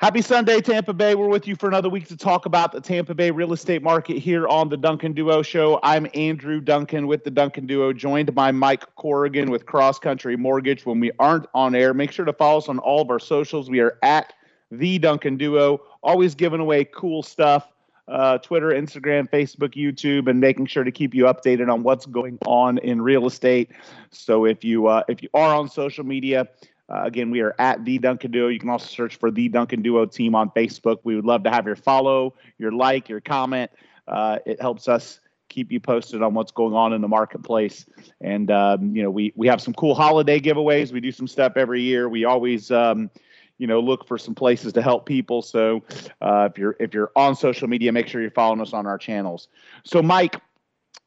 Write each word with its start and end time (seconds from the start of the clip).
Happy 0.00 0.22
Sunday, 0.22 0.60
Tampa 0.60 0.92
Bay. 0.92 1.16
We're 1.16 1.26
with 1.26 1.48
you 1.48 1.56
for 1.56 1.66
another 1.66 1.88
week 1.88 2.06
to 2.06 2.16
talk 2.16 2.46
about 2.46 2.70
the 2.70 2.80
Tampa 2.80 3.16
Bay 3.16 3.32
real 3.32 3.52
estate 3.52 3.82
market 3.82 4.18
here 4.18 4.46
on 4.46 4.68
the 4.68 4.76
Duncan 4.76 5.12
Duo 5.12 5.42
Show. 5.42 5.80
I'm 5.82 6.06
Andrew 6.14 6.60
Duncan 6.60 7.08
with 7.08 7.24
the 7.24 7.32
Duncan 7.32 7.66
Duo, 7.66 7.92
joined 7.92 8.32
by 8.32 8.52
Mike 8.52 8.94
Corrigan 8.94 9.50
with 9.50 9.66
Cross 9.66 9.98
Country 9.98 10.36
Mortgage. 10.36 10.86
When 10.86 11.00
we 11.00 11.10
aren't 11.18 11.46
on 11.52 11.74
air, 11.74 11.94
make 11.94 12.12
sure 12.12 12.24
to 12.24 12.32
follow 12.32 12.58
us 12.58 12.68
on 12.68 12.78
all 12.78 13.02
of 13.02 13.10
our 13.10 13.18
socials. 13.18 13.68
We 13.68 13.80
are 13.80 13.98
at 14.04 14.34
the 14.70 15.00
Duncan 15.00 15.36
Duo, 15.36 15.80
always 16.04 16.36
giving 16.36 16.60
away 16.60 16.84
cool 16.84 17.24
stuff. 17.24 17.66
Uh, 18.06 18.38
Twitter, 18.38 18.68
Instagram, 18.68 19.28
Facebook, 19.28 19.74
YouTube, 19.74 20.28
and 20.28 20.38
making 20.38 20.66
sure 20.66 20.84
to 20.84 20.92
keep 20.92 21.12
you 21.12 21.24
updated 21.24 21.72
on 21.72 21.82
what's 21.82 22.06
going 22.06 22.38
on 22.46 22.78
in 22.78 23.02
real 23.02 23.26
estate. 23.26 23.72
So 24.12 24.44
if 24.44 24.62
you 24.62 24.86
uh, 24.86 25.02
if 25.08 25.24
you 25.24 25.28
are 25.34 25.56
on 25.56 25.68
social 25.68 26.04
media, 26.04 26.46
uh, 26.88 27.02
again, 27.04 27.30
we 27.30 27.40
are 27.40 27.54
at 27.58 27.84
the 27.84 27.98
Duncan 27.98 28.30
Duo. 28.30 28.48
You 28.48 28.58
can 28.58 28.70
also 28.70 28.86
search 28.86 29.16
for 29.16 29.30
the 29.30 29.48
Duncan 29.48 29.82
Duo 29.82 30.06
team 30.06 30.34
on 30.34 30.50
Facebook. 30.50 30.98
We 31.04 31.16
would 31.16 31.26
love 31.26 31.42
to 31.44 31.50
have 31.50 31.66
your 31.66 31.76
follow, 31.76 32.34
your 32.58 32.72
like, 32.72 33.08
your 33.08 33.20
comment. 33.20 33.70
Uh, 34.06 34.38
it 34.46 34.60
helps 34.60 34.88
us 34.88 35.20
keep 35.48 35.72
you 35.72 35.80
posted 35.80 36.22
on 36.22 36.34
what's 36.34 36.52
going 36.52 36.74
on 36.74 36.92
in 36.92 37.00
the 37.00 37.08
marketplace. 37.08 37.86
And 38.20 38.50
um, 38.50 38.94
you 38.96 39.02
know, 39.02 39.10
we 39.10 39.32
we 39.36 39.46
have 39.48 39.60
some 39.60 39.74
cool 39.74 39.94
holiday 39.94 40.40
giveaways. 40.40 40.92
We 40.92 41.00
do 41.00 41.12
some 41.12 41.28
stuff 41.28 41.54
every 41.56 41.82
year. 41.82 42.08
We 42.08 42.24
always 42.24 42.70
um, 42.70 43.10
you 43.58 43.66
know 43.66 43.80
look 43.80 44.06
for 44.06 44.16
some 44.16 44.34
places 44.34 44.72
to 44.74 44.82
help 44.82 45.04
people. 45.04 45.42
So 45.42 45.82
uh, 46.22 46.48
if 46.50 46.58
you're 46.58 46.76
if 46.80 46.94
you're 46.94 47.12
on 47.16 47.36
social 47.36 47.68
media, 47.68 47.92
make 47.92 48.06
sure 48.06 48.22
you're 48.22 48.30
following 48.30 48.60
us 48.60 48.72
on 48.72 48.86
our 48.86 48.98
channels. 48.98 49.48
So 49.84 50.00
Mike, 50.00 50.40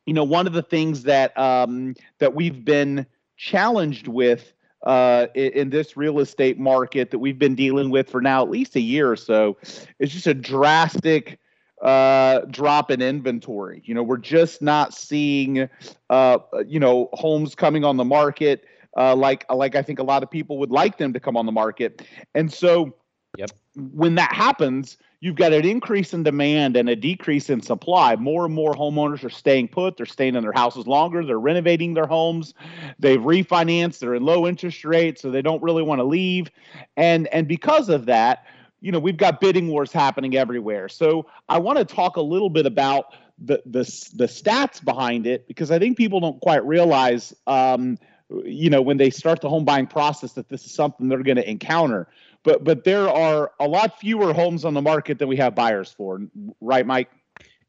you 0.05 0.13
know, 0.13 0.23
one 0.23 0.45
of 0.45 0.53
the 0.53 0.63
things 0.63 1.03
that 1.03 1.37
um, 1.39 1.95
that 2.19 2.35
we've 2.35 2.63
been 2.63 3.07
challenged 3.37 4.07
with 4.07 4.53
uh, 4.83 5.27
in, 5.35 5.69
this 5.69 5.95
real 5.95 6.19
estate 6.19 6.59
market 6.59 7.11
that 7.11 7.19
we've 7.19 7.39
been 7.39 7.55
dealing 7.55 7.89
with 7.89 8.09
for 8.09 8.21
now 8.21 8.41
at 8.41 8.49
least 8.49 8.75
a 8.75 8.81
year 8.81 9.11
or 9.11 9.15
so 9.15 9.57
is 9.99 10.11
just 10.11 10.27
a 10.27 10.33
drastic 10.33 11.39
uh, 11.81 12.41
drop 12.49 12.91
in 12.91 13.01
inventory. 13.01 13.81
You 13.85 13.93
know, 13.93 14.03
we're 14.03 14.17
just 14.17 14.61
not 14.61 14.93
seeing, 14.93 15.69
uh, 16.09 16.37
you 16.65 16.79
know, 16.79 17.09
homes 17.13 17.55
coming 17.55 17.83
on 17.83 17.97
the 17.97 18.05
market 18.05 18.63
uh, 18.97 19.15
like 19.15 19.45
like 19.51 19.75
I 19.75 19.81
think 19.81 19.99
a 19.99 20.03
lot 20.03 20.23
of 20.23 20.29
people 20.29 20.57
would 20.59 20.71
like 20.71 20.97
them 20.97 21.13
to 21.13 21.19
come 21.19 21.37
on 21.37 21.45
the 21.45 21.51
market, 21.51 22.01
and 22.33 22.51
so. 22.51 22.95
Yep. 23.37 23.51
When 23.75 24.15
that 24.15 24.33
happens, 24.33 24.97
you've 25.21 25.35
got 25.35 25.53
an 25.53 25.65
increase 25.65 26.13
in 26.13 26.23
demand 26.23 26.75
and 26.75 26.89
a 26.89 26.95
decrease 26.95 27.49
in 27.49 27.61
supply. 27.61 28.15
More 28.17 28.45
and 28.45 28.53
more 28.53 28.73
homeowners 28.73 29.23
are 29.23 29.29
staying 29.29 29.69
put. 29.69 29.95
They're 29.95 30.05
staying 30.05 30.35
in 30.35 30.43
their 30.43 30.51
houses 30.51 30.85
longer. 30.85 31.25
They're 31.25 31.39
renovating 31.39 31.93
their 31.93 32.07
homes. 32.07 32.53
They've 32.99 33.19
refinanced. 33.19 33.99
They're 33.99 34.15
in 34.15 34.23
low 34.23 34.47
interest 34.47 34.83
rates, 34.83 35.21
so 35.21 35.31
they 35.31 35.41
don't 35.41 35.63
really 35.63 35.83
want 35.83 35.99
to 35.99 36.03
leave. 36.03 36.51
And 36.97 37.27
and 37.27 37.47
because 37.47 37.87
of 37.87 38.05
that, 38.07 38.45
you 38.81 38.91
know, 38.91 38.99
we've 38.99 39.17
got 39.17 39.39
bidding 39.39 39.69
wars 39.69 39.93
happening 39.93 40.35
everywhere. 40.35 40.89
So 40.89 41.27
I 41.47 41.59
want 41.59 41.77
to 41.77 41.85
talk 41.85 42.17
a 42.17 42.21
little 42.21 42.49
bit 42.49 42.65
about 42.65 43.13
the 43.39 43.61
the 43.65 43.83
the 44.15 44.25
stats 44.25 44.83
behind 44.83 45.25
it 45.25 45.47
because 45.47 45.71
I 45.71 45.79
think 45.79 45.95
people 45.95 46.19
don't 46.19 46.41
quite 46.41 46.65
realize. 46.65 47.33
Um, 47.47 47.97
you 48.45 48.69
know 48.69 48.81
when 48.81 48.95
they 48.95 49.09
start 49.09 49.41
the 49.41 49.49
home 49.49 49.65
buying 49.65 49.85
process 49.85 50.31
that 50.33 50.47
this 50.47 50.65
is 50.65 50.73
something 50.73 51.09
they're 51.09 51.21
going 51.21 51.35
to 51.35 51.49
encounter 51.49 52.07
but 52.43 52.63
but 52.63 52.83
there 52.83 53.07
are 53.09 53.51
a 53.59 53.67
lot 53.67 53.99
fewer 53.99 54.33
homes 54.33 54.65
on 54.65 54.73
the 54.73 54.81
market 54.81 55.19
than 55.19 55.27
we 55.27 55.37
have 55.37 55.55
buyers 55.55 55.91
for. 55.91 56.21
Right 56.59 56.85
mike? 56.85 57.09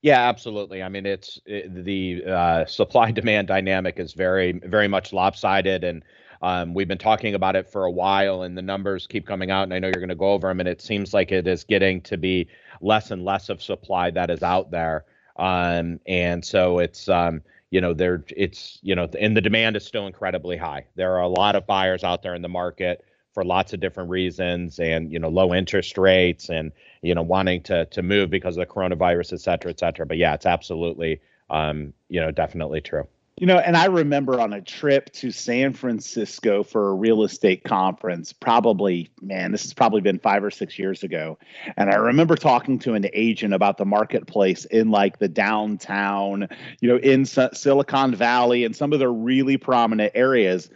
Yeah 0.02 0.28
absolutely. 0.28 0.82
I 0.82 0.88
mean 0.88 1.06
it's 1.06 1.40
it, 1.46 1.84
the 1.84 2.24
uh, 2.26 2.66
supply 2.66 3.10
demand 3.10 3.48
dynamic 3.48 3.98
is 3.98 4.12
very 4.12 4.52
very 4.52 4.88
much 4.88 5.12
lopsided 5.12 5.84
and 5.84 6.04
um, 6.40 6.74
we've 6.74 6.88
been 6.88 6.98
talking 6.98 7.36
about 7.36 7.54
it 7.54 7.70
for 7.70 7.84
a 7.84 7.90
while 7.90 8.42
and 8.42 8.58
the 8.58 8.62
numbers 8.62 9.06
keep 9.06 9.24
coming 9.24 9.52
out 9.52 9.62
and 9.62 9.72
i 9.72 9.78
know 9.78 9.86
you're 9.86 10.00
going 10.00 10.08
to 10.08 10.16
go 10.16 10.32
over 10.32 10.48
them 10.48 10.58
and 10.58 10.68
it 10.68 10.82
seems 10.82 11.14
like 11.14 11.30
it 11.30 11.46
is 11.46 11.62
getting 11.62 12.00
to 12.00 12.16
be 12.16 12.48
less 12.80 13.10
and 13.10 13.24
less 13.24 13.48
of 13.48 13.62
supply 13.62 14.10
that 14.10 14.30
is 14.30 14.42
out 14.42 14.70
there. 14.70 15.04
Um, 15.36 16.00
and 16.06 16.44
so 16.44 16.78
it's 16.78 17.08
um, 17.08 17.42
you 17.70 17.80
know 17.80 17.94
there 17.94 18.24
it's 18.36 18.78
you 18.82 18.94
know 18.94 19.08
and 19.18 19.34
the 19.36 19.40
demand 19.40 19.76
is 19.76 19.86
still 19.86 20.06
incredibly 20.06 20.58
high. 20.58 20.84
There 20.94 21.12
are 21.12 21.22
a 21.22 21.28
lot 21.28 21.56
of 21.56 21.66
buyers 21.66 22.04
out 22.04 22.22
there 22.22 22.34
in 22.34 22.42
the 22.42 22.48
market 22.48 23.04
for 23.32 23.44
lots 23.44 23.72
of 23.72 23.80
different 23.80 24.10
reasons 24.10 24.78
and 24.78 25.12
you 25.12 25.18
know 25.18 25.28
low 25.28 25.54
interest 25.54 25.96
rates 25.98 26.48
and 26.48 26.72
you 27.02 27.14
know 27.14 27.22
wanting 27.22 27.62
to 27.62 27.86
to 27.86 28.02
move 28.02 28.30
because 28.30 28.56
of 28.56 28.66
the 28.66 28.72
coronavirus 28.72 29.32
et 29.32 29.40
cetera 29.40 29.70
et 29.70 29.78
cetera 29.78 30.06
but 30.06 30.18
yeah 30.18 30.34
it's 30.34 30.46
absolutely 30.46 31.20
um 31.50 31.92
you 32.08 32.20
know 32.20 32.30
definitely 32.30 32.80
true 32.80 33.06
you 33.38 33.46
know, 33.46 33.58
and 33.58 33.76
I 33.76 33.86
remember 33.86 34.40
on 34.40 34.52
a 34.52 34.60
trip 34.60 35.10
to 35.14 35.30
San 35.30 35.72
Francisco 35.72 36.62
for 36.62 36.90
a 36.90 36.94
real 36.94 37.22
estate 37.24 37.64
conference, 37.64 38.32
probably, 38.32 39.10
man, 39.22 39.52
this 39.52 39.62
has 39.62 39.72
probably 39.72 40.02
been 40.02 40.18
five 40.18 40.44
or 40.44 40.50
six 40.50 40.78
years 40.78 41.02
ago. 41.02 41.38
And 41.76 41.90
I 41.90 41.96
remember 41.96 42.36
talking 42.36 42.78
to 42.80 42.92
an 42.92 43.06
agent 43.14 43.54
about 43.54 43.78
the 43.78 43.86
marketplace 43.86 44.66
in 44.66 44.90
like 44.90 45.18
the 45.18 45.28
downtown, 45.28 46.46
you 46.80 46.88
know, 46.88 46.98
in 46.98 47.24
Silicon 47.24 48.14
Valley 48.14 48.64
and 48.64 48.76
some 48.76 48.92
of 48.92 48.98
the 48.98 49.08
really 49.08 49.56
prominent 49.56 50.12
areas. 50.14 50.70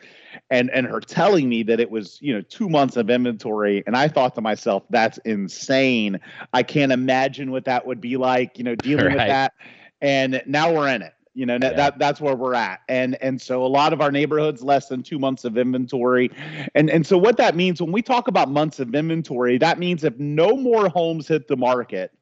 And, 0.50 0.70
and 0.70 0.86
her 0.86 1.00
telling 1.00 1.48
me 1.48 1.62
that 1.64 1.80
it 1.80 1.90
was 1.90 2.18
you 2.20 2.34
know 2.34 2.40
two 2.42 2.68
months 2.68 2.96
of 2.96 3.10
inventory. 3.10 3.82
And 3.86 3.96
i 3.96 4.08
thought 4.08 4.34
to 4.36 4.40
myself 4.40 4.84
that's 4.90 5.18
insane. 5.18 6.20
I 6.52 6.62
can't 6.62 6.92
imagine 6.92 7.50
what 7.50 7.64
that 7.64 7.86
would 7.86 8.00
be 8.00 8.16
like 8.16 8.58
you 8.58 8.64
know 8.64 8.74
dealing 8.76 9.06
right. 9.06 9.16
with 9.16 9.26
that. 9.26 9.52
And 10.00 10.42
now 10.46 10.72
we're 10.72 10.88
in 10.88 11.02
it. 11.02 11.12
You 11.34 11.44
know 11.44 11.58
yeah. 11.60 11.74
that 11.74 11.98
that's 11.98 12.20
where 12.20 12.34
we're 12.34 12.54
at. 12.54 12.80
And 12.88 13.16
and 13.22 13.40
so 13.40 13.64
a 13.64 13.68
lot 13.68 13.92
of 13.92 14.00
our 14.00 14.10
neighborhoods 14.10 14.62
less 14.62 14.88
than 14.88 15.02
two 15.02 15.18
months 15.18 15.44
of 15.44 15.58
inventory. 15.58 16.30
And 16.74 16.88
and 16.88 17.06
so 17.06 17.18
what 17.18 17.36
that 17.36 17.54
means 17.54 17.80
when 17.80 17.92
we 17.92 18.02
talk 18.02 18.28
about 18.28 18.50
months 18.50 18.80
of 18.80 18.94
inventory 18.94 19.58
that 19.58 19.78
means 19.78 20.04
if 20.04 20.18
no 20.18 20.56
more 20.56 20.88
homes 20.88 21.28
hit 21.28 21.48
the 21.48 21.56
market 21.56 22.12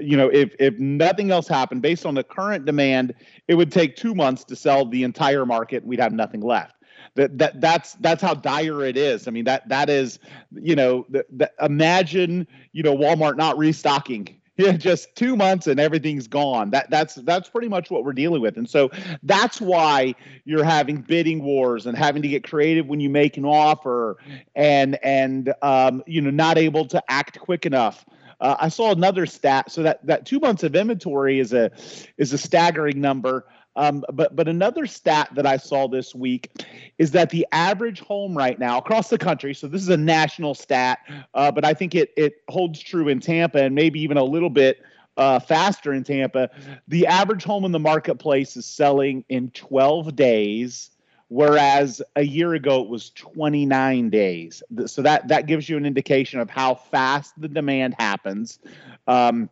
you 0.00 0.16
know 0.16 0.28
if 0.28 0.54
if 0.58 0.78
nothing 0.78 1.30
else 1.30 1.48
happened 1.48 1.82
based 1.82 2.06
on 2.06 2.14
the 2.14 2.22
current 2.22 2.64
demand 2.64 3.14
it 3.48 3.54
would 3.54 3.72
take 3.72 3.96
two 3.96 4.14
months 4.14 4.44
to 4.44 4.56
sell 4.56 4.84
the 4.86 5.02
entire 5.02 5.44
market. 5.44 5.84
We'd 5.84 6.00
have 6.00 6.12
nothing 6.12 6.40
left 6.40 6.76
that 7.14 7.38
that 7.38 7.60
that's 7.60 7.94
that's 7.94 8.22
how 8.22 8.34
dire 8.34 8.84
it 8.84 8.96
is. 8.96 9.28
I 9.28 9.30
mean 9.30 9.44
that 9.44 9.68
that 9.68 9.90
is 9.90 10.18
you 10.52 10.74
know 10.74 11.06
the, 11.08 11.24
the, 11.30 11.50
imagine 11.60 12.46
you 12.72 12.82
know 12.82 12.96
Walmart 12.96 13.36
not 13.36 13.58
restocking 13.58 14.40
yeah, 14.58 14.72
just 14.72 15.16
two 15.16 15.34
months 15.34 15.66
and 15.66 15.80
everything's 15.80 16.28
gone. 16.28 16.70
That 16.70 16.90
that's 16.90 17.14
that's 17.14 17.48
pretty 17.48 17.68
much 17.68 17.90
what 17.90 18.04
we're 18.04 18.12
dealing 18.12 18.42
with, 18.42 18.58
and 18.58 18.68
so 18.68 18.90
that's 19.22 19.62
why 19.62 20.14
you're 20.44 20.64
having 20.64 21.00
bidding 21.00 21.42
wars 21.42 21.86
and 21.86 21.96
having 21.96 22.20
to 22.20 22.28
get 22.28 22.44
creative 22.44 22.86
when 22.86 23.00
you 23.00 23.08
make 23.08 23.38
an 23.38 23.46
offer, 23.46 24.18
and 24.54 25.02
and 25.02 25.54
um, 25.62 26.02
you 26.06 26.20
know 26.20 26.30
not 26.30 26.58
able 26.58 26.84
to 26.88 27.02
act 27.08 27.40
quick 27.40 27.64
enough. 27.64 28.04
Uh, 28.40 28.56
I 28.60 28.68
saw 28.68 28.92
another 28.92 29.24
stat, 29.24 29.70
so 29.70 29.84
that 29.84 30.04
that 30.06 30.26
two 30.26 30.38
months 30.38 30.62
of 30.64 30.76
inventory 30.76 31.38
is 31.38 31.54
a 31.54 31.70
is 32.18 32.34
a 32.34 32.38
staggering 32.38 33.00
number. 33.00 33.46
Um, 33.76 34.04
but 34.12 34.36
but 34.36 34.48
another 34.48 34.86
stat 34.86 35.30
that 35.34 35.46
I 35.46 35.56
saw 35.56 35.88
this 35.88 36.14
week 36.14 36.50
is 36.98 37.12
that 37.12 37.30
the 37.30 37.46
average 37.52 38.00
home 38.00 38.36
right 38.36 38.58
now 38.58 38.78
across 38.78 39.08
the 39.08 39.18
country. 39.18 39.54
So 39.54 39.66
this 39.66 39.80
is 39.80 39.88
a 39.88 39.96
national 39.96 40.54
stat, 40.54 40.98
uh, 41.34 41.50
but 41.50 41.64
I 41.64 41.72
think 41.72 41.94
it 41.94 42.12
it 42.16 42.42
holds 42.48 42.80
true 42.80 43.08
in 43.08 43.20
Tampa 43.20 43.62
and 43.62 43.74
maybe 43.74 44.00
even 44.00 44.18
a 44.18 44.24
little 44.24 44.50
bit 44.50 44.82
uh, 45.16 45.40
faster 45.40 45.92
in 45.92 46.04
Tampa. 46.04 46.50
The 46.88 47.06
average 47.06 47.44
home 47.44 47.64
in 47.64 47.72
the 47.72 47.78
marketplace 47.78 48.56
is 48.56 48.66
selling 48.66 49.24
in 49.30 49.50
12 49.50 50.16
days, 50.16 50.90
whereas 51.28 52.02
a 52.16 52.22
year 52.22 52.52
ago 52.52 52.82
it 52.82 52.88
was 52.88 53.10
29 53.10 54.10
days. 54.10 54.62
So 54.86 55.00
that 55.00 55.28
that 55.28 55.46
gives 55.46 55.66
you 55.68 55.78
an 55.78 55.86
indication 55.86 56.40
of 56.40 56.50
how 56.50 56.74
fast 56.74 57.40
the 57.40 57.48
demand 57.48 57.94
happens. 57.98 58.58
Um, 59.06 59.48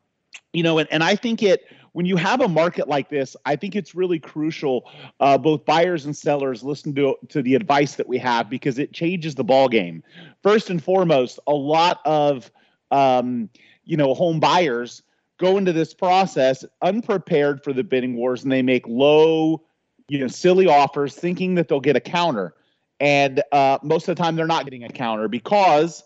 you 0.53 0.63
know, 0.63 0.79
and, 0.79 0.89
and 0.91 1.03
I 1.03 1.17
think 1.17 1.43
it 1.43 1.65
when 1.93 2.07
you 2.07 2.17
have 2.17 2.41
a 2.41 2.49
market 2.49 2.89
like 2.89 3.09
this, 3.09 3.37
I 3.45 3.57
think 3.57 3.75
it's 3.75 3.95
really 3.95 4.19
crucial. 4.19 4.89
Uh, 5.19 5.37
both 5.39 5.65
buyers 5.65 6.05
and 6.05 6.17
sellers 6.17 6.63
listen 6.63 6.95
to 6.95 7.17
to 7.29 7.43
the 7.43 7.55
advice 7.55 7.97
that 7.97 8.09
we 8.09 8.19
have 8.19 8.49
because 8.49 8.79
it 8.79 8.93
changes 8.93 9.35
the 9.35 9.45
ball 9.45 9.69
game. 9.69 10.03
First 10.43 10.71
and 10.71 10.83
foremost, 10.83 11.39
a 11.47 11.55
lot 11.55 12.01
of 12.05 12.51
um, 12.91 13.49
you 13.85 13.97
know 13.97 14.15
home 14.15 14.41
buyers 14.41 15.03
go 15.39 15.57
into 15.57 15.73
this 15.73 15.95
process 15.95 16.65
unprepared 16.83 17.65
for 17.65 17.73
the 17.73 17.83
bidding 17.83 18.15
wars, 18.15 18.43
and 18.43 18.53
they 18.53 18.63
make 18.63 18.87
low, 18.87 19.63
you 20.09 20.19
know, 20.19 20.29
silly 20.29 20.67
offers, 20.67 21.15
thinking 21.15 21.55
that 21.55 21.69
they'll 21.69 21.81
get 21.81 21.97
a 21.97 22.01
counter. 22.01 22.55
And 23.01 23.43
uh, 23.51 23.79
most 23.83 24.07
of 24.09 24.15
the 24.15 24.23
time, 24.23 24.37
they're 24.37 24.47
not 24.47 24.65
getting 24.65 24.85
a 24.85 24.91
counter 24.91 25.27
because 25.27 26.05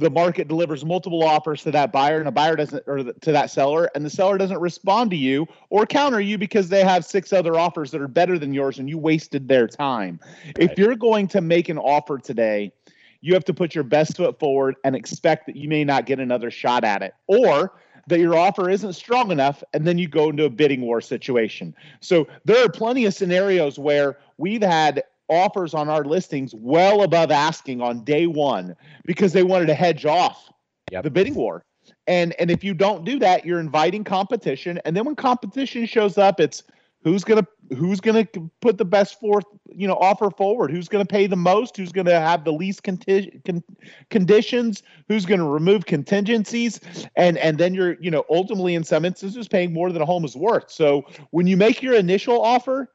the 0.00 0.10
market 0.10 0.48
delivers 0.48 0.82
multiple 0.84 1.22
offers 1.22 1.62
to 1.62 1.70
that 1.70 1.92
buyer 1.92 2.18
and 2.18 2.26
a 2.26 2.32
buyer 2.32 2.56
doesn't 2.56 2.82
or 2.86 3.04
to 3.04 3.32
that 3.32 3.50
seller 3.50 3.90
and 3.94 4.04
the 4.04 4.10
seller 4.10 4.38
doesn't 4.38 4.58
respond 4.58 5.10
to 5.10 5.16
you 5.16 5.46
or 5.68 5.84
counter 5.84 6.20
you 6.20 6.38
because 6.38 6.70
they 6.70 6.82
have 6.82 7.04
six 7.04 7.34
other 7.34 7.58
offers 7.58 7.90
that 7.90 8.00
are 8.00 8.08
better 8.08 8.38
than 8.38 8.54
yours 8.54 8.78
and 8.78 8.88
you 8.88 8.96
wasted 8.96 9.46
their 9.46 9.68
time 9.68 10.18
right. 10.46 10.70
if 10.70 10.78
you're 10.78 10.96
going 10.96 11.28
to 11.28 11.42
make 11.42 11.68
an 11.68 11.76
offer 11.76 12.18
today 12.18 12.72
you 13.20 13.34
have 13.34 13.44
to 13.44 13.52
put 13.52 13.74
your 13.74 13.84
best 13.84 14.16
foot 14.16 14.38
forward 14.40 14.74
and 14.84 14.96
expect 14.96 15.44
that 15.44 15.54
you 15.54 15.68
may 15.68 15.84
not 15.84 16.06
get 16.06 16.18
another 16.18 16.50
shot 16.50 16.82
at 16.82 17.02
it 17.02 17.14
or 17.26 17.74
that 18.06 18.18
your 18.18 18.34
offer 18.34 18.70
isn't 18.70 18.94
strong 18.94 19.30
enough 19.30 19.62
and 19.74 19.86
then 19.86 19.98
you 19.98 20.08
go 20.08 20.30
into 20.30 20.44
a 20.46 20.50
bidding 20.50 20.80
war 20.80 21.02
situation 21.02 21.74
so 22.00 22.26
there 22.46 22.64
are 22.64 22.70
plenty 22.70 23.04
of 23.04 23.12
scenarios 23.12 23.78
where 23.78 24.18
we've 24.38 24.62
had 24.62 25.02
offers 25.30 25.72
on 25.72 25.88
our 25.88 26.04
listings 26.04 26.54
well 26.54 27.02
above 27.02 27.30
asking 27.30 27.80
on 27.80 28.04
day 28.04 28.26
one 28.26 28.76
because 29.04 29.32
they 29.32 29.42
wanted 29.42 29.66
to 29.66 29.74
hedge 29.74 30.04
off 30.04 30.50
yep. 30.90 31.04
the 31.04 31.10
bidding 31.10 31.34
war. 31.34 31.64
And 32.06 32.34
and 32.38 32.50
if 32.50 32.64
you 32.64 32.74
don't 32.74 33.04
do 33.04 33.18
that, 33.20 33.46
you're 33.46 33.60
inviting 33.60 34.04
competition. 34.04 34.80
And 34.84 34.96
then 34.96 35.04
when 35.04 35.16
competition 35.16 35.86
shows 35.86 36.18
up, 36.18 36.40
it's 36.40 36.62
who's 37.02 37.24
gonna 37.24 37.46
who's 37.76 38.00
gonna 38.00 38.26
put 38.60 38.78
the 38.78 38.84
best 38.84 39.18
forth 39.20 39.44
you 39.68 39.86
know 39.86 39.94
offer 39.94 40.30
forward 40.30 40.70
who's 40.70 40.88
gonna 40.88 41.04
pay 41.04 41.26
the 41.26 41.36
most 41.36 41.76
who's 41.76 41.92
gonna 41.92 42.18
have 42.18 42.44
the 42.44 42.52
least 42.52 42.82
conti- 42.82 43.40
con- 43.46 43.64
conditions 44.10 44.82
who's 45.08 45.24
gonna 45.24 45.48
remove 45.48 45.86
contingencies 45.86 46.80
and 47.16 47.38
and 47.38 47.58
then 47.58 47.74
you're 47.74 47.94
you 48.00 48.10
know 48.10 48.24
ultimately 48.28 48.74
in 48.74 48.84
some 48.84 49.04
instances 49.04 49.48
paying 49.48 49.72
more 49.72 49.92
than 49.92 50.02
a 50.02 50.06
home 50.06 50.24
is 50.24 50.36
worth 50.36 50.70
so 50.70 51.02
when 51.30 51.46
you 51.46 51.56
make 51.56 51.82
your 51.82 51.94
initial 51.94 52.40
offer 52.42 52.90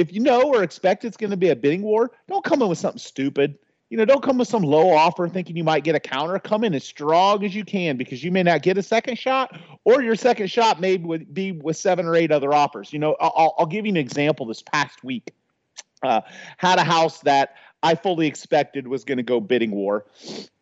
if 0.00 0.12
you 0.12 0.20
know 0.20 0.42
or 0.42 0.62
expect 0.62 1.04
it's 1.04 1.16
going 1.16 1.30
to 1.30 1.36
be 1.36 1.50
a 1.50 1.56
bidding 1.56 1.82
war 1.82 2.10
don't 2.28 2.44
come 2.44 2.62
in 2.62 2.68
with 2.68 2.78
something 2.78 2.98
stupid 2.98 3.58
you 3.90 3.96
know, 3.96 4.04
don't 4.04 4.22
come 4.22 4.38
with 4.38 4.46
some 4.46 4.62
low 4.62 4.92
offer 4.92 5.28
thinking 5.28 5.56
you 5.56 5.64
might 5.64 5.82
get 5.82 5.96
a 5.96 6.00
counter. 6.00 6.38
Come 6.38 6.62
in 6.62 6.74
as 6.74 6.84
strong 6.84 7.44
as 7.44 7.54
you 7.56 7.64
can 7.64 7.96
because 7.96 8.22
you 8.22 8.30
may 8.30 8.44
not 8.44 8.62
get 8.62 8.78
a 8.78 8.84
second 8.84 9.18
shot, 9.18 9.58
or 9.84 10.00
your 10.00 10.14
second 10.14 10.48
shot 10.48 10.80
may 10.80 10.96
be 10.96 11.52
with 11.52 11.76
seven 11.76 12.06
or 12.06 12.14
eight 12.14 12.30
other 12.30 12.54
offers. 12.54 12.92
You 12.92 13.00
know, 13.00 13.16
I'll, 13.20 13.54
I'll 13.58 13.66
give 13.66 13.84
you 13.84 13.90
an 13.90 13.96
example. 13.96 14.46
This 14.46 14.62
past 14.62 15.02
week, 15.02 15.32
uh, 16.04 16.20
had 16.56 16.78
a 16.78 16.84
house 16.84 17.20
that 17.22 17.56
I 17.82 17.96
fully 17.96 18.28
expected 18.28 18.86
was 18.86 19.02
going 19.02 19.18
to 19.18 19.24
go 19.24 19.40
bidding 19.40 19.72
war, 19.72 20.06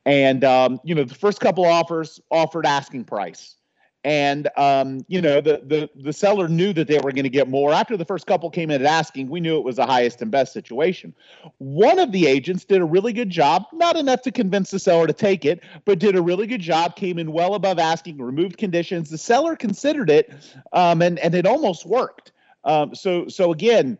and 0.06 0.42
um, 0.42 0.80
you 0.82 0.94
know, 0.94 1.04
the 1.04 1.14
first 1.14 1.38
couple 1.38 1.66
offers 1.66 2.18
offered 2.30 2.64
asking 2.64 3.04
price 3.04 3.56
and 4.04 4.48
um, 4.56 5.04
you 5.08 5.20
know 5.20 5.40
the 5.40 5.62
the 5.64 5.90
the 6.02 6.12
seller 6.12 6.48
knew 6.48 6.72
that 6.72 6.86
they 6.86 6.98
were 6.98 7.12
going 7.12 7.24
to 7.24 7.30
get 7.30 7.48
more. 7.48 7.72
After 7.72 7.96
the 7.96 8.04
first 8.04 8.26
couple 8.26 8.48
came 8.50 8.70
in 8.70 8.80
at 8.80 8.86
asking 8.86 9.28
we 9.28 9.40
knew 9.40 9.58
it 9.58 9.64
was 9.64 9.76
the 9.76 9.86
highest 9.86 10.22
and 10.22 10.30
best 10.30 10.52
situation. 10.52 11.14
One 11.58 11.98
of 11.98 12.12
the 12.12 12.26
agents 12.26 12.64
did 12.64 12.80
a 12.80 12.84
really 12.84 13.12
good 13.12 13.30
job 13.30 13.64
not 13.72 13.96
enough 13.96 14.22
to 14.22 14.32
convince 14.32 14.70
the 14.70 14.78
seller 14.78 15.06
to 15.06 15.12
take 15.12 15.44
it 15.44 15.62
but 15.84 15.98
did 15.98 16.16
a 16.16 16.22
really 16.22 16.46
good 16.46 16.60
job 16.60 16.96
came 16.96 17.18
in 17.18 17.32
well 17.32 17.54
above 17.54 17.78
asking 17.78 18.18
removed 18.18 18.56
conditions. 18.56 19.10
The 19.10 19.18
seller 19.18 19.56
considered 19.56 20.10
it 20.10 20.32
um, 20.72 21.02
and 21.02 21.18
and 21.18 21.34
it 21.34 21.46
almost 21.46 21.84
worked. 21.84 22.32
Um, 22.64 22.94
so 22.94 23.26
so 23.28 23.52
again 23.52 23.98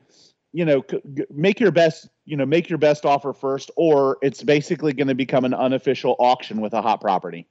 you 0.53 0.65
know 0.65 0.83
make 1.31 1.61
your 1.61 1.71
best 1.71 2.09
you 2.25 2.37
know 2.37 2.47
make 2.47 2.69
your 2.69 2.79
best 2.79 3.05
offer 3.05 3.33
first 3.33 3.71
or 3.77 4.19
it's 4.23 4.43
basically 4.43 4.93
going 4.93 5.09
to 5.09 5.15
become 5.15 5.45
an 5.45 5.55
unofficial 5.55 6.17
auction 6.19 6.61
with 6.61 6.73
a 6.73 6.81
hot 6.81 7.01
property 7.01 7.47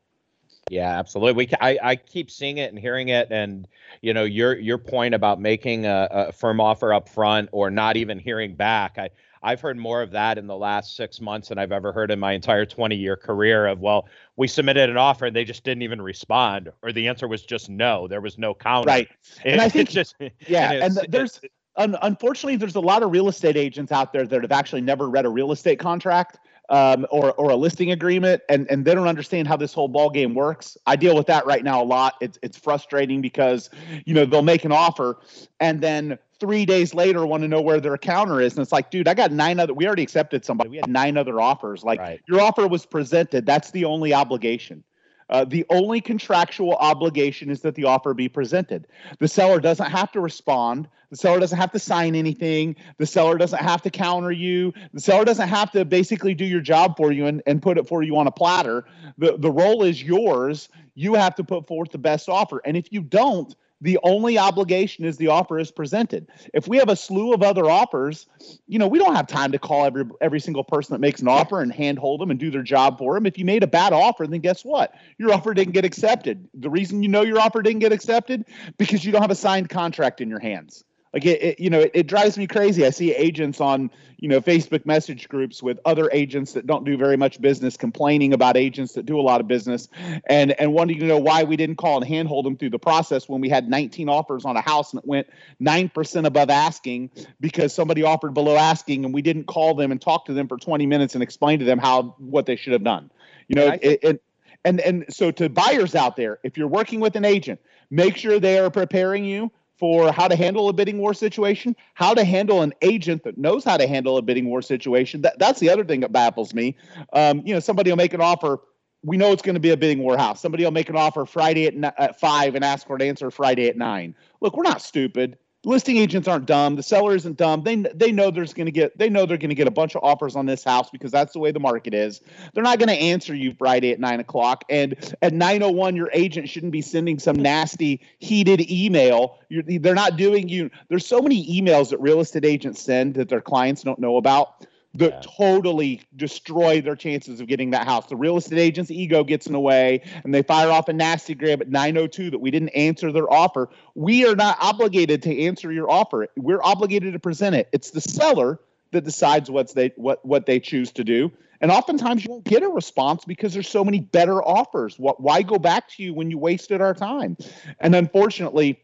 yeah, 0.69 0.99
absolutely. 0.99 1.33
We 1.33 1.49
I, 1.61 1.77
I 1.81 1.95
keep 1.95 2.29
seeing 2.29 2.57
it 2.57 2.69
and 2.69 2.79
hearing 2.79 3.09
it, 3.09 3.29
and 3.31 3.67
you 4.01 4.13
know 4.13 4.23
your 4.23 4.57
your 4.57 4.77
point 4.77 5.13
about 5.15 5.39
making 5.39 5.85
a, 5.85 6.07
a 6.11 6.31
firm 6.31 6.59
offer 6.59 6.93
up 6.93 7.07
front 7.07 7.49
or 7.51 7.69
not 7.69 7.97
even 7.97 8.19
hearing 8.19 8.55
back. 8.55 8.97
I 8.97 9.09
I've 9.41 9.61
heard 9.61 9.77
more 9.77 10.01
of 10.01 10.11
that 10.11 10.37
in 10.37 10.47
the 10.47 10.57
last 10.57 10.95
six 10.95 11.21
months 11.21 11.49
than 11.49 11.57
I've 11.57 11.71
ever 11.71 11.93
heard 11.93 12.11
in 12.11 12.19
my 12.19 12.33
entire 12.33 12.65
20 12.65 12.95
year 12.95 13.15
career. 13.15 13.67
Of 13.67 13.79
well, 13.79 14.07
we 14.35 14.47
submitted 14.47 14.89
an 14.89 14.97
offer 14.97 15.27
and 15.27 15.35
they 15.35 15.45
just 15.45 15.63
didn't 15.63 15.83
even 15.83 16.01
respond, 16.01 16.71
or 16.81 16.91
the 16.91 17.07
answer 17.07 17.27
was 17.27 17.43
just 17.43 17.69
no. 17.69 18.07
There 18.07 18.21
was 18.21 18.37
no 18.37 18.53
counter. 18.53 18.87
Right. 18.87 19.09
It, 19.45 19.51
and 19.53 19.61
I 19.61 19.69
think 19.69 19.89
just 19.89 20.15
yeah, 20.47 20.71
and, 20.73 20.97
and 20.97 21.11
there's. 21.11 21.39
unfortunately, 21.77 22.57
there's 22.57 22.75
a 22.75 22.81
lot 22.81 23.03
of 23.03 23.11
real 23.11 23.29
estate 23.29 23.55
agents 23.55 23.91
out 23.91 24.11
there 24.11 24.25
that 24.25 24.41
have 24.41 24.51
actually 24.51 24.81
never 24.81 25.09
read 25.09 25.25
a 25.25 25.29
real 25.29 25.53
estate 25.53 25.79
contract 25.79 26.39
um, 26.69 27.07
or 27.09 27.33
or 27.33 27.51
a 27.51 27.55
listing 27.55 27.91
agreement, 27.91 28.41
and 28.49 28.69
and 28.69 28.85
they 28.85 28.93
don't 28.93 29.07
understand 29.07 29.47
how 29.47 29.57
this 29.57 29.73
whole 29.73 29.87
ball 29.87 30.09
game 30.09 30.33
works. 30.33 30.77
I 30.85 30.95
deal 30.95 31.15
with 31.15 31.27
that 31.27 31.45
right 31.45 31.63
now 31.63 31.81
a 31.81 31.85
lot. 31.85 32.15
It's 32.21 32.37
it's 32.41 32.57
frustrating 32.57 33.21
because 33.21 33.69
you 34.05 34.13
know 34.13 34.25
they'll 34.25 34.41
make 34.41 34.65
an 34.65 34.71
offer, 34.71 35.17
and 35.59 35.81
then 35.81 36.17
three 36.39 36.65
days 36.65 36.93
later 36.93 37.25
want 37.25 37.41
to 37.41 37.47
know 37.47 37.61
where 37.61 37.79
their 37.79 37.97
counter 37.97 38.41
is, 38.41 38.53
and 38.53 38.61
it's 38.61 38.71
like, 38.71 38.91
dude, 38.91 39.07
I 39.07 39.13
got 39.13 39.31
nine 39.31 39.59
other. 39.59 39.73
We 39.73 39.87
already 39.87 40.03
accepted 40.03 40.43
somebody. 40.43 40.69
We 40.69 40.77
had 40.77 40.89
nine 40.89 41.17
other 41.17 41.39
offers. 41.39 41.83
Like 41.83 41.99
right. 41.99 42.21
your 42.27 42.41
offer 42.41 42.67
was 42.67 42.85
presented. 42.85 43.45
That's 43.45 43.71
the 43.71 43.85
only 43.85 44.13
obligation. 44.13 44.83
Uh, 45.29 45.43
the 45.43 45.65
only 45.69 45.99
contractual 45.99 46.73
obligation 46.75 47.49
is 47.49 47.61
that 47.61 47.75
the 47.75 47.83
offer 47.83 48.13
be 48.13 48.29
presented. 48.29 48.87
The 49.19 49.27
seller 49.27 49.59
doesn't 49.59 49.89
have 49.89 50.11
to 50.13 50.21
respond. 50.21 50.87
The 51.09 51.17
seller 51.17 51.39
doesn't 51.39 51.57
have 51.57 51.71
to 51.71 51.79
sign 51.79 52.15
anything. 52.15 52.75
The 52.97 53.05
seller 53.05 53.37
doesn't 53.37 53.61
have 53.61 53.81
to 53.83 53.89
counter 53.89 54.31
you. 54.31 54.73
The 54.93 55.01
seller 55.01 55.25
doesn't 55.25 55.47
have 55.47 55.71
to 55.71 55.85
basically 55.85 56.33
do 56.33 56.45
your 56.45 56.61
job 56.61 56.97
for 56.97 57.11
you 57.11 57.25
and, 57.25 57.41
and 57.45 57.61
put 57.61 57.77
it 57.77 57.87
for 57.87 58.03
you 58.03 58.17
on 58.17 58.27
a 58.27 58.31
platter. 58.31 58.85
The, 59.17 59.37
the 59.37 59.51
role 59.51 59.83
is 59.83 60.03
yours. 60.03 60.69
You 60.95 61.13
have 61.15 61.35
to 61.35 61.43
put 61.43 61.67
forth 61.67 61.91
the 61.91 61.97
best 61.97 62.29
offer. 62.29 62.61
And 62.65 62.75
if 62.75 62.91
you 62.91 63.01
don't, 63.01 63.55
the 63.81 63.99
only 64.03 64.37
obligation 64.37 65.05
is 65.05 65.17
the 65.17 65.27
offer 65.27 65.59
is 65.59 65.71
presented. 65.71 66.27
If 66.53 66.67
we 66.67 66.77
have 66.77 66.89
a 66.89 66.95
slew 66.95 67.33
of 67.33 67.43
other 67.43 67.69
offers, 67.69 68.25
you 68.67 68.79
know, 68.79 68.87
we 68.87 68.97
don't 68.97 69.15
have 69.15 69.27
time 69.27 69.51
to 69.51 69.59
call 69.59 69.85
every 69.85 70.05
every 70.19 70.39
single 70.39 70.63
person 70.63 70.93
that 70.93 70.99
makes 70.99 71.21
an 71.21 71.27
offer 71.27 71.61
and 71.61 71.71
handhold 71.71 72.21
them 72.21 72.31
and 72.31 72.39
do 72.39 72.49
their 72.49 72.63
job 72.63 72.97
for 72.97 73.13
them. 73.13 73.25
If 73.25 73.37
you 73.37 73.45
made 73.45 73.63
a 73.63 73.67
bad 73.67 73.93
offer, 73.93 74.25
then 74.25 74.39
guess 74.39 74.65
what? 74.65 74.95
Your 75.17 75.31
offer 75.31 75.53
didn't 75.53 75.73
get 75.73 75.85
accepted. 75.85 76.47
The 76.55 76.69
reason 76.69 77.03
you 77.03 77.09
know 77.09 77.21
your 77.21 77.39
offer 77.39 77.61
didn't 77.61 77.79
get 77.79 77.91
accepted 77.91 78.45
because 78.77 79.05
you 79.05 79.11
don't 79.11 79.21
have 79.21 79.31
a 79.31 79.35
signed 79.35 79.69
contract 79.69 80.21
in 80.21 80.29
your 80.29 80.39
hands. 80.39 80.83
Like 81.13 81.25
it, 81.25 81.41
it 81.41 81.59
you 81.59 81.69
know, 81.69 81.79
it, 81.79 81.91
it, 81.93 82.07
drives 82.07 82.37
me 82.37 82.47
crazy. 82.47 82.85
I 82.85 82.89
see 82.89 83.13
agents 83.13 83.61
on, 83.61 83.89
you 84.17 84.27
know, 84.27 84.41
Facebook 84.41 84.85
message 84.85 85.29
groups 85.29 85.63
with 85.63 85.79
other 85.85 86.09
agents 86.11 86.53
that 86.53 86.67
don't 86.67 86.83
do 86.83 86.97
very 86.97 87.17
much 87.17 87.39
business 87.39 87.77
complaining 87.77 88.33
about 88.33 88.57
agents 88.57 88.93
that 88.93 89.05
do 89.05 89.19
a 89.19 89.21
lot 89.21 89.39
of 89.39 89.47
business 89.47 89.87
and 90.25 90.59
and 90.59 90.73
wanting 90.73 90.99
to 90.99 91.05
know 91.05 91.17
why 91.17 91.43
we 91.43 91.55
didn't 91.55 91.77
call 91.77 91.97
and 91.97 92.05
handhold 92.05 92.45
them 92.45 92.57
through 92.57 92.71
the 92.71 92.79
process 92.79 93.29
when 93.29 93.41
we 93.41 93.49
had 93.49 93.69
19 93.69 94.09
offers 94.09 94.45
on 94.45 94.57
a 94.57 94.61
house 94.61 94.91
and 94.91 94.99
it 94.99 95.07
went 95.07 95.27
9% 95.61 96.25
above 96.25 96.49
asking 96.49 97.09
because 97.39 97.73
somebody 97.73 98.03
offered 98.03 98.33
below 98.33 98.55
asking 98.57 99.05
and 99.05 99.13
we 99.13 99.21
didn't 99.21 99.45
call 99.45 99.75
them 99.75 99.91
and 99.91 100.01
talk 100.01 100.25
to 100.25 100.33
them 100.33 100.47
for 100.47 100.57
20 100.57 100.85
minutes 100.85 101.13
and 101.13 101.23
explain 101.23 101.59
to 101.59 101.65
them 101.65 101.79
how 101.79 102.15
what 102.17 102.45
they 102.45 102.55
should 102.55 102.73
have 102.73 102.83
done. 102.83 103.09
You 103.47 103.55
know, 103.55 103.77
it, 103.81 103.99
it, 104.03 104.23
and 104.65 104.81
and 104.81 105.05
so 105.09 105.31
to 105.31 105.49
buyers 105.49 105.95
out 105.95 106.15
there, 106.15 106.39
if 106.43 106.57
you're 106.57 106.67
working 106.67 106.99
with 106.99 107.15
an 107.15 107.23
agent, 107.23 107.61
make 107.89 108.17
sure 108.17 108.39
they 108.39 108.59
are 108.59 108.69
preparing 108.69 109.23
you 109.23 109.51
for 109.77 110.11
how 110.11 110.27
to 110.27 110.35
handle 110.35 110.69
a 110.69 110.73
bidding 110.73 110.97
war 110.97 111.13
situation, 111.13 111.75
how 111.93 112.13
to 112.13 112.23
handle 112.23 112.61
an 112.61 112.73
agent 112.81 113.23
that 113.23 113.37
knows 113.37 113.63
how 113.63 113.77
to 113.77 113.87
handle 113.87 114.17
a 114.17 114.21
bidding 114.21 114.49
war 114.49 114.61
situation. 114.61 115.21
That, 115.21 115.37
that's 115.39 115.59
the 115.59 115.69
other 115.69 115.85
thing 115.85 115.99
that 116.01 116.11
baffles 116.11 116.53
me. 116.53 116.75
Um, 117.13 117.43
you 117.45 117.53
know, 117.53 117.59
somebody 117.59 117.91
will 117.91 117.97
make 117.97 118.13
an 118.13 118.21
offer. 118.21 118.59
We 119.03 119.17
know 119.17 119.31
it's 119.31 119.43
going 119.43 119.55
to 119.55 119.61
be 119.61 119.69
a 119.69 119.77
bidding 119.77 120.03
war 120.03 120.17
house. 120.17 120.41
Somebody 120.41 120.63
will 120.63 120.71
make 120.71 120.89
an 120.89 120.95
offer 120.95 121.25
Friday 121.25 121.67
at, 121.67 121.93
at 121.99 122.19
five 122.19 122.55
and 122.55 122.65
ask 122.65 122.87
for 122.87 122.95
an 122.95 123.03
answer 123.03 123.29
Friday 123.29 123.67
at 123.67 123.77
nine. 123.77 124.15
Look, 124.41 124.57
we're 124.57 124.63
not 124.63 124.81
stupid 124.81 125.37
listing 125.67 125.97
agents 125.97 126.29
aren't 126.29 126.45
dumb. 126.45 126.77
The 126.77 126.83
seller 126.83 127.13
isn't 127.13 127.37
dumb. 127.37 127.61
They 127.61 127.75
they 127.75 128.11
know 128.11 128.31
there's 128.31 128.53
going 128.53 128.65
to 128.65 128.71
get 128.71 128.97
they 128.97 129.09
know 129.09 129.25
they're 129.25 129.37
going 129.37 129.49
to 129.49 129.55
get 129.55 129.67
a 129.67 129.71
bunch 129.71 129.95
of 129.95 130.03
offers 130.03 130.35
on 130.35 130.45
this 130.45 130.63
house 130.63 130.89
because 130.89 131.11
that's 131.11 131.33
the 131.33 131.39
way 131.39 131.51
the 131.51 131.59
market 131.59 131.93
is. 131.93 132.21
They're 132.53 132.63
not 132.63 132.79
going 132.79 132.89
to 132.89 132.95
answer 132.95 133.35
you 133.35 133.53
Friday 133.53 133.91
at 133.91 133.99
nine 133.99 134.19
o'clock, 134.19 134.63
and 134.69 134.95
at 135.21 135.33
nine 135.33 135.61
o 135.61 135.67
oh 135.67 135.71
one, 135.71 135.95
your 135.95 136.09
agent 136.13 136.49
shouldn't 136.49 136.71
be 136.71 136.81
sending 136.81 137.19
some 137.19 137.35
nasty 137.35 138.01
heated 138.19 138.71
email. 138.71 139.39
You're, 139.49 139.63
they're 139.63 139.93
not 139.93 140.15
doing 140.15 140.49
you. 140.49 140.71
There's 140.87 141.05
so 141.05 141.21
many 141.21 141.61
emails 141.61 141.89
that 141.89 141.99
real 141.99 142.21
estate 142.21 142.45
agents 142.45 142.81
send 142.81 143.15
that 143.15 143.29
their 143.29 143.41
clients 143.41 143.83
don't 143.83 143.99
know 143.99 144.17
about 144.17 144.65
that 144.95 145.11
yeah. 145.11 145.21
totally 145.37 146.01
destroy 146.15 146.81
their 146.81 146.95
chances 146.95 147.39
of 147.39 147.47
getting 147.47 147.71
that 147.71 147.85
house. 147.85 148.07
The 148.07 148.15
real 148.15 148.37
estate 148.37 148.59
agent's 148.59 148.89
ego 148.89 149.23
gets 149.23 149.45
in 149.45 149.53
the 149.53 149.59
way 149.59 150.01
and 150.23 150.33
they 150.33 150.41
fire 150.41 150.69
off 150.69 150.87
a 150.87 150.93
nasty 150.93 151.35
grab 151.35 151.61
at 151.61 151.69
902 151.69 152.31
that 152.31 152.39
we 152.39 152.51
didn't 152.51 152.69
answer 152.69 153.11
their 153.11 153.31
offer. 153.31 153.69
We 153.95 154.25
are 154.25 154.35
not 154.35 154.57
obligated 154.59 155.23
to 155.23 155.43
answer 155.43 155.71
your 155.71 155.89
offer. 155.89 156.27
We're 156.35 156.63
obligated 156.63 157.13
to 157.13 157.19
present 157.19 157.55
it. 157.55 157.69
It's 157.71 157.91
the 157.91 158.01
seller 158.01 158.59
that 158.91 159.03
decides 159.03 159.51
what's 159.51 159.73
they 159.73 159.91
what 159.95 160.25
what 160.25 160.45
they 160.45 160.59
choose 160.59 160.91
to 160.93 161.03
do. 161.03 161.31
And 161.59 161.71
oftentimes 161.71 162.23
you 162.23 162.31
won't 162.31 162.43
get 162.43 162.63
a 162.63 162.69
response 162.69 163.25
because 163.25 163.53
there's 163.53 163.67
so 163.67 163.83
many 163.83 163.99
better 163.99 164.43
offers. 164.43 164.97
What 164.97 165.21
why 165.21 165.41
go 165.41 165.57
back 165.57 165.89
to 165.89 166.03
you 166.03 166.13
when 166.13 166.31
you 166.31 166.37
wasted 166.37 166.81
our 166.81 166.93
time? 166.93 167.37
And 167.79 167.95
unfortunately, 167.95 168.79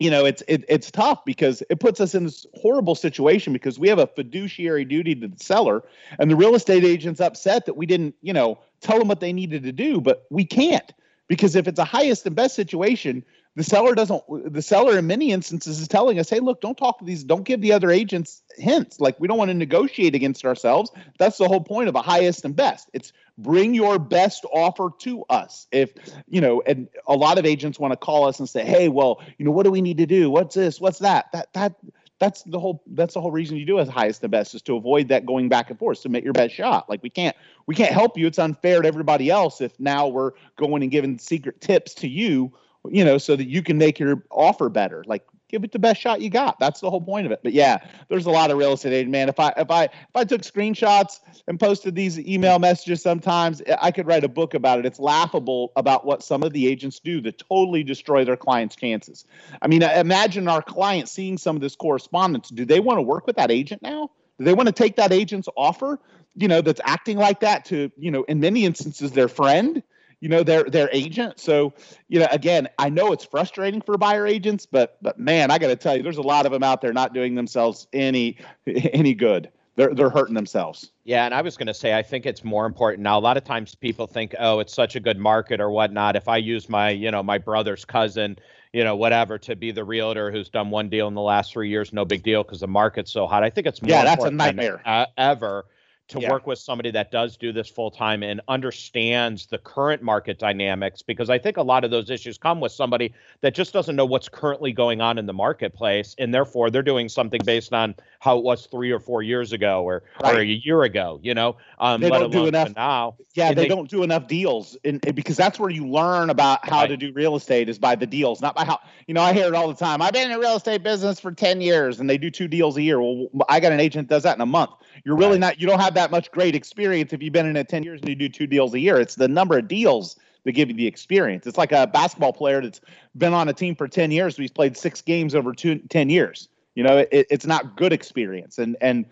you 0.00 0.10
know 0.10 0.24
it's 0.24 0.42
it, 0.48 0.64
it's 0.68 0.90
tough 0.90 1.24
because 1.24 1.62
it 1.70 1.78
puts 1.78 2.00
us 2.00 2.14
in 2.16 2.24
this 2.24 2.46
horrible 2.54 2.96
situation 2.96 3.52
because 3.52 3.78
we 3.78 3.88
have 3.88 4.00
a 4.00 4.06
fiduciary 4.08 4.84
duty 4.84 5.14
to 5.14 5.28
the 5.28 5.44
seller 5.44 5.84
and 6.18 6.30
the 6.30 6.34
real 6.36 6.56
estate 6.56 6.84
agent's 6.84 7.20
upset 7.20 7.66
that 7.66 7.76
we 7.76 7.86
didn't 7.86 8.16
you 8.22 8.32
know 8.32 8.58
tell 8.80 8.98
them 8.98 9.06
what 9.06 9.20
they 9.20 9.32
needed 9.32 9.62
to 9.62 9.72
do 9.72 10.00
but 10.00 10.26
we 10.30 10.44
can't 10.44 10.92
because 11.28 11.54
if 11.54 11.68
it's 11.68 11.78
a 11.78 11.84
highest 11.84 12.26
and 12.26 12.34
best 12.34 12.56
situation 12.56 13.22
the 13.56 13.64
seller 13.64 13.94
doesn't 13.94 14.22
the 14.52 14.62
seller 14.62 14.98
in 14.98 15.06
many 15.06 15.32
instances 15.32 15.80
is 15.80 15.88
telling 15.88 16.18
us 16.18 16.30
hey 16.30 16.40
look 16.40 16.60
don't 16.60 16.78
talk 16.78 16.98
to 16.98 17.04
these 17.04 17.24
don't 17.24 17.44
give 17.44 17.60
the 17.60 17.72
other 17.72 17.90
agents 17.90 18.42
hints. 18.56 19.00
Like 19.00 19.18
we 19.18 19.28
don't 19.28 19.38
want 19.38 19.50
to 19.50 19.54
negotiate 19.54 20.14
against 20.14 20.44
ourselves. 20.44 20.90
That's 21.18 21.38
the 21.38 21.48
whole 21.48 21.62
point 21.62 21.88
of 21.88 21.94
a 21.94 22.02
highest 22.02 22.44
and 22.44 22.54
best. 22.54 22.90
It's 22.92 23.12
bring 23.38 23.74
your 23.74 23.98
best 23.98 24.44
offer 24.52 24.90
to 25.00 25.24
us. 25.30 25.66
If 25.72 25.92
you 26.28 26.40
know 26.40 26.62
and 26.66 26.88
a 27.06 27.14
lot 27.14 27.38
of 27.38 27.46
agents 27.46 27.78
want 27.78 27.92
to 27.92 27.96
call 27.96 28.26
us 28.26 28.38
and 28.38 28.48
say 28.48 28.64
hey 28.64 28.88
well 28.88 29.22
you 29.38 29.44
know 29.44 29.50
what 29.50 29.64
do 29.64 29.70
we 29.70 29.80
need 29.80 29.98
to 29.98 30.06
do? 30.06 30.30
What's 30.30 30.54
this? 30.54 30.80
What's 30.80 31.00
that? 31.00 31.26
That 31.32 31.52
that 31.54 31.74
that's 32.20 32.42
the 32.42 32.60
whole 32.60 32.82
that's 32.88 33.14
the 33.14 33.20
whole 33.20 33.32
reason 33.32 33.56
you 33.56 33.64
do 33.64 33.80
as 33.80 33.88
highest 33.88 34.22
and 34.22 34.30
best 34.30 34.54
is 34.54 34.62
to 34.62 34.76
avoid 34.76 35.08
that 35.08 35.26
going 35.26 35.48
back 35.48 35.70
and 35.70 35.78
forth 35.78 35.98
submit 35.98 36.22
your 36.22 36.34
best 36.34 36.54
shot. 36.54 36.88
Like 36.88 37.02
we 37.02 37.10
can't 37.10 37.34
we 37.66 37.74
can't 37.74 37.92
help 37.92 38.16
you. 38.16 38.26
It's 38.26 38.38
unfair 38.38 38.82
to 38.82 38.86
everybody 38.86 39.30
else 39.30 39.60
if 39.60 39.78
now 39.80 40.06
we're 40.06 40.32
going 40.56 40.82
and 40.82 40.92
giving 40.92 41.18
secret 41.18 41.60
tips 41.60 41.94
to 41.94 42.08
you 42.08 42.52
you 42.88 43.04
know, 43.04 43.18
so 43.18 43.36
that 43.36 43.48
you 43.48 43.62
can 43.62 43.78
make 43.78 43.98
your 43.98 44.24
offer 44.30 44.68
better. 44.68 45.04
Like 45.06 45.24
give 45.50 45.64
it 45.64 45.72
the 45.72 45.78
best 45.78 46.00
shot 46.00 46.20
you 46.20 46.30
got. 46.30 46.58
That's 46.60 46.80
the 46.80 46.88
whole 46.88 47.00
point 47.00 47.26
of 47.26 47.32
it. 47.32 47.40
But 47.42 47.52
yeah, 47.52 47.78
there's 48.08 48.26
a 48.26 48.30
lot 48.30 48.50
of 48.50 48.58
real 48.58 48.72
estate 48.72 49.08
man. 49.08 49.28
If 49.28 49.38
I 49.40 49.52
if 49.56 49.70
I 49.70 49.84
if 49.84 50.14
I 50.14 50.24
took 50.24 50.42
screenshots 50.42 51.20
and 51.48 51.58
posted 51.58 51.94
these 51.94 52.18
email 52.18 52.58
messages, 52.58 53.02
sometimes 53.02 53.60
I 53.80 53.90
could 53.90 54.06
write 54.06 54.24
a 54.24 54.28
book 54.28 54.54
about 54.54 54.78
it. 54.78 54.86
It's 54.86 54.98
laughable 54.98 55.72
about 55.76 56.06
what 56.06 56.22
some 56.22 56.42
of 56.42 56.52
the 56.52 56.66
agents 56.66 57.00
do 57.00 57.20
to 57.20 57.32
totally 57.32 57.82
destroy 57.82 58.24
their 58.24 58.36
clients' 58.36 58.76
chances. 58.76 59.24
I 59.60 59.66
mean, 59.66 59.82
uh, 59.82 59.92
imagine 59.96 60.48
our 60.48 60.62
client 60.62 61.08
seeing 61.08 61.36
some 61.36 61.56
of 61.56 61.62
this 61.62 61.76
correspondence. 61.76 62.48
Do 62.48 62.64
they 62.64 62.80
want 62.80 62.98
to 62.98 63.02
work 63.02 63.26
with 63.26 63.36
that 63.36 63.50
agent 63.50 63.82
now? 63.82 64.10
Do 64.38 64.44
they 64.44 64.54
want 64.54 64.68
to 64.68 64.72
take 64.72 64.96
that 64.96 65.12
agent's 65.12 65.48
offer? 65.56 65.98
You 66.36 66.48
know, 66.48 66.62
that's 66.62 66.80
acting 66.84 67.18
like 67.18 67.40
that 67.40 67.64
to 67.66 67.90
you 67.98 68.10
know, 68.10 68.22
in 68.24 68.40
many 68.40 68.64
instances, 68.64 69.12
their 69.12 69.28
friend 69.28 69.82
you 70.20 70.28
know 70.28 70.42
their 70.42 70.64
their 70.64 70.88
agent. 70.92 71.40
So 71.40 71.72
you 72.08 72.20
know, 72.20 72.28
again, 72.30 72.68
I 72.78 72.88
know 72.88 73.12
it's 73.12 73.24
frustrating 73.24 73.80
for 73.80 73.96
buyer 73.98 74.26
agents, 74.26 74.66
but 74.66 74.98
but 75.02 75.18
man, 75.18 75.50
I 75.50 75.58
got 75.58 75.68
to 75.68 75.76
tell 75.76 75.96
you, 75.96 76.02
there's 76.02 76.18
a 76.18 76.22
lot 76.22 76.46
of 76.46 76.52
them 76.52 76.62
out 76.62 76.80
there 76.80 76.92
not 76.92 77.14
doing 77.14 77.34
themselves 77.34 77.88
any 77.92 78.38
any 78.66 79.14
good. 79.14 79.50
They're 79.76 79.94
they're 79.94 80.10
hurting 80.10 80.34
themselves. 80.34 80.92
Yeah, 81.04 81.24
and 81.24 81.34
I 81.34 81.40
was 81.40 81.56
going 81.56 81.68
to 81.68 81.74
say, 81.74 81.96
I 81.96 82.02
think 82.02 82.26
it's 82.26 82.44
more 82.44 82.66
important 82.66 83.02
now. 83.02 83.18
A 83.18 83.20
lot 83.20 83.36
of 83.36 83.44
times 83.44 83.74
people 83.74 84.06
think, 84.06 84.34
oh, 84.38 84.60
it's 84.60 84.74
such 84.74 84.94
a 84.94 85.00
good 85.00 85.18
market 85.18 85.60
or 85.60 85.70
whatnot. 85.70 86.16
If 86.16 86.28
I 86.28 86.36
use 86.36 86.68
my, 86.68 86.90
you 86.90 87.10
know, 87.10 87.22
my 87.22 87.38
brother's 87.38 87.84
cousin, 87.84 88.36
you 88.72 88.84
know, 88.84 88.94
whatever, 88.94 89.38
to 89.38 89.56
be 89.56 89.70
the 89.70 89.84
realtor 89.84 90.30
who's 90.30 90.50
done 90.50 90.70
one 90.70 90.88
deal 90.88 91.08
in 91.08 91.14
the 91.14 91.22
last 91.22 91.52
three 91.52 91.70
years, 91.70 91.92
no 91.92 92.04
big 92.04 92.22
deal 92.22 92.42
because 92.42 92.60
the 92.60 92.68
market's 92.68 93.10
so 93.10 93.26
hot. 93.26 93.42
I 93.42 93.50
think 93.50 93.66
it's 93.66 93.80
more 93.80 93.90
yeah, 93.90 94.04
that's 94.04 94.24
a 94.24 94.30
nightmare 94.30 94.82
than, 94.84 94.92
uh, 94.92 95.06
ever 95.16 95.64
to 96.10 96.20
yeah. 96.20 96.30
work 96.30 96.46
with 96.46 96.58
somebody 96.58 96.90
that 96.90 97.10
does 97.10 97.36
do 97.36 97.52
this 97.52 97.68
full 97.68 97.90
time 97.90 98.22
and 98.22 98.40
understands 98.48 99.46
the 99.46 99.58
current 99.58 100.02
market 100.02 100.38
dynamics 100.38 101.02
because 101.02 101.30
I 101.30 101.38
think 101.38 101.56
a 101.56 101.62
lot 101.62 101.84
of 101.84 101.90
those 101.90 102.10
issues 102.10 102.38
come 102.38 102.60
with 102.60 102.72
somebody 102.72 103.12
that 103.40 103.54
just 103.54 103.72
doesn't 103.72 103.94
know 103.94 104.04
what's 104.04 104.28
currently 104.28 104.72
going 104.72 105.00
on 105.00 105.18
in 105.18 105.26
the 105.26 105.32
marketplace 105.32 106.14
and 106.18 106.34
therefore 106.34 106.70
they're 106.70 106.82
doing 106.82 107.08
something 107.08 107.40
based 107.44 107.72
on 107.72 107.94
how 108.18 108.38
it 108.38 108.44
was 108.44 108.66
three 108.66 108.90
or 108.90 108.98
four 108.98 109.22
years 109.22 109.52
ago 109.52 109.82
or, 109.84 110.02
right. 110.22 110.36
or 110.36 110.40
a 110.40 110.44
year 110.44 110.82
ago, 110.82 111.20
you 111.22 111.34
know. 111.34 111.56
Um, 111.78 112.00
they 112.00 112.10
don't 112.10 112.30
do 112.30 112.46
enough 112.46 112.74
now. 112.76 113.16
Yeah, 113.34 113.54
they, 113.54 113.62
they, 113.62 113.68
don't 113.68 113.88
do 113.88 114.02
enough 114.02 114.26
deals 114.26 114.76
and, 114.84 115.00
because 115.14 115.36
that's 115.36 115.58
where 115.58 115.70
you 115.70 115.86
learn 115.86 116.30
about 116.30 116.68
how 116.68 116.80
right. 116.80 116.86
to 116.88 116.96
do 116.96 117.12
real 117.12 117.36
estate 117.36 117.68
is 117.68 117.78
by 117.78 117.94
the 117.94 118.06
deals, 118.06 118.40
not 118.40 118.54
by 118.54 118.64
how 118.64 118.80
you 119.06 119.14
know, 119.14 119.22
I 119.22 119.32
hear 119.32 119.46
it 119.46 119.54
all 119.54 119.68
the 119.68 119.74
time. 119.74 120.02
I've 120.02 120.12
been 120.12 120.30
in 120.30 120.32
the 120.32 120.38
real 120.38 120.56
estate 120.56 120.82
business 120.82 121.20
for 121.20 121.32
10 121.32 121.60
years 121.60 122.00
and 122.00 122.10
they 122.10 122.18
do 122.18 122.30
two 122.30 122.48
deals 122.48 122.76
a 122.76 122.82
year. 122.82 123.00
Well, 123.00 123.28
I 123.48 123.60
got 123.60 123.72
an 123.72 123.80
agent 123.80 124.08
that 124.08 124.14
does 124.16 124.22
that 124.24 124.36
in 124.36 124.40
a 124.40 124.46
month. 124.46 124.70
You're 125.04 125.16
really 125.16 125.32
right. 125.32 125.40
not 125.40 125.60
you 125.60 125.66
don't 125.66 125.80
have 125.80 125.94
that 125.94 125.99
much 126.08 126.30
great 126.30 126.54
experience 126.54 127.12
if 127.12 127.22
you've 127.22 127.32
been 127.32 127.46
in 127.46 127.56
it 127.56 127.68
10 127.68 127.82
years 127.82 128.00
and 128.00 128.08
you 128.08 128.14
do 128.14 128.28
two 128.28 128.46
deals 128.46 128.74
a 128.74 128.78
year. 128.78 128.98
It's 128.98 129.16
the 129.16 129.28
number 129.28 129.58
of 129.58 129.68
deals 129.68 130.16
that 130.44 130.52
give 130.52 130.68
you 130.68 130.74
the 130.74 130.86
experience. 130.86 131.46
It's 131.46 131.58
like 131.58 131.72
a 131.72 131.86
basketball 131.86 132.32
player 132.32 132.62
that's 132.62 132.80
been 133.16 133.34
on 133.34 133.48
a 133.48 133.52
team 133.52 133.74
for 133.74 133.88
10 133.88 134.10
years, 134.10 134.36
but 134.36 134.42
he's 134.42 134.52
played 134.52 134.76
six 134.76 135.02
games 135.02 135.34
over 135.34 135.52
two, 135.52 135.78
10 135.90 136.08
years. 136.08 136.48
You 136.74 136.84
know, 136.84 136.98
it, 136.98 137.26
it's 137.28 137.46
not 137.46 137.76
good 137.76 137.92
experience. 137.92 138.58
And 138.58 138.76
and 138.80 139.04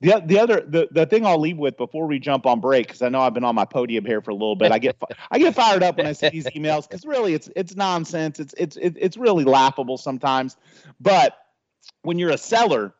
the 0.00 0.20
the 0.26 0.38
other 0.38 0.60
the, 0.66 0.88
the 0.90 1.06
thing 1.06 1.24
I'll 1.24 1.40
leave 1.40 1.56
with 1.56 1.76
before 1.76 2.06
we 2.06 2.18
jump 2.18 2.44
on 2.44 2.60
break 2.60 2.88
because 2.88 3.02
I 3.02 3.08
know 3.08 3.20
I've 3.20 3.32
been 3.32 3.44
on 3.44 3.54
my 3.54 3.64
podium 3.64 4.04
here 4.04 4.20
for 4.20 4.32
a 4.32 4.34
little 4.34 4.56
bit. 4.56 4.72
I 4.72 4.78
get 4.78 4.96
I 5.30 5.38
get 5.38 5.54
fired 5.54 5.84
up 5.84 5.96
when 5.96 6.06
I 6.06 6.12
see 6.12 6.28
these 6.28 6.46
emails 6.46 6.88
because 6.88 7.06
really 7.06 7.32
it's 7.32 7.48
it's 7.54 7.76
nonsense. 7.76 8.40
It's 8.40 8.54
it's 8.58 8.76
it's 8.80 9.16
really 9.16 9.44
laughable 9.44 9.96
sometimes. 9.96 10.56
But 11.00 11.38
when 12.02 12.18
you're 12.18 12.30
a 12.30 12.38
seller 12.38 12.92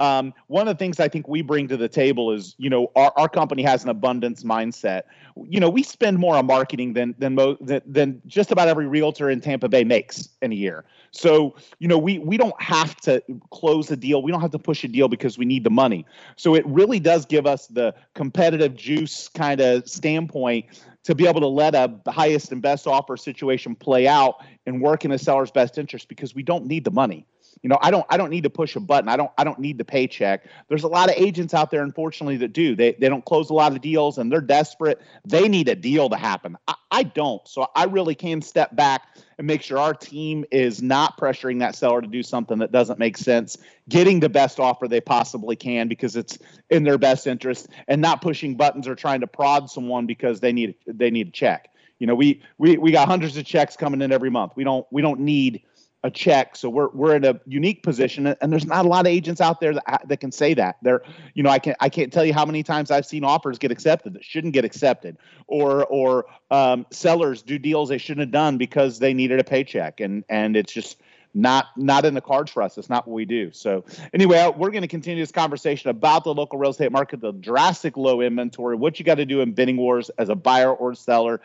um, 0.00 0.32
one 0.46 0.68
of 0.68 0.76
the 0.76 0.78
things 0.78 1.00
I 1.00 1.08
think 1.08 1.26
we 1.26 1.42
bring 1.42 1.66
to 1.68 1.76
the 1.76 1.88
table 1.88 2.32
is, 2.32 2.54
you 2.58 2.70
know, 2.70 2.90
our, 2.94 3.12
our 3.16 3.28
company 3.28 3.62
has 3.62 3.82
an 3.82 3.90
abundance 3.90 4.44
mindset. 4.44 5.02
You 5.44 5.58
know, 5.58 5.68
we 5.68 5.82
spend 5.82 6.18
more 6.18 6.36
on 6.36 6.46
marketing 6.46 6.92
than 6.92 7.14
than, 7.18 7.34
mo- 7.34 7.56
than 7.60 7.82
than 7.84 8.22
just 8.26 8.52
about 8.52 8.68
every 8.68 8.86
realtor 8.86 9.28
in 9.30 9.40
Tampa 9.40 9.68
Bay 9.68 9.84
makes 9.84 10.28
in 10.40 10.52
a 10.52 10.54
year. 10.54 10.84
So, 11.10 11.56
you 11.78 11.88
know, 11.88 11.98
we 11.98 12.18
we 12.18 12.36
don't 12.36 12.60
have 12.60 12.96
to 13.02 13.22
close 13.50 13.90
a 13.90 13.96
deal. 13.96 14.22
We 14.22 14.30
don't 14.30 14.40
have 14.40 14.52
to 14.52 14.58
push 14.58 14.84
a 14.84 14.88
deal 14.88 15.08
because 15.08 15.36
we 15.36 15.44
need 15.44 15.64
the 15.64 15.70
money. 15.70 16.06
So 16.36 16.54
it 16.54 16.66
really 16.66 17.00
does 17.00 17.26
give 17.26 17.46
us 17.46 17.66
the 17.66 17.94
competitive 18.14 18.76
juice 18.76 19.28
kind 19.28 19.60
of 19.60 19.88
standpoint 19.88 20.66
to 21.04 21.14
be 21.14 21.26
able 21.26 21.40
to 21.40 21.46
let 21.46 21.74
a 21.74 21.98
highest 22.08 22.52
and 22.52 22.60
best 22.60 22.86
offer 22.86 23.16
situation 23.16 23.74
play 23.74 24.06
out 24.06 24.44
and 24.66 24.80
work 24.80 25.04
in 25.04 25.12
a 25.12 25.18
seller's 25.18 25.50
best 25.50 25.78
interest 25.78 26.08
because 26.08 26.34
we 26.34 26.42
don't 26.42 26.66
need 26.66 26.84
the 26.84 26.90
money 26.90 27.26
you 27.62 27.68
know 27.68 27.78
i 27.80 27.90
don't 27.90 28.06
i 28.08 28.16
don't 28.16 28.30
need 28.30 28.44
to 28.44 28.50
push 28.50 28.76
a 28.76 28.80
button. 28.80 29.08
I 29.08 29.16
don't 29.16 29.30
i 29.38 29.44
don't 29.44 29.58
need 29.58 29.78
the 29.78 29.84
paycheck. 29.84 30.46
There's 30.68 30.84
a 30.84 30.88
lot 30.88 31.08
of 31.08 31.16
agents 31.16 31.54
out 31.54 31.70
there 31.70 31.82
unfortunately 31.82 32.36
that 32.38 32.52
do. 32.52 32.74
They 32.74 32.92
they 32.92 33.08
don't 33.08 33.24
close 33.24 33.50
a 33.50 33.54
lot 33.54 33.72
of 33.72 33.80
deals 33.80 34.18
and 34.18 34.30
they're 34.30 34.40
desperate. 34.40 35.00
They 35.24 35.48
need 35.48 35.68
a 35.68 35.74
deal 35.74 36.08
to 36.10 36.16
happen. 36.16 36.56
I, 36.66 36.74
I 36.90 37.02
don't. 37.02 37.46
So 37.46 37.66
i 37.74 37.84
really 37.84 38.14
can 38.14 38.42
step 38.42 38.74
back 38.74 39.16
and 39.38 39.46
make 39.46 39.62
sure 39.62 39.78
our 39.78 39.94
team 39.94 40.44
is 40.50 40.82
not 40.82 41.18
pressuring 41.18 41.60
that 41.60 41.74
seller 41.74 42.00
to 42.00 42.08
do 42.08 42.22
something 42.22 42.58
that 42.58 42.72
doesn't 42.72 42.98
make 42.98 43.16
sense 43.16 43.58
getting 43.88 44.20
the 44.20 44.28
best 44.28 44.60
offer 44.60 44.86
they 44.86 45.00
possibly 45.00 45.56
can 45.56 45.88
because 45.88 46.16
it's 46.16 46.38
in 46.70 46.84
their 46.84 46.98
best 46.98 47.26
interest 47.26 47.68
and 47.86 48.00
not 48.00 48.20
pushing 48.20 48.56
buttons 48.56 48.86
or 48.86 48.94
trying 48.94 49.20
to 49.20 49.26
prod 49.26 49.70
someone 49.70 50.06
because 50.06 50.40
they 50.40 50.52
need 50.52 50.74
they 50.86 51.10
need 51.10 51.28
a 51.28 51.32
check. 51.32 51.70
You 51.98 52.06
know 52.06 52.14
we 52.14 52.42
we 52.58 52.78
we 52.78 52.92
got 52.92 53.08
hundreds 53.08 53.36
of 53.36 53.44
checks 53.44 53.76
coming 53.76 54.02
in 54.02 54.12
every 54.12 54.30
month. 54.30 54.52
We 54.56 54.64
don't 54.64 54.86
we 54.90 55.02
don't 55.02 55.20
need 55.20 55.62
a 56.04 56.10
check. 56.10 56.54
So 56.56 56.70
we're 56.70 56.88
we're 56.88 57.16
in 57.16 57.24
a 57.24 57.40
unique 57.46 57.82
position, 57.82 58.26
and 58.26 58.52
there's 58.52 58.66
not 58.66 58.84
a 58.84 58.88
lot 58.88 59.00
of 59.00 59.06
agents 59.06 59.40
out 59.40 59.60
there 59.60 59.74
that 59.74 60.02
that 60.06 60.20
can 60.20 60.30
say 60.30 60.54
that. 60.54 60.76
There, 60.82 61.02
you 61.34 61.42
know, 61.42 61.50
I 61.50 61.58
can 61.58 61.74
I 61.80 61.88
can't 61.88 62.12
tell 62.12 62.24
you 62.24 62.32
how 62.32 62.44
many 62.44 62.62
times 62.62 62.90
I've 62.90 63.06
seen 63.06 63.24
offers 63.24 63.58
get 63.58 63.70
accepted 63.70 64.14
that 64.14 64.24
shouldn't 64.24 64.54
get 64.54 64.64
accepted, 64.64 65.16
or 65.46 65.84
or 65.86 66.26
um, 66.50 66.86
sellers 66.90 67.42
do 67.42 67.58
deals 67.58 67.88
they 67.88 67.98
shouldn't 67.98 68.20
have 68.20 68.30
done 68.30 68.58
because 68.58 68.98
they 68.98 69.12
needed 69.12 69.40
a 69.40 69.44
paycheck, 69.44 70.00
and 70.00 70.24
and 70.28 70.56
it's 70.56 70.72
just 70.72 71.00
not 71.34 71.66
not 71.76 72.04
in 72.04 72.14
the 72.14 72.20
cards 72.20 72.50
for 72.50 72.62
us. 72.62 72.78
It's 72.78 72.88
not 72.88 73.06
what 73.08 73.14
we 73.14 73.24
do. 73.24 73.50
So 73.52 73.84
anyway, 74.14 74.38
uh, 74.38 74.52
we're 74.52 74.70
going 74.70 74.82
to 74.82 74.88
continue 74.88 75.22
this 75.22 75.32
conversation 75.32 75.90
about 75.90 76.22
the 76.22 76.32
local 76.32 76.60
real 76.60 76.70
estate 76.70 76.92
market, 76.92 77.20
the 77.20 77.32
drastic 77.32 77.96
low 77.96 78.20
inventory, 78.20 78.76
what 78.76 78.98
you 79.00 79.04
got 79.04 79.16
to 79.16 79.26
do 79.26 79.40
in 79.40 79.52
bidding 79.52 79.76
wars 79.76 80.10
as 80.18 80.28
a 80.28 80.36
buyer 80.36 80.72
or 80.72 80.94
seller, 80.94 81.40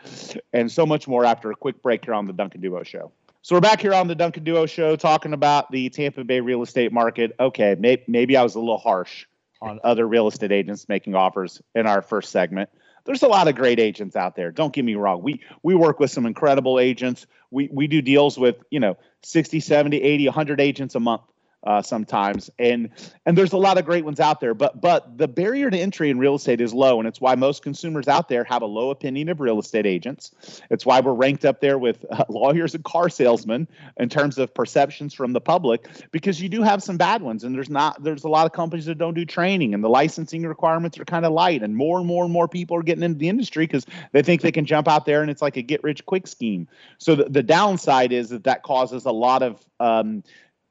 and 0.52 0.70
so 0.70 0.86
much 0.86 1.08
more 1.08 1.24
after 1.24 1.50
a 1.50 1.56
quick 1.56 1.82
break 1.82 2.04
here 2.04 2.14
on 2.14 2.26
the 2.26 2.32
Duncan 2.32 2.60
Duo 2.60 2.82
Show. 2.84 3.10
So 3.44 3.54
we're 3.54 3.60
back 3.60 3.82
here 3.82 3.92
on 3.92 4.08
the 4.08 4.14
Duncan 4.14 4.42
Duo 4.42 4.64
show 4.64 4.96
talking 4.96 5.34
about 5.34 5.70
the 5.70 5.90
Tampa 5.90 6.24
Bay 6.24 6.40
real 6.40 6.62
estate 6.62 6.94
market. 6.94 7.36
Okay, 7.38 7.76
may, 7.78 8.02
maybe 8.08 8.38
I 8.38 8.42
was 8.42 8.54
a 8.54 8.58
little 8.58 8.78
harsh 8.78 9.26
on 9.60 9.80
other 9.84 10.08
real 10.08 10.28
estate 10.28 10.50
agents 10.50 10.88
making 10.88 11.14
offers 11.14 11.60
in 11.74 11.86
our 11.86 12.00
first 12.00 12.32
segment. 12.32 12.70
There's 13.04 13.22
a 13.22 13.28
lot 13.28 13.46
of 13.46 13.54
great 13.54 13.78
agents 13.78 14.16
out 14.16 14.34
there. 14.34 14.50
Don't 14.50 14.72
get 14.72 14.82
me 14.82 14.94
wrong. 14.94 15.22
We 15.22 15.42
we 15.62 15.74
work 15.74 16.00
with 16.00 16.10
some 16.10 16.24
incredible 16.24 16.80
agents. 16.80 17.26
We 17.50 17.68
we 17.70 17.86
do 17.86 18.00
deals 18.00 18.38
with, 18.38 18.56
you 18.70 18.80
know, 18.80 18.96
60, 19.24 19.60
70, 19.60 20.00
80, 20.00 20.24
100 20.24 20.60
agents 20.62 20.94
a 20.94 21.00
month 21.00 21.20
uh, 21.64 21.82
sometimes, 21.82 22.50
and 22.58 22.90
and 23.26 23.36
there's 23.36 23.52
a 23.52 23.58
lot 23.58 23.78
of 23.78 23.84
great 23.84 24.04
ones 24.04 24.20
out 24.20 24.40
there. 24.40 24.54
But 24.54 24.80
but 24.80 25.16
the 25.18 25.28
barrier 25.28 25.70
to 25.70 25.78
entry 25.78 26.10
in 26.10 26.18
real 26.18 26.34
estate 26.34 26.60
is 26.60 26.74
low, 26.74 26.98
and 26.98 27.08
it's 27.08 27.20
why 27.20 27.34
most 27.34 27.62
consumers 27.62 28.08
out 28.08 28.28
there 28.28 28.44
have 28.44 28.62
a 28.62 28.66
low 28.66 28.90
opinion 28.90 29.28
of 29.28 29.40
real 29.40 29.58
estate 29.58 29.86
agents. 29.86 30.32
It's 30.70 30.84
why 30.84 31.00
we're 31.00 31.14
ranked 31.14 31.44
up 31.44 31.60
there 31.60 31.78
with 31.78 32.04
uh, 32.10 32.24
lawyers 32.28 32.74
and 32.74 32.84
car 32.84 33.08
salesmen 33.08 33.68
in 33.96 34.08
terms 34.08 34.38
of 34.38 34.52
perceptions 34.54 35.14
from 35.14 35.32
the 35.32 35.40
public, 35.40 35.88
because 36.10 36.40
you 36.40 36.48
do 36.48 36.62
have 36.62 36.82
some 36.82 36.96
bad 36.96 37.22
ones, 37.22 37.44
and 37.44 37.54
there's 37.54 37.70
not 37.70 38.02
there's 38.02 38.24
a 38.24 38.28
lot 38.28 38.46
of 38.46 38.52
companies 38.52 38.86
that 38.86 38.98
don't 38.98 39.14
do 39.14 39.24
training, 39.24 39.74
and 39.74 39.82
the 39.82 39.88
licensing 39.88 40.42
requirements 40.42 40.98
are 40.98 41.04
kind 41.04 41.24
of 41.24 41.32
light, 41.32 41.62
and 41.62 41.74
more 41.74 41.98
and 41.98 42.06
more 42.06 42.24
and 42.24 42.32
more 42.32 42.48
people 42.48 42.76
are 42.76 42.82
getting 42.82 43.02
into 43.02 43.18
the 43.18 43.28
industry 43.28 43.66
because 43.66 43.86
they 44.12 44.22
think 44.22 44.42
they 44.42 44.52
can 44.52 44.66
jump 44.66 44.88
out 44.88 45.06
there 45.06 45.22
and 45.22 45.30
it's 45.30 45.42
like 45.42 45.56
a 45.56 45.62
get 45.62 45.82
rich 45.82 46.04
quick 46.06 46.26
scheme. 46.26 46.68
So 46.98 47.14
the, 47.14 47.24
the 47.24 47.42
downside 47.42 48.12
is 48.12 48.28
that 48.30 48.44
that 48.44 48.62
causes 48.62 49.04
a 49.04 49.12
lot 49.12 49.42
of 49.42 49.64
um, 49.80 50.22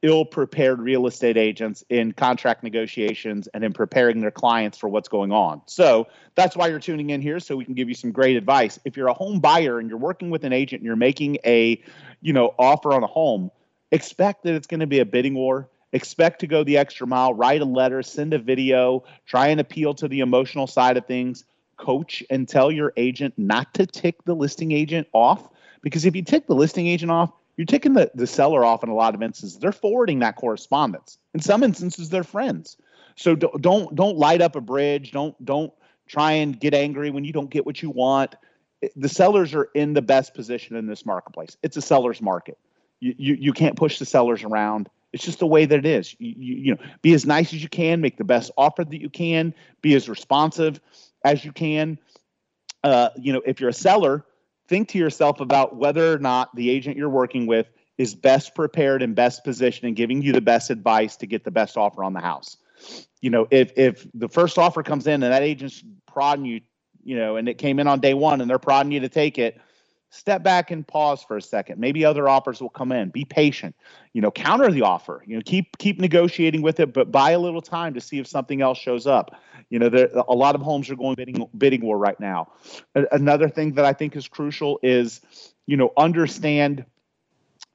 ill 0.04 0.26
prepared 0.26 0.82
real 0.82 1.08
estate 1.08 1.38
agents 1.38 1.84
in 1.90 2.12
contract 2.12 2.62
negotiations 2.62 3.48
and 3.54 3.64
in 3.64 3.74
preparing 3.74 4.20
their 4.20 4.32
clients 4.32 4.78
for 4.78 4.90
what's 4.90 5.08
going 5.08 5.32
on. 5.32 5.62
So 5.66 6.08
that's 6.36 6.56
why 6.56 6.68
you're 6.68 6.80
tuning 6.80 7.10
in 7.10 7.22
here 7.22 7.40
so 7.40 7.56
we 7.56 7.66
can 7.66 7.74
give 7.74 7.88
you 7.88 7.96
some 7.96 8.12
great 8.12 8.36
advice. 8.36 8.78
If 8.86 8.98
you're 8.98 9.08
a 9.08 9.14
home 9.14 9.40
buyer 9.40 9.80
and 9.80 9.90
you're 9.90 9.98
working 9.98 10.30
with 10.30 10.44
an 10.44 10.54
agent 10.54 10.82
and 10.82 10.86
you're 10.86 10.98
making 10.98 11.38
a, 11.46 11.82
you 12.22 12.34
know, 12.34 12.54
offer 12.60 12.92
on 12.92 13.02
a 13.02 13.08
home, 13.08 13.50
expect 13.92 14.44
that 14.44 14.54
it's 14.56 14.68
going 14.68 14.82
to 14.82 14.88
be 14.88 15.00
a 15.00 15.06
bidding 15.06 15.34
war. 15.34 15.70
Expect 15.94 16.40
to 16.40 16.48
go 16.48 16.64
the 16.64 16.78
extra 16.78 17.08
mile, 17.08 17.34
write 17.34 17.62
a 17.62 17.66
letter, 17.66 18.04
send 18.04 18.34
a 18.34 18.40
video, 18.40 19.04
try 19.26 19.48
and 19.48 19.60
appeal 19.60 19.94
to 19.94 20.08
the 20.08 20.20
emotional 20.20 20.68
side 20.68 20.98
of 20.98 21.06
things. 21.06 21.46
Coach 21.78 22.24
and 22.30 22.48
tell 22.48 22.72
your 22.72 22.94
agent 22.98 23.36
not 23.38 23.74
to 23.76 23.86
tick 23.86 24.24
the 24.26 24.36
listing 24.36 24.72
agent 24.72 25.08
off 25.14 25.50
because 25.82 26.06
if 26.06 26.16
you 26.16 26.24
tick 26.24 26.48
the 26.48 26.56
listing 26.56 26.88
agent 26.88 27.12
off, 27.12 27.32
you're 27.58 27.66
taking 27.66 27.94
the, 27.94 28.12
the 28.16 28.28
seller 28.28 28.66
off 28.66 28.84
in 28.84 28.90
a 28.90 28.96
lot 28.96 29.16
of 29.16 29.22
instances. 29.22 29.60
They're 29.60 29.72
forwarding 29.72 30.20
that 30.20 30.36
correspondence. 30.36 31.18
In 31.34 31.40
some 31.40 31.64
instances, 31.64 32.10
they're 32.10 32.24
friends. 32.24 32.78
So 33.16 33.36
don't 33.36 33.62
don't 33.62 33.96
don't 33.96 34.18
light 34.18 34.42
up 34.42 34.56
a 34.56 34.62
bridge. 34.62 35.12
Don't 35.12 35.36
don't 35.46 35.72
try 36.08 36.34
and 36.34 36.60
get 36.60 36.74
angry 36.74 37.12
when 37.12 37.24
you 37.24 37.32
don't 37.34 37.50
get 37.50 37.66
what 37.66 37.82
you 37.82 37.90
want. 37.90 38.36
The 38.96 39.10
sellers 39.10 39.54
are 39.54 39.70
in 39.76 39.94
the 39.94 40.02
best 40.02 40.34
position 40.34 40.76
in 40.76 40.88
this 40.88 41.06
marketplace. 41.06 41.56
It's 41.64 41.78
a 41.78 41.82
seller's 41.82 42.22
market. 42.22 42.58
You 43.00 43.14
you, 43.18 43.34
you 43.36 43.54
can't 43.54 43.76
push 43.76 44.00
the 44.00 44.06
sellers 44.06 44.44
around. 44.44 44.90
It's 45.14 45.24
just 45.24 45.38
the 45.38 45.48
way 45.48 45.66
that 45.66 45.78
it 45.78 45.86
is. 45.86 46.16
You, 46.20 46.34
you, 46.36 46.56
you 46.56 46.72
know, 46.72 46.82
be 47.04 47.14
as 47.14 47.24
nice 47.24 47.54
as 47.54 47.62
you 47.62 47.70
can, 47.70 48.02
make 48.02 48.18
the 48.18 48.24
best 48.24 48.52
offer 48.58 48.84
that 48.84 49.00
you 49.00 49.12
can, 49.12 49.54
be 49.82 49.94
as 49.94 50.10
responsive 50.10 50.82
as 51.24 51.46
you 51.46 51.52
can. 51.52 52.00
Uh, 52.84 53.10
you 53.16 53.32
know, 53.32 53.42
if 53.46 53.60
you're 53.60 53.70
a 53.70 53.74
seller, 53.74 54.26
think 54.68 54.90
to 54.90 54.98
yourself 54.98 55.40
about 55.40 55.76
whether 55.76 56.14
or 56.14 56.20
not 56.20 56.56
the 56.56 56.70
agent 56.70 56.98
you're 56.98 57.10
working 57.10 57.46
with 57.46 57.70
is 57.98 58.16
best 58.16 58.56
prepared 58.56 59.02
and 59.04 59.16
best 59.16 59.44
positioned 59.44 59.88
and 59.88 59.96
giving 59.96 60.22
you 60.22 60.34
the 60.34 60.42
best 60.42 60.70
advice 60.70 61.16
to 61.18 61.28
get 61.28 61.44
the 61.44 61.52
best 61.52 61.78
offer 61.78 62.04
on 62.04 62.14
the 62.14 62.20
house. 62.20 62.58
You 63.22 63.30
know, 63.30 63.48
if 63.52 63.72
if 63.78 64.08
the 64.14 64.28
first 64.28 64.58
offer 64.58 64.84
comes 64.84 65.08
in 65.08 65.24
and 65.24 65.32
that 65.32 65.44
agent's 65.44 65.84
prodding 66.08 66.46
you, 66.46 66.62
you 67.04 67.16
know, 67.16 67.36
and 67.36 67.48
it 67.48 67.58
came 67.58 67.80
in 67.80 67.88
on 67.88 68.00
day 68.00 68.14
one 68.14 68.42
and 68.42 68.50
they're 68.50 68.60
prodding 68.60 68.92
you 68.92 69.00
to 69.02 69.10
take 69.10 69.38
it, 69.38 69.60
step 70.14 70.44
back 70.44 70.70
and 70.70 70.88
pause 70.88 71.24
for 71.24 71.38
a 71.38 71.42
second. 71.42 71.80
Maybe 71.80 72.06
other 72.06 72.30
offers 72.30 72.62
will 72.62 72.70
come 72.70 72.92
in. 72.92 73.10
Be 73.10 73.26
patient. 73.26 73.76
You 74.14 74.22
know, 74.22 74.30
counter 74.30 74.72
the 74.72 74.84
offer. 74.84 75.24
You 75.26 75.38
know, 75.38 75.42
keep 75.44 75.78
keep 75.80 76.00
negotiating 76.00 76.62
with 76.62 76.80
it, 76.80 76.94
but 76.94 77.12
buy 77.12 77.32
a 77.32 77.40
little 77.40 77.62
time 77.62 77.96
to 77.96 78.02
see 78.02 78.20
if 78.20 78.28
something 78.28 78.62
else 78.62 78.78
shows 78.78 79.08
up. 79.08 79.36
You 79.70 79.80
know, 79.80 79.90
there, 79.90 80.10
a 80.28 80.36
lot 80.36 80.54
of 80.54 80.62
homes 80.62 80.90
are 80.92 80.96
going 80.96 81.16
bidding 81.16 81.48
bidding 81.58 81.82
war 81.82 81.98
right 81.98 82.20
now. 82.20 82.52
Another 82.94 83.50
thing 83.50 83.74
that 83.74 83.86
I 83.86 83.94
think 83.94 84.16
is 84.16 84.28
crucial 84.28 84.80
is, 84.84 85.20
you 85.66 85.78
know, 85.78 85.92
understand 85.98 86.86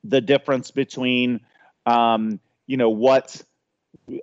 the 0.04 0.20
difference 0.20 0.70
between, 0.70 1.40
um, 1.86 2.38
you 2.68 2.76
know, 2.76 2.90
what 2.90 3.42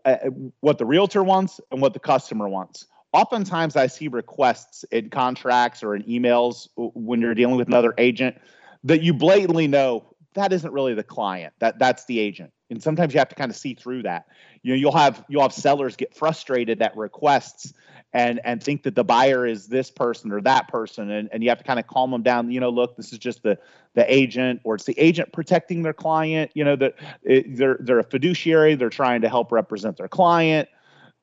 uh, 0.05 0.17
what 0.61 0.77
the 0.77 0.85
realtor 0.85 1.21
wants 1.21 1.59
and 1.69 1.81
what 1.81 1.93
the 1.93 1.99
customer 1.99 2.47
wants 2.47 2.87
oftentimes 3.15 3.77
I 3.77 3.87
see 3.87 4.09
requests 4.09 4.83
in 4.91 5.09
contracts 5.09 5.83
or 5.83 5.95
in 5.95 6.03
emails 6.03 6.67
when 6.75 7.21
you're 7.21 7.33
dealing 7.33 7.55
with 7.55 7.69
another 7.69 7.93
agent 7.97 8.37
that 8.83 9.01
you 9.01 9.13
blatantly 9.13 9.67
know 9.67 10.03
that 10.33 10.51
isn't 10.51 10.73
really 10.73 10.93
the 10.93 11.03
client 11.03 11.53
that 11.59 11.79
that's 11.79 12.05
the 12.05 12.19
agent. 12.19 12.51
And 12.69 12.81
sometimes 12.81 13.13
you 13.13 13.19
have 13.19 13.29
to 13.29 13.35
kind 13.35 13.49
of 13.49 13.55
see 13.55 13.73
through 13.73 14.03
that. 14.03 14.25
You 14.63 14.73
know 14.73 14.77
you'll 14.77 14.97
have 14.97 15.23
you'll 15.29 15.43
have 15.43 15.53
sellers 15.53 15.95
get 15.95 16.13
frustrated 16.13 16.81
at 16.81 16.95
requests 16.97 17.73
and 18.11 18.41
and 18.43 18.61
think 18.61 18.83
that 18.83 18.95
the 18.95 19.03
buyer 19.03 19.45
is 19.45 19.67
this 19.67 19.89
person 19.89 20.31
or 20.33 20.41
that 20.41 20.67
person 20.67 21.09
and, 21.09 21.29
and 21.31 21.41
you 21.41 21.49
have 21.49 21.59
to 21.59 21.63
kind 21.63 21.79
of 21.79 21.87
calm 21.87 22.11
them 22.11 22.21
down. 22.21 22.51
You 22.51 22.59
know 22.59 22.69
look 22.69 22.97
this 22.97 23.13
is 23.13 23.19
just 23.19 23.43
the 23.43 23.57
the 23.93 24.13
agent 24.13 24.59
or 24.65 24.75
it's 24.75 24.85
the 24.85 24.99
agent 24.99 25.31
protecting 25.31 25.83
their 25.83 25.93
client. 25.93 26.51
You 26.53 26.65
know 26.65 26.75
that 26.75 26.95
they're 27.23 27.77
they're 27.79 27.99
a 27.99 28.03
fiduciary 28.03 28.75
they're 28.75 28.89
trying 28.89 29.21
to 29.21 29.29
help 29.29 29.53
represent 29.53 29.95
their 29.95 30.09
client 30.09 30.67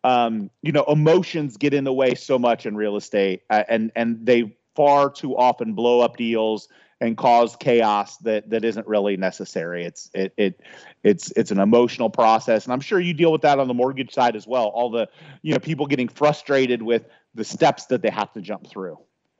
um, 0.04 0.50
you 0.62 0.72
know, 0.72 0.84
emotions 0.84 1.56
get 1.56 1.74
in 1.74 1.84
the 1.84 1.92
way 1.92 2.14
so 2.14 2.38
much 2.38 2.66
in 2.66 2.76
real 2.76 2.96
estate, 2.96 3.42
uh, 3.50 3.64
and 3.68 3.92
and 3.94 4.24
they 4.26 4.56
far 4.74 5.10
too 5.10 5.36
often 5.36 5.74
blow 5.74 6.00
up 6.00 6.16
deals 6.16 6.68
and 7.00 7.16
cause 7.16 7.56
chaos 7.56 8.16
that 8.18 8.48
that 8.50 8.64
isn't 8.64 8.86
really 8.86 9.16
necessary. 9.16 9.84
It's 9.84 10.10
it 10.14 10.32
it 10.36 10.60
it's 11.02 11.32
it's 11.32 11.50
an 11.50 11.58
emotional 11.58 12.10
process, 12.10 12.64
and 12.64 12.72
I'm 12.72 12.80
sure 12.80 13.00
you 13.00 13.14
deal 13.14 13.32
with 13.32 13.42
that 13.42 13.58
on 13.58 13.68
the 13.68 13.74
mortgage 13.74 14.12
side 14.12 14.36
as 14.36 14.46
well. 14.46 14.66
All 14.66 14.90
the 14.90 15.08
you 15.42 15.52
know 15.52 15.58
people 15.58 15.86
getting 15.86 16.08
frustrated 16.08 16.82
with 16.82 17.06
the 17.34 17.44
steps 17.44 17.86
that 17.86 18.02
they 18.02 18.10
have 18.10 18.32
to 18.32 18.40
jump 18.40 18.66
through. 18.68 18.98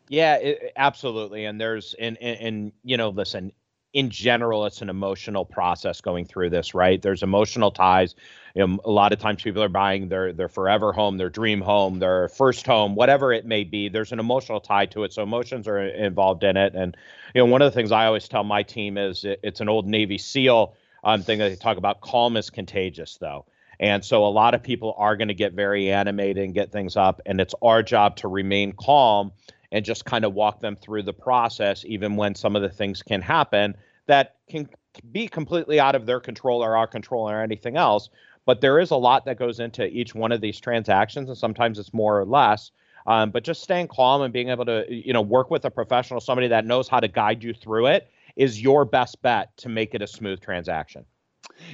Yeah, 0.09 0.37
it, 0.37 0.73
absolutely. 0.77 1.45
And 1.45 1.61
there's 1.61 1.95
and, 1.95 2.19
and 2.21 2.41
and 2.41 2.73
you 2.85 2.97
know, 2.97 3.11
listen, 3.11 3.53
in 3.93 4.09
general, 4.09 4.65
it's 4.65 4.81
an 4.81 4.89
emotional 4.89 5.45
process 5.45 6.01
going 6.01 6.25
through 6.25 6.51
this, 6.51 6.75
right? 6.75 7.01
There's 7.01 7.23
emotional 7.23 7.71
ties. 7.71 8.15
You 8.55 8.67
know, 8.67 8.81
a 8.85 8.91
lot 8.91 9.13
of 9.13 9.19
times 9.19 9.43
people 9.43 9.63
are 9.63 9.69
buying 9.69 10.09
their 10.09 10.33
their 10.33 10.49
forever 10.49 10.93
home, 10.93 11.19
their 11.19 11.31
dream 11.31 11.61
home, 11.61 11.99
their 11.99 12.29
first 12.29 12.67
home, 12.67 12.95
whatever 12.95 13.33
it 13.33 13.45
may 13.45 13.65
be. 13.65 13.89
There's 13.89 14.13
an 14.13 14.19
emotional 14.19 14.61
tie 14.61 14.87
to 14.87 15.05
it, 15.05 15.13
so 15.13 15.23
emotions 15.23 15.69
are 15.69 15.81
involved 15.81 16.43
in 16.43 16.57
it. 16.57 16.75
And 16.75 16.97
you 17.35 17.41
know, 17.41 17.47
one 17.47 17.63
of 17.63 17.71
the 17.71 17.75
things 17.75 17.93
I 17.93 18.07
always 18.07 18.29
tell 18.29 18.45
my 18.45 18.63
team 18.63 18.97
is 18.97 19.25
it, 19.25 19.41
it's 19.43 19.61
an 19.61 19.69
old 19.69 19.87
Navy 19.87 20.19
SEAL 20.19 20.75
um, 21.05 21.23
thing 21.23 21.39
that 21.39 21.49
they 21.51 21.57
talk 21.57 21.77
about. 21.77 22.01
Calm 22.01 22.37
is 22.37 22.51
contagious, 22.51 23.19
though. 23.19 23.45
And 23.81 24.05
so 24.05 24.25
a 24.25 24.29
lot 24.29 24.55
of 24.55 24.63
people 24.63 24.95
are 24.97 25.17
going 25.17 25.29
to 25.29 25.35
get 25.35 25.55
very 25.55 25.91
animated 25.91 26.45
and 26.45 26.55
get 26.55 26.73
things 26.73 26.97
up, 26.97 27.21
and 27.27 27.41
it's 27.41 27.55
our 27.63 27.83
job 27.83 28.17
to 28.17 28.29
remain 28.29 28.73
calm 28.73 29.33
and 29.73 29.85
just 29.85 30.05
kind 30.05 30.25
of 30.25 30.35
walk 30.35 30.61
them 30.61 30.77
through 30.77 31.03
the 31.03 31.13
process, 31.13 31.85
even 31.87 32.15
when 32.15 32.35
some 32.35 32.55
of 32.55 32.63
the 32.63 32.69
things 32.69 33.03
can 33.03 33.21
happen 33.21 33.75
that 34.07 34.37
can 34.49 34.69
be 35.11 35.27
completely 35.27 35.81
out 35.81 35.95
of 35.95 36.07
their 36.07 36.21
control 36.21 36.63
or 36.63 36.77
our 36.77 36.87
control 36.87 37.29
or 37.29 37.43
anything 37.43 37.77
else. 37.77 38.11
But 38.45 38.61
there 38.61 38.79
is 38.79 38.91
a 38.91 38.97
lot 38.97 39.25
that 39.25 39.39
goes 39.39 39.61
into 39.61 39.87
each 39.87 40.15
one 40.15 40.31
of 40.31 40.41
these 40.41 40.61
transactions, 40.61 41.29
and 41.29 41.39
sometimes 41.39 41.79
it's 41.79 41.95
more 41.95 42.21
or 42.21 42.25
less. 42.25 42.71
Um, 43.07 43.31
but 43.31 43.43
just 43.43 43.63
staying 43.63 43.89
calm 43.89 44.23
and 44.23 44.33
being 44.33 44.51
able 44.51 44.65
to, 44.67 44.85
you 44.89 45.13
know, 45.13 45.23
work 45.23 45.51
with 45.51 45.65
a 45.65 45.71
professional, 45.71 46.21
somebody 46.21 46.49
that 46.49 46.65
knows 46.65 46.89
how 46.89 47.01
to 47.01 47.09
guide 47.09 47.43
you 47.43 47.55
through 47.55 47.87
it, 47.87 48.09
is 48.37 48.61
your 48.61 48.85
best 48.85 49.21
bet 49.23 49.57
to 49.59 49.69
make 49.69 49.95
it 49.95 50.03
a 50.03 50.07
smooth 50.07 50.41
transaction. 50.41 51.05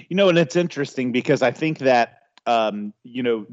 You 0.09 0.17
know, 0.17 0.29
and 0.29 0.39
it's 0.39 0.57
interesting 0.57 1.13
because 1.13 1.43
I 1.43 1.51
think 1.51 1.79
that 1.79 2.23
um, 2.49 2.95
you 3.05 3.23
know, 3.23 3.47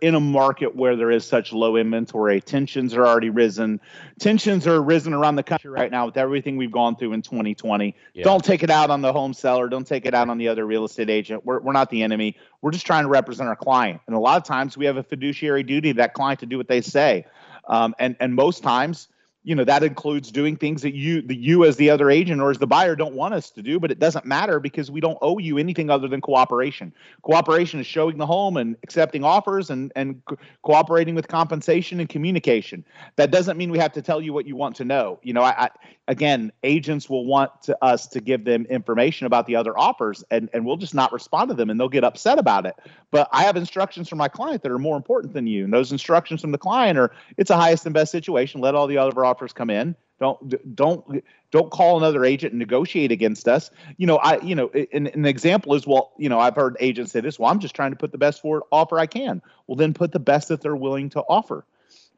in 0.00 0.16
a 0.16 0.20
market 0.20 0.74
where 0.74 0.96
there 0.96 1.12
is 1.12 1.24
such 1.24 1.52
low 1.52 1.76
inventory, 1.76 2.40
tensions 2.40 2.92
are 2.92 3.06
already 3.06 3.30
risen. 3.30 3.80
Tensions 4.18 4.66
are 4.66 4.82
risen 4.82 5.12
around 5.12 5.36
the 5.36 5.44
country 5.44 5.70
right 5.70 5.92
now 5.92 6.06
with 6.06 6.16
everything 6.16 6.56
we've 6.56 6.72
gone 6.72 6.96
through 6.96 7.12
in 7.12 7.22
2020. 7.22 7.94
Yeah. 8.14 8.24
Don't 8.24 8.44
take 8.44 8.64
it 8.64 8.70
out 8.70 8.90
on 8.90 9.00
the 9.00 9.12
home 9.12 9.32
seller. 9.32 9.68
Don't 9.68 9.86
take 9.86 10.06
it 10.06 10.14
out 10.14 10.28
on 10.28 10.38
the 10.38 10.48
other 10.48 10.66
real 10.66 10.84
estate 10.84 11.08
agent. 11.08 11.46
We're, 11.46 11.60
we're 11.60 11.72
not 11.72 11.88
the 11.88 12.02
enemy. 12.02 12.36
We're 12.62 12.72
just 12.72 12.84
trying 12.84 13.04
to 13.04 13.08
represent 13.08 13.48
our 13.48 13.54
client. 13.54 14.00
And 14.08 14.16
a 14.16 14.18
lot 14.18 14.38
of 14.38 14.44
times 14.44 14.76
we 14.76 14.86
have 14.86 14.96
a 14.96 15.04
fiduciary 15.04 15.62
duty 15.62 15.92
to 15.92 15.98
that 15.98 16.12
client 16.12 16.40
to 16.40 16.46
do 16.46 16.58
what 16.58 16.66
they 16.66 16.80
say. 16.80 17.26
Um, 17.68 17.94
and, 18.00 18.16
and 18.18 18.34
most 18.34 18.64
times, 18.64 19.06
you 19.44 19.54
know 19.54 19.64
that 19.64 19.82
includes 19.82 20.30
doing 20.30 20.56
things 20.56 20.82
that 20.82 20.94
you 20.94 21.20
the 21.20 21.34
you 21.34 21.64
as 21.64 21.76
the 21.76 21.90
other 21.90 22.10
agent 22.10 22.40
or 22.40 22.50
as 22.50 22.58
the 22.58 22.66
buyer 22.66 22.94
don't 22.94 23.14
want 23.14 23.34
us 23.34 23.50
to 23.50 23.62
do 23.62 23.80
but 23.80 23.90
it 23.90 23.98
doesn't 23.98 24.24
matter 24.24 24.60
because 24.60 24.90
we 24.90 25.00
don't 25.00 25.18
owe 25.20 25.38
you 25.38 25.58
anything 25.58 25.90
other 25.90 26.06
than 26.06 26.20
cooperation. 26.20 26.92
Cooperation 27.22 27.80
is 27.80 27.86
showing 27.86 28.18
the 28.18 28.26
home 28.26 28.56
and 28.56 28.76
accepting 28.82 29.24
offers 29.24 29.70
and 29.70 29.92
and 29.96 30.24
co- 30.26 30.36
cooperating 30.62 31.14
with 31.14 31.28
compensation 31.28 31.98
and 31.98 32.08
communication. 32.08 32.84
That 33.16 33.30
doesn't 33.30 33.56
mean 33.56 33.70
we 33.70 33.78
have 33.78 33.92
to 33.92 34.02
tell 34.02 34.20
you 34.20 34.32
what 34.32 34.46
you 34.46 34.54
want 34.54 34.76
to 34.76 34.84
know. 34.84 35.18
You 35.22 35.32
know 35.32 35.42
i, 35.42 35.64
I 35.64 35.70
again 36.08 36.52
agents 36.62 37.08
will 37.08 37.24
want 37.24 37.50
to, 37.62 37.84
us 37.84 38.06
to 38.08 38.20
give 38.20 38.44
them 38.44 38.66
information 38.66 39.26
about 39.26 39.46
the 39.46 39.56
other 39.56 39.76
offers 39.76 40.22
and 40.30 40.50
and 40.52 40.64
we'll 40.64 40.76
just 40.76 40.94
not 40.94 41.12
respond 41.12 41.48
to 41.48 41.54
them 41.54 41.68
and 41.68 41.80
they'll 41.80 41.88
get 41.88 42.04
upset 42.04 42.38
about 42.38 42.66
it. 42.66 42.76
But 43.10 43.28
i 43.32 43.42
have 43.42 43.56
instructions 43.56 44.08
from 44.08 44.18
my 44.18 44.28
client 44.28 44.62
that 44.62 44.70
are 44.70 44.78
more 44.78 44.96
important 44.96 45.34
than 45.34 45.48
you. 45.48 45.64
And 45.64 45.72
those 45.72 45.90
instructions 45.90 46.40
from 46.40 46.52
the 46.52 46.58
client 46.58 46.96
are 46.96 47.12
it's 47.36 47.50
a 47.50 47.56
highest 47.56 47.86
and 47.86 47.94
best 47.94 48.12
situation. 48.12 48.60
Let 48.60 48.76
all 48.76 48.86
the 48.86 48.98
other 48.98 49.24
offers 49.32 49.52
come 49.52 49.70
in. 49.70 49.96
Don't 50.20 50.76
don't 50.76 51.24
don't 51.50 51.70
call 51.70 51.96
another 51.96 52.24
agent 52.24 52.52
and 52.52 52.58
negotiate 52.58 53.10
against 53.10 53.48
us. 53.48 53.70
You 53.96 54.06
know, 54.06 54.18
I 54.18 54.38
you 54.40 54.54
know, 54.54 54.70
an, 54.92 55.06
an 55.08 55.24
example 55.24 55.74
is 55.74 55.86
well, 55.86 56.12
you 56.18 56.28
know, 56.28 56.38
I've 56.38 56.54
heard 56.54 56.76
agents 56.80 57.12
say 57.12 57.20
this. 57.20 57.38
Well, 57.38 57.50
I'm 57.50 57.58
just 57.58 57.74
trying 57.74 57.92
to 57.92 57.96
put 57.96 58.12
the 58.12 58.18
best 58.18 58.42
forward 58.42 58.62
offer 58.70 58.98
I 58.98 59.06
can. 59.06 59.40
Well, 59.66 59.76
then 59.76 59.94
put 59.94 60.12
the 60.12 60.20
best 60.20 60.48
that 60.48 60.60
they're 60.60 60.76
willing 60.76 61.08
to 61.10 61.20
offer, 61.22 61.64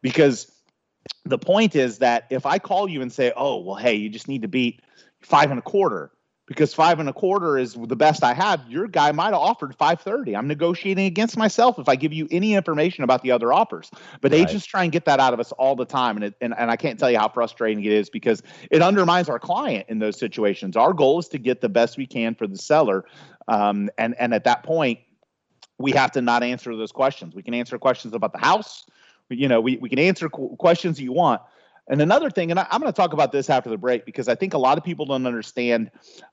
because 0.03 0.53
the 1.25 1.39
point 1.39 1.77
is 1.77 1.99
that 1.99 2.27
if 2.31 2.45
I 2.45 2.59
call 2.59 2.89
you 2.89 3.01
and 3.01 3.13
say, 3.13 3.33
oh 3.37 3.61
well, 3.61 3.77
hey, 3.77 3.95
you 3.95 4.11
just 4.11 4.29
need 4.29 4.43
to 4.43 4.49
beat 4.49 4.83
five 5.21 5.51
and 5.51 5.59
a 5.61 5.63
quarter, 5.63 6.11
because 6.55 6.73
five 6.73 7.01
and 7.01 7.09
a 7.09 7.13
quarter 7.13 7.59
is 7.59 7.75
the 7.75 7.97
best 7.97 8.23
I 8.23 8.33
have. 8.33 8.61
Your 8.69 8.87
guy 8.87 9.11
might 9.13 9.33
have 9.33 9.35
offered 9.35 9.75
530. 9.75 10.37
I'm 10.37 10.47
negotiating 10.47 11.07
against 11.07 11.37
myself 11.37 11.79
if 11.79 11.89
I 11.89 11.97
give 11.97 12.13
you 12.13 12.29
any 12.31 12.55
information 12.55 13.03
about 13.03 13.23
the 13.23 13.33
other 13.33 13.53
offers. 13.53 13.91
But 14.21 14.33
right. 14.33 14.49
agents 14.49 14.65
try 14.65 14.85
and 14.85 14.93
get 14.93 15.05
that 15.07 15.19
out 15.19 15.35
of 15.35 15.41
us 15.41 15.53
all 15.53 15.75
the 15.75 15.85
time. 15.85 16.17
And, 16.17 16.27
it, 16.27 16.35
and, 16.41 16.55
and 16.57 16.71
I 16.71 16.77
can't 16.77 16.99
tell 16.99 17.11
you 17.11 17.19
how 17.19 17.29
frustrating 17.29 17.85
it 17.85 17.93
is 17.93 18.09
because 18.09 18.43
it 18.71 18.83
undermines 18.83 19.29
our 19.29 19.39
client 19.39 19.87
in 19.89 19.99
those 19.99 20.19
situations. 20.19 20.77
Our 20.77 20.93
goal 20.93 21.19
is 21.19 21.29
to 21.29 21.39
get 21.39 21.61
the 21.61 21.69
best 21.69 21.97
we 21.97 22.07
can 22.07 22.35
for 22.35 22.47
the 22.47 22.57
seller. 22.57 23.05
Um, 23.49 23.91
and, 23.99 24.15
and 24.19 24.33
at 24.33 24.45
that 24.45 24.63
point, 24.63 25.01
we 25.79 25.91
have 25.93 26.13
to 26.13 26.23
not 26.23 26.43
answer 26.43 26.75
those 26.77 26.93
questions. 26.93 27.35
We 27.35 27.43
can 27.43 27.55
answer 27.55 27.79
questions 27.79 28.15
about 28.15 28.33
the 28.33 28.39
house. 28.39 28.87
You 29.29 29.49
know, 29.49 29.61
we, 29.61 29.77
we 29.79 29.89
can 29.89 29.99
answer 29.99 30.29
qu- 30.29 30.55
questions 30.57 31.01
you 31.01 31.13
want, 31.13 31.43
and 31.89 32.01
another 32.01 32.31
thing, 32.31 32.51
and 32.51 32.59
I, 32.59 32.67
am 32.71 32.81
going 32.81 32.93
to 32.93 32.97
talk 32.97 33.13
about 33.13 33.33
this 33.33 33.51
after 33.51 33.71
the 33.71 33.77
break 33.77 34.05
because 34.07 34.29
I 34.29 34.35
think 34.35 34.55
a 34.55 34.59
lot 34.59 34.79
of 34.79 34.85
people 34.85 35.07
don't 35.07 35.27
understand 35.27 35.91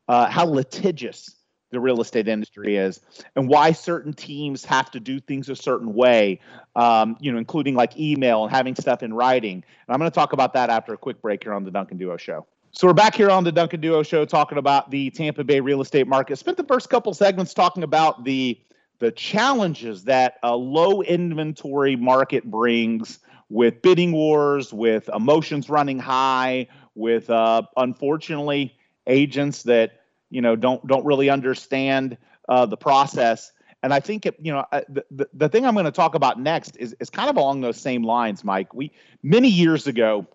uh, 0.07 0.29
how 0.29 0.45
litigious 0.45 1.35
the 1.71 1.79
real 1.79 2.01
estate 2.01 2.27
industry 2.27 2.75
is 2.75 2.99
and 3.35 3.47
why 3.47 3.71
certain 3.71 4.13
teams 4.13 4.63
have 4.65 4.91
to 4.91 4.99
do 4.99 5.19
things 5.19 5.49
a 5.49 5.55
certain 5.55 5.93
way, 5.93 6.39
um, 6.75 7.17
you 7.19 7.31
know, 7.31 7.37
including 7.37 7.75
like 7.75 7.97
email 7.97 8.43
and 8.43 8.51
having 8.51 8.75
stuff 8.75 9.03
in 9.03 9.13
writing. 9.13 9.55
And 9.55 9.93
I'm 9.93 9.99
going 9.99 10.11
to 10.11 10.15
talk 10.15 10.33
about 10.33 10.53
that 10.53 10.69
after 10.69 10.93
a 10.93 10.97
quick 10.97 11.21
break 11.21 11.43
here 11.43 11.53
on 11.53 11.63
the 11.63 11.71
Duncan 11.71 11.97
Duo 11.97 12.17
Show. 12.17 12.45
So 12.73 12.87
we're 12.87 12.93
back 12.93 13.15
here 13.15 13.29
on 13.29 13.43
the 13.43 13.51
Duncan 13.51 13.81
Duo 13.81 14.03
Show 14.03 14.23
talking 14.25 14.57
about 14.57 14.91
the 14.91 15.09
Tampa 15.09 15.43
Bay 15.43 15.59
real 15.59 15.81
estate 15.81 16.07
market. 16.07 16.37
Spent 16.37 16.55
the 16.55 16.63
first 16.63 16.89
couple 16.89 17.13
segments 17.13 17.53
talking 17.53 17.83
about 17.83 18.23
the 18.23 18.59
the 18.99 19.11
challenges 19.11 20.03
that 20.03 20.35
a 20.43 20.55
low 20.55 21.01
inventory 21.01 21.95
market 21.95 22.45
brings 22.45 23.17
with 23.51 23.81
bidding 23.81 24.13
wars, 24.13 24.73
with 24.73 25.09
emotions 25.13 25.69
running 25.69 25.99
high, 25.99 26.67
with 26.95 27.29
uh, 27.29 27.61
unfortunately 27.75 28.75
agents 29.07 29.63
that 29.63 29.91
you 30.29 30.41
know 30.41 30.55
don't 30.55 30.85
don't 30.87 31.05
really 31.05 31.29
understand 31.29 32.17
uh, 32.47 32.65
the 32.65 32.77
process. 32.77 33.51
And 33.83 33.93
I 33.93 33.99
think 33.99 34.25
it, 34.25 34.37
you 34.39 34.53
know 34.53 34.65
the, 34.71 35.03
the, 35.11 35.29
the 35.33 35.49
thing 35.49 35.65
I'm 35.65 35.73
going 35.73 35.85
to 35.85 35.91
talk 35.91 36.15
about 36.15 36.39
next 36.39 36.77
is 36.77 36.95
is 36.99 37.09
kind 37.09 37.29
of 37.29 37.35
along 37.35 37.61
those 37.61 37.77
same 37.77 38.03
lines, 38.03 38.43
Mike. 38.43 38.73
We 38.73 38.93
many 39.21 39.49
years 39.49 39.85
ago, 39.85 40.27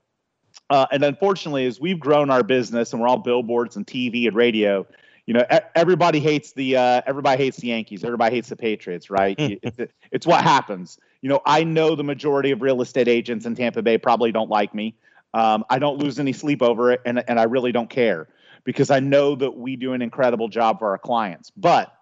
uh, 0.68 0.86
and 0.92 1.02
unfortunately, 1.02 1.64
as 1.64 1.80
we've 1.80 1.98
grown 1.98 2.30
our 2.30 2.42
business 2.42 2.92
and 2.92 3.00
we're 3.00 3.08
all 3.08 3.18
billboards 3.18 3.76
and 3.76 3.86
TV 3.86 4.26
and 4.26 4.36
radio, 4.36 4.86
you 5.24 5.32
know 5.32 5.46
everybody 5.74 6.20
hates 6.20 6.52
the 6.52 6.76
uh, 6.76 7.00
everybody 7.06 7.42
hates 7.42 7.56
the 7.56 7.68
Yankees, 7.68 8.04
everybody 8.04 8.34
hates 8.34 8.50
the 8.50 8.56
Patriots, 8.56 9.08
right? 9.08 9.36
it's, 9.38 9.92
it's 10.12 10.26
what 10.26 10.42
happens 10.42 10.98
you 11.26 11.32
know, 11.32 11.42
I 11.44 11.64
know 11.64 11.96
the 11.96 12.04
majority 12.04 12.52
of 12.52 12.62
real 12.62 12.80
estate 12.80 13.08
agents 13.08 13.46
in 13.46 13.56
Tampa 13.56 13.82
Bay 13.82 13.98
probably 13.98 14.30
don't 14.30 14.48
like 14.48 14.72
me. 14.72 14.94
Um, 15.34 15.64
I 15.68 15.80
don't 15.80 15.98
lose 15.98 16.20
any 16.20 16.32
sleep 16.32 16.62
over 16.62 16.92
it, 16.92 17.00
and 17.04 17.20
and 17.28 17.40
I 17.40 17.42
really 17.42 17.72
don't 17.72 17.90
care 17.90 18.28
because 18.62 18.92
I 18.92 19.00
know 19.00 19.34
that 19.34 19.56
we 19.56 19.74
do 19.74 19.92
an 19.92 20.02
incredible 20.02 20.46
job 20.46 20.78
for 20.78 20.90
our 20.90 20.98
clients. 20.98 21.50
But 21.56 21.92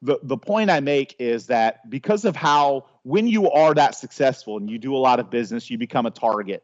the 0.00 0.20
the 0.22 0.36
point 0.36 0.70
I 0.70 0.78
make 0.78 1.16
is 1.18 1.48
that 1.48 1.90
because 1.90 2.24
of 2.24 2.36
how 2.36 2.86
when 3.02 3.26
you 3.26 3.50
are 3.50 3.74
that 3.74 3.96
successful 3.96 4.58
and 4.58 4.70
you 4.70 4.78
do 4.78 4.94
a 4.94 5.02
lot 5.08 5.18
of 5.18 5.28
business, 5.28 5.68
you 5.68 5.76
become 5.76 6.06
a 6.06 6.12
target. 6.12 6.62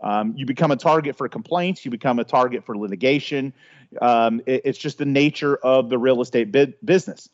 Um, 0.00 0.34
you 0.36 0.46
become 0.46 0.70
a 0.70 0.76
target 0.76 1.16
for 1.16 1.28
complaints. 1.28 1.84
You 1.84 1.90
become 1.90 2.20
a 2.20 2.24
target 2.24 2.64
for 2.64 2.78
litigation. 2.78 3.52
Um, 4.00 4.40
it, 4.46 4.62
it's 4.64 4.78
just 4.78 4.98
the 4.98 5.04
nature 5.04 5.56
of 5.56 5.88
the 5.88 5.98
real 5.98 6.20
estate 6.20 6.52
bi- 6.52 6.74
business. 6.84 7.28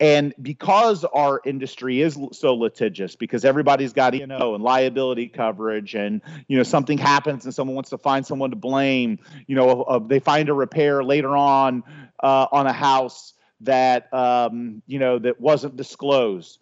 And 0.00 0.34
because 0.40 1.04
our 1.04 1.40
industry 1.44 2.00
is 2.00 2.18
so 2.32 2.54
litigious, 2.54 3.16
because 3.16 3.44
everybody's 3.44 3.92
got 3.92 4.14
you 4.14 4.26
know 4.26 4.54
and 4.54 4.62
liability 4.62 5.28
coverage, 5.28 5.94
and 5.94 6.20
you 6.48 6.56
know 6.56 6.62
something 6.62 6.98
happens 6.98 7.44
and 7.44 7.54
someone 7.54 7.74
wants 7.74 7.90
to 7.90 7.98
find 7.98 8.26
someone 8.26 8.50
to 8.50 8.56
blame, 8.56 9.18
you 9.46 9.56
know 9.56 10.06
they 10.08 10.20
find 10.20 10.48
a 10.48 10.54
repair 10.54 11.02
later 11.02 11.36
on 11.36 11.82
uh, 12.22 12.46
on 12.52 12.66
a 12.66 12.72
house 12.72 13.34
that 13.62 14.12
um, 14.12 14.82
you 14.86 14.98
know 14.98 15.18
that 15.18 15.40
wasn't 15.40 15.76
disclosed. 15.76 16.58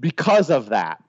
Because 0.00 0.50
of 0.50 0.70
that, 0.70 1.03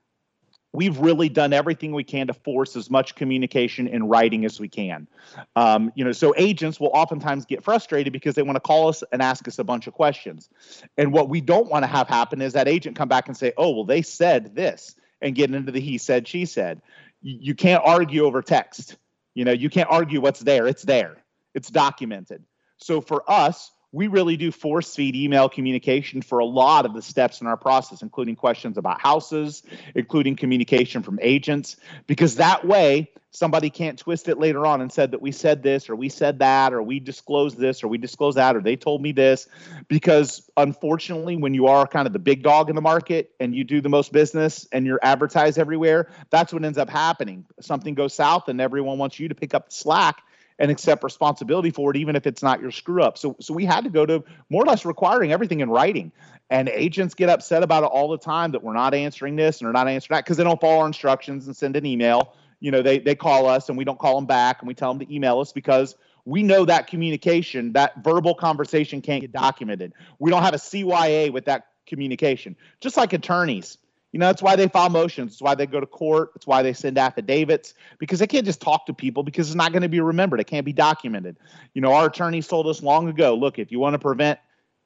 we've 0.76 0.98
really 1.00 1.30
done 1.30 1.54
everything 1.54 1.94
we 1.94 2.04
can 2.04 2.28
to 2.28 2.34
force 2.34 2.76
as 2.76 2.90
much 2.90 3.16
communication 3.16 3.88
in 3.88 4.08
writing 4.08 4.46
as 4.46 4.60
we 4.60 4.68
can. 4.68 5.08
Um, 5.56 5.92
you 5.96 6.04
know, 6.04 6.12
so 6.12 6.34
agents 6.38 6.80
will 6.80 6.92
oftentimes 6.94 7.46
get 7.46 7.64
frustrated 7.64 8.14
because 8.14 8.36
they 8.36 8.44
want 8.44 8.56
to 8.58 8.62
call 8.62 8.90
us 8.90 9.04
and 9.12 9.22
ask 9.22 9.48
us 9.48 9.60
a 9.60 9.64
bunch 9.64 9.88
of 9.88 9.94
questions. 9.94 10.50
And 10.98 11.12
what 11.14 11.30
we 11.30 11.42
don't 11.42 11.70
want 11.70 11.84
to 11.84 11.88
have 11.88 12.08
happen 12.08 12.42
is 12.42 12.54
that 12.54 12.68
agent 12.68 12.96
come 12.96 13.08
back 13.08 13.28
and 13.28 13.36
say, 13.36 13.54
"Oh, 13.58 13.72
well, 13.72 13.86
they 13.86 14.02
said 14.02 14.56
this," 14.56 14.96
and 15.22 15.36
get 15.36 15.54
into 15.54 15.72
the 15.72 15.80
he 15.80 15.98
said, 15.98 16.28
she 16.28 16.46
said. 16.46 16.82
You, 17.22 17.56
can't 17.56 17.82
argue 17.84 18.26
over 18.26 18.44
text. 18.44 18.98
You 19.34 19.46
know, 19.46 19.52
you 19.52 19.70
can't 19.70 19.90
argue 19.90 20.22
what's 20.22 20.42
there. 20.42 20.68
It's 20.68 20.84
there. 20.84 21.18
It's 21.56 21.70
documented. 21.72 22.44
So 22.78 23.02
for 23.02 23.24
us, 23.30 23.72
we 23.96 24.08
really 24.08 24.36
do 24.36 24.52
force 24.52 24.94
feed 24.94 25.16
email 25.16 25.48
communication 25.48 26.22
for 26.22 26.40
a 26.40 26.46
lot 26.46 26.86
of 26.86 26.94
the 26.94 27.02
steps 27.02 27.40
in 27.40 27.48
our 27.48 27.56
process, 27.56 28.02
including 28.02 28.36
questions 28.36 28.78
about 28.78 29.00
houses, 29.00 29.64
including 29.96 30.36
communication 30.36 31.02
from 31.02 31.18
agents, 31.22 31.78
because 32.06 32.36
that 32.36 32.68
way 32.68 33.10
somebody 33.32 33.70
can't 33.70 33.98
twist 33.98 34.28
it 34.28 34.38
later 34.38 34.66
on 34.66 34.82
and 34.82 34.92
said 34.92 35.12
that 35.12 35.22
we 35.22 35.32
said 35.32 35.64
this 35.64 35.90
or 35.90 35.96
we 35.96 36.10
said 36.10 36.40
that 36.40 36.74
or 36.74 36.84
we 36.84 37.00
disclosed 37.00 37.58
this 37.58 37.86
or 37.86 37.88
we 37.88 37.98
disclosed 37.98 38.38
that 38.38 38.58
or 38.58 38.62
they 38.62 38.76
told 38.76 39.02
me 39.02 39.14
this. 39.14 39.48
Because 39.88 40.50
unfortunately, 40.58 41.38
when 41.38 41.54
you 41.54 41.68
are 41.68 41.88
kind 41.88 42.06
of 42.06 42.12
the 42.12 42.20
big 42.20 42.44
dog 42.44 42.70
in 42.70 42.76
the 42.76 42.82
market 42.82 43.32
and 43.40 43.56
you 43.56 43.64
do 43.64 43.80
the 43.80 43.90
most 43.90 44.12
business 44.12 44.68
and 44.74 44.86
you're 44.86 45.00
advertised 45.02 45.58
everywhere, 45.58 46.10
that's 46.30 46.52
what 46.52 46.66
ends 46.66 46.78
up 46.78 46.90
happening. 46.90 47.46
Something 47.62 47.94
goes 47.94 48.14
south 48.14 48.50
and 48.50 48.60
everyone 48.60 48.98
wants 48.98 49.22
you 49.22 49.30
to 49.30 49.36
pick 49.36 49.54
up 49.54 49.70
the 49.70 49.76
slack 49.76 50.22
and 50.60 50.72
accept 50.72 51.04
responsibility 51.04 51.70
for 51.70 51.92
it, 51.92 51.98
even 51.98 52.16
if 52.16 52.26
it's 52.26 52.42
not 52.42 52.62
your 52.62 52.72
screw 52.72 53.04
up. 53.04 53.18
So, 53.18 53.36
so 53.40 53.54
we 53.54 53.66
had 53.66 53.84
to 53.84 53.90
go 53.90 54.06
to 54.06 54.24
more 54.50 54.64
or 54.64 54.66
less 54.66 54.86
requiring 54.86 55.32
everything 55.32 55.60
in 55.60 55.70
writing. 55.70 56.12
And 56.50 56.70
agents 56.70 57.16
get 57.16 57.30
upset 57.30 57.64
about 57.64 57.84
it 57.84 57.88
all 57.88 58.10
the 58.10 58.18
time 58.18 58.52
that 58.52 58.64
we're 58.64 58.74
not 58.74 58.94
answering 58.94 59.36
this 59.36 59.60
and 59.60 59.68
we're 59.68 59.74
not 59.74 59.88
answering 59.88 60.16
that 60.18 60.26
because 60.26 60.38
they 60.38 60.44
don't 60.44 60.62
follow 60.62 60.82
our 60.82 60.88
instructions 60.88 61.48
and 61.48 61.56
send 61.58 61.76
an 61.76 61.86
email. 61.86 62.36
You 62.60 62.72
know, 62.72 62.82
they 62.82 63.00
they 63.00 63.16
call 63.16 63.48
us 63.48 63.68
and 63.68 63.78
we 63.78 63.84
don't 63.84 64.00
call 64.00 64.16
them 64.16 64.28
back 64.28 64.62
and 64.62 64.68
we 64.68 64.74
tell 64.74 64.94
them 64.94 65.06
to 65.06 65.14
email 65.14 65.40
us 65.40 65.52
because 65.52 65.96
we 66.24 66.44
know 66.44 66.66
that 66.66 66.88
communication, 66.88 67.74
that 67.74 68.04
verbal 68.04 68.36
conversation 68.36 69.02
can't 69.02 69.22
get 69.22 69.32
documented. 69.32 69.94
We 70.20 70.32
don't 70.32 70.44
have 70.44 70.54
a 70.54 70.58
CYA 70.58 71.32
with 71.32 71.46
that 71.46 71.68
communication. 71.86 72.56
Just 72.80 72.98
like 72.98 73.14
attorneys, 73.14 73.78
you 74.16 74.20
know, 74.20 74.28
that's 74.28 74.42
why 74.42 74.56
they 74.56 74.70
file 74.70 74.90
motions. 74.90 75.34
It's 75.34 75.42
why 75.42 75.56
they 75.56 75.66
go 75.66 75.82
to 75.82 75.86
court. 75.86 76.32
It's 76.38 76.48
why 76.48 76.62
they 76.62 76.72
send 76.72 76.98
affidavits 76.98 77.74
because 77.98 78.20
they 78.20 78.28
can't 78.28 78.46
just 78.46 78.62
talk 78.62 78.86
to 78.86 78.94
people 78.94 79.24
because 79.24 79.50
it's 79.50 79.58
not 79.58 79.74
going 79.74 79.82
to 79.82 79.90
be 79.90 80.00
remembered. 80.00 80.40
It 80.40 80.48
can't 80.48 80.66
be 80.66 80.72
documented. 80.72 81.36
You 81.74 81.82
know, 81.82 81.92
our 81.92 82.06
attorneys 82.06 82.48
told 82.48 82.66
us 82.68 82.82
long 82.82 83.10
ago 83.10 83.36
look, 83.36 83.60
if 83.60 83.74
you 83.74 83.80
want 83.80 83.94
to 83.94 84.00
prevent 84.00 84.40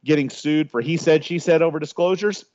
getting 0.03 0.31
sued 0.31 0.71
for 0.71 0.81
he 0.81 0.97
said, 0.97 1.23
she 1.23 1.37
said 1.37 1.61
over 1.61 1.77
disclosures, 1.77 2.45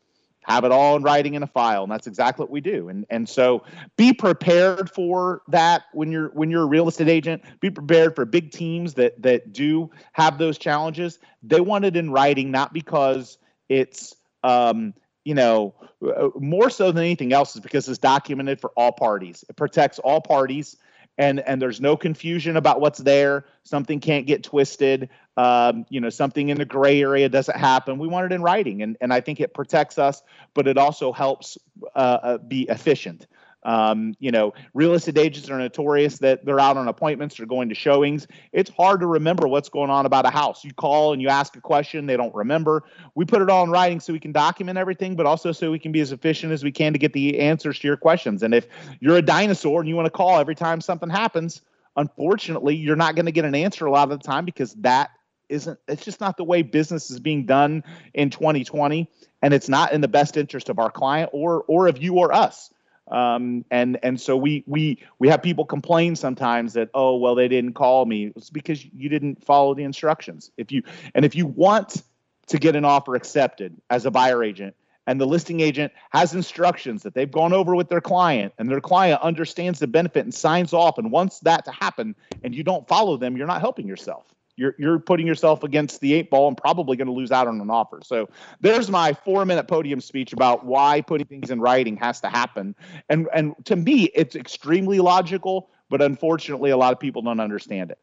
have 0.42 0.64
it 0.64 0.72
all 0.72 0.96
in 0.96 1.04
writing 1.04 1.34
in 1.34 1.44
a 1.44 1.46
file 1.46 1.84
and 1.84 1.92
that's 1.92 2.08
exactly 2.08 2.42
what 2.42 2.50
we 2.50 2.60
do 2.60 2.90
and 2.90 3.06
and 3.08 3.26
so 3.26 3.62
be 3.96 4.12
prepared 4.12 4.90
for 4.90 5.42
that 5.48 5.84
when 5.94 6.12
you're 6.12 6.28
when 6.30 6.50
you're 6.50 6.64
a 6.64 6.66
real 6.66 6.86
estate 6.86 7.08
agent 7.08 7.40
be 7.60 7.70
prepared 7.70 8.14
for 8.14 8.26
big 8.26 8.50
teams 8.50 8.92
that 8.92 9.22
that 9.22 9.54
do 9.54 9.90
have 10.12 10.36
those 10.36 10.58
challenges 10.58 11.18
they 11.42 11.62
want 11.62 11.86
it 11.86 11.96
in 11.96 12.10
writing 12.10 12.50
not 12.50 12.74
because 12.74 13.38
it's 13.70 14.14
um, 14.42 14.92
you 15.24 15.34
know, 15.34 15.74
uh, 16.06 16.28
more 16.38 16.70
so 16.70 16.92
than 16.92 17.02
anything 17.02 17.32
else 17.32 17.54
is 17.56 17.60
because 17.60 17.88
it's 17.88 17.98
documented 17.98 18.60
for 18.60 18.70
all 18.76 18.92
parties. 18.92 19.44
It 19.48 19.56
protects 19.56 19.98
all 19.98 20.20
parties, 20.20 20.76
and 21.16 21.40
and 21.40 21.60
there's 21.60 21.80
no 21.80 21.96
confusion 21.96 22.56
about 22.56 22.80
what's 22.80 22.98
there. 22.98 23.46
Something 23.62 24.00
can't 24.00 24.26
get 24.26 24.42
twisted. 24.42 25.08
Um, 25.36 25.86
you 25.88 26.00
know, 26.00 26.10
something 26.10 26.50
in 26.50 26.58
the 26.58 26.64
gray 26.64 27.00
area 27.00 27.28
doesn't 27.28 27.56
happen. 27.56 27.98
We 27.98 28.06
want 28.06 28.26
it 28.26 28.34
in 28.34 28.42
writing, 28.42 28.82
and 28.82 28.96
and 29.00 29.12
I 29.12 29.20
think 29.20 29.40
it 29.40 29.54
protects 29.54 29.98
us, 29.98 30.22
but 30.52 30.68
it 30.68 30.76
also 30.76 31.12
helps 31.12 31.56
uh, 31.94 31.98
uh 31.98 32.38
be 32.38 32.62
efficient. 32.68 33.26
Um, 33.64 34.14
you 34.18 34.30
know, 34.30 34.52
real 34.74 34.94
estate 34.94 35.16
agents 35.16 35.48
are 35.48 35.58
notorious 35.58 36.18
that 36.18 36.44
they're 36.44 36.60
out 36.60 36.76
on 36.76 36.86
appointments 36.88 37.40
or 37.40 37.46
going 37.46 37.70
to 37.70 37.74
showings. 37.74 38.26
It's 38.52 38.70
hard 38.70 39.00
to 39.00 39.06
remember 39.06 39.48
what's 39.48 39.68
going 39.68 39.90
on 39.90 40.04
about 40.04 40.26
a 40.26 40.30
house. 40.30 40.64
You 40.64 40.74
call 40.74 41.12
and 41.12 41.22
you 41.22 41.28
ask 41.28 41.56
a 41.56 41.60
question, 41.60 42.06
they 42.06 42.16
don't 42.16 42.34
remember. 42.34 42.84
We 43.14 43.24
put 43.24 43.40
it 43.40 43.48
all 43.48 43.64
in 43.64 43.70
writing 43.70 44.00
so 44.00 44.12
we 44.12 44.20
can 44.20 44.32
document 44.32 44.76
everything, 44.76 45.16
but 45.16 45.26
also 45.26 45.52
so 45.52 45.70
we 45.70 45.78
can 45.78 45.92
be 45.92 46.00
as 46.00 46.12
efficient 46.12 46.52
as 46.52 46.62
we 46.62 46.72
can 46.72 46.92
to 46.92 46.98
get 46.98 47.12
the 47.12 47.40
answers 47.40 47.78
to 47.78 47.88
your 47.88 47.96
questions. 47.96 48.42
And 48.42 48.54
if 48.54 48.66
you're 49.00 49.16
a 49.16 49.22
dinosaur 49.22 49.80
and 49.80 49.88
you 49.88 49.96
want 49.96 50.06
to 50.06 50.10
call 50.10 50.38
every 50.38 50.54
time 50.54 50.80
something 50.80 51.08
happens, 51.08 51.62
unfortunately, 51.96 52.76
you're 52.76 52.96
not 52.96 53.14
going 53.14 53.26
to 53.26 53.32
get 53.32 53.44
an 53.44 53.54
answer 53.54 53.86
a 53.86 53.90
lot 53.90 54.10
of 54.10 54.20
the 54.20 54.26
time 54.26 54.44
because 54.44 54.74
that 54.74 55.10
isn't 55.48 55.78
it's 55.88 56.04
just 56.04 56.20
not 56.20 56.36
the 56.36 56.44
way 56.44 56.62
business 56.62 57.10
is 57.10 57.20
being 57.20 57.44
done 57.44 57.84
in 58.14 58.30
2020 58.30 59.10
and 59.42 59.52
it's 59.52 59.68
not 59.68 59.92
in 59.92 60.00
the 60.00 60.08
best 60.08 60.38
interest 60.38 60.70
of 60.70 60.78
our 60.78 60.90
client 60.90 61.28
or 61.34 61.64
or 61.68 61.86
of 61.86 62.02
you 62.02 62.18
or 62.18 62.32
us 62.32 62.70
um, 63.10 63.64
and 63.70 63.98
and 64.02 64.20
so 64.20 64.36
we 64.36 64.64
we 64.66 64.98
we 65.18 65.28
have 65.28 65.42
people 65.42 65.64
complain 65.64 66.16
sometimes 66.16 66.72
that 66.72 66.88
oh 66.94 67.16
well 67.16 67.34
they 67.34 67.48
didn't 67.48 67.74
call 67.74 68.06
me. 68.06 68.32
It's 68.34 68.50
because 68.50 68.84
you 68.84 69.08
didn't 69.08 69.44
follow 69.44 69.74
the 69.74 69.84
instructions. 69.84 70.50
If 70.56 70.72
you 70.72 70.82
and 71.14 71.24
if 71.24 71.34
you 71.34 71.46
want 71.46 72.02
to 72.46 72.58
get 72.58 72.76
an 72.76 72.84
offer 72.84 73.14
accepted 73.14 73.76
as 73.90 74.06
a 74.06 74.10
buyer 74.10 74.42
agent 74.42 74.74
and 75.06 75.20
the 75.20 75.26
listing 75.26 75.60
agent 75.60 75.92
has 76.10 76.34
instructions 76.34 77.02
that 77.02 77.14
they've 77.14 77.30
gone 77.30 77.52
over 77.52 77.74
with 77.74 77.88
their 77.88 78.00
client 78.00 78.52
and 78.58 78.68
their 78.68 78.80
client 78.80 79.20
understands 79.22 79.78
the 79.78 79.86
benefit 79.86 80.24
and 80.24 80.34
signs 80.34 80.72
off 80.72 80.98
and 80.98 81.10
wants 81.10 81.40
that 81.40 81.64
to 81.64 81.70
happen 81.70 82.14
and 82.42 82.54
you 82.54 82.62
don't 82.62 82.86
follow 82.86 83.16
them 83.16 83.36
you're 83.36 83.46
not 83.46 83.60
helping 83.60 83.86
yourself 83.86 84.33
you're 84.56 84.74
you're 84.78 84.98
putting 84.98 85.26
yourself 85.26 85.62
against 85.62 86.00
the 86.00 86.14
eight 86.14 86.30
ball 86.30 86.48
and 86.48 86.56
probably 86.56 86.96
going 86.96 87.06
to 87.06 87.12
lose 87.12 87.32
out 87.32 87.46
on 87.46 87.60
an 87.60 87.70
offer. 87.70 88.00
So 88.04 88.28
there's 88.60 88.90
my 88.90 89.12
four 89.12 89.44
minute 89.44 89.68
podium 89.68 90.00
speech 90.00 90.32
about 90.32 90.64
why 90.64 91.00
putting 91.00 91.26
things 91.26 91.50
in 91.50 91.60
writing 91.60 91.96
has 91.96 92.20
to 92.22 92.28
happen. 92.28 92.74
And 93.08 93.28
and 93.34 93.54
to 93.66 93.76
me, 93.76 94.10
it's 94.14 94.36
extremely 94.36 95.00
logical, 95.00 95.70
but 95.88 96.02
unfortunately, 96.02 96.70
a 96.70 96.76
lot 96.76 96.92
of 96.92 97.00
people 97.00 97.22
don't 97.22 97.40
understand 97.40 97.90
it. 97.90 97.98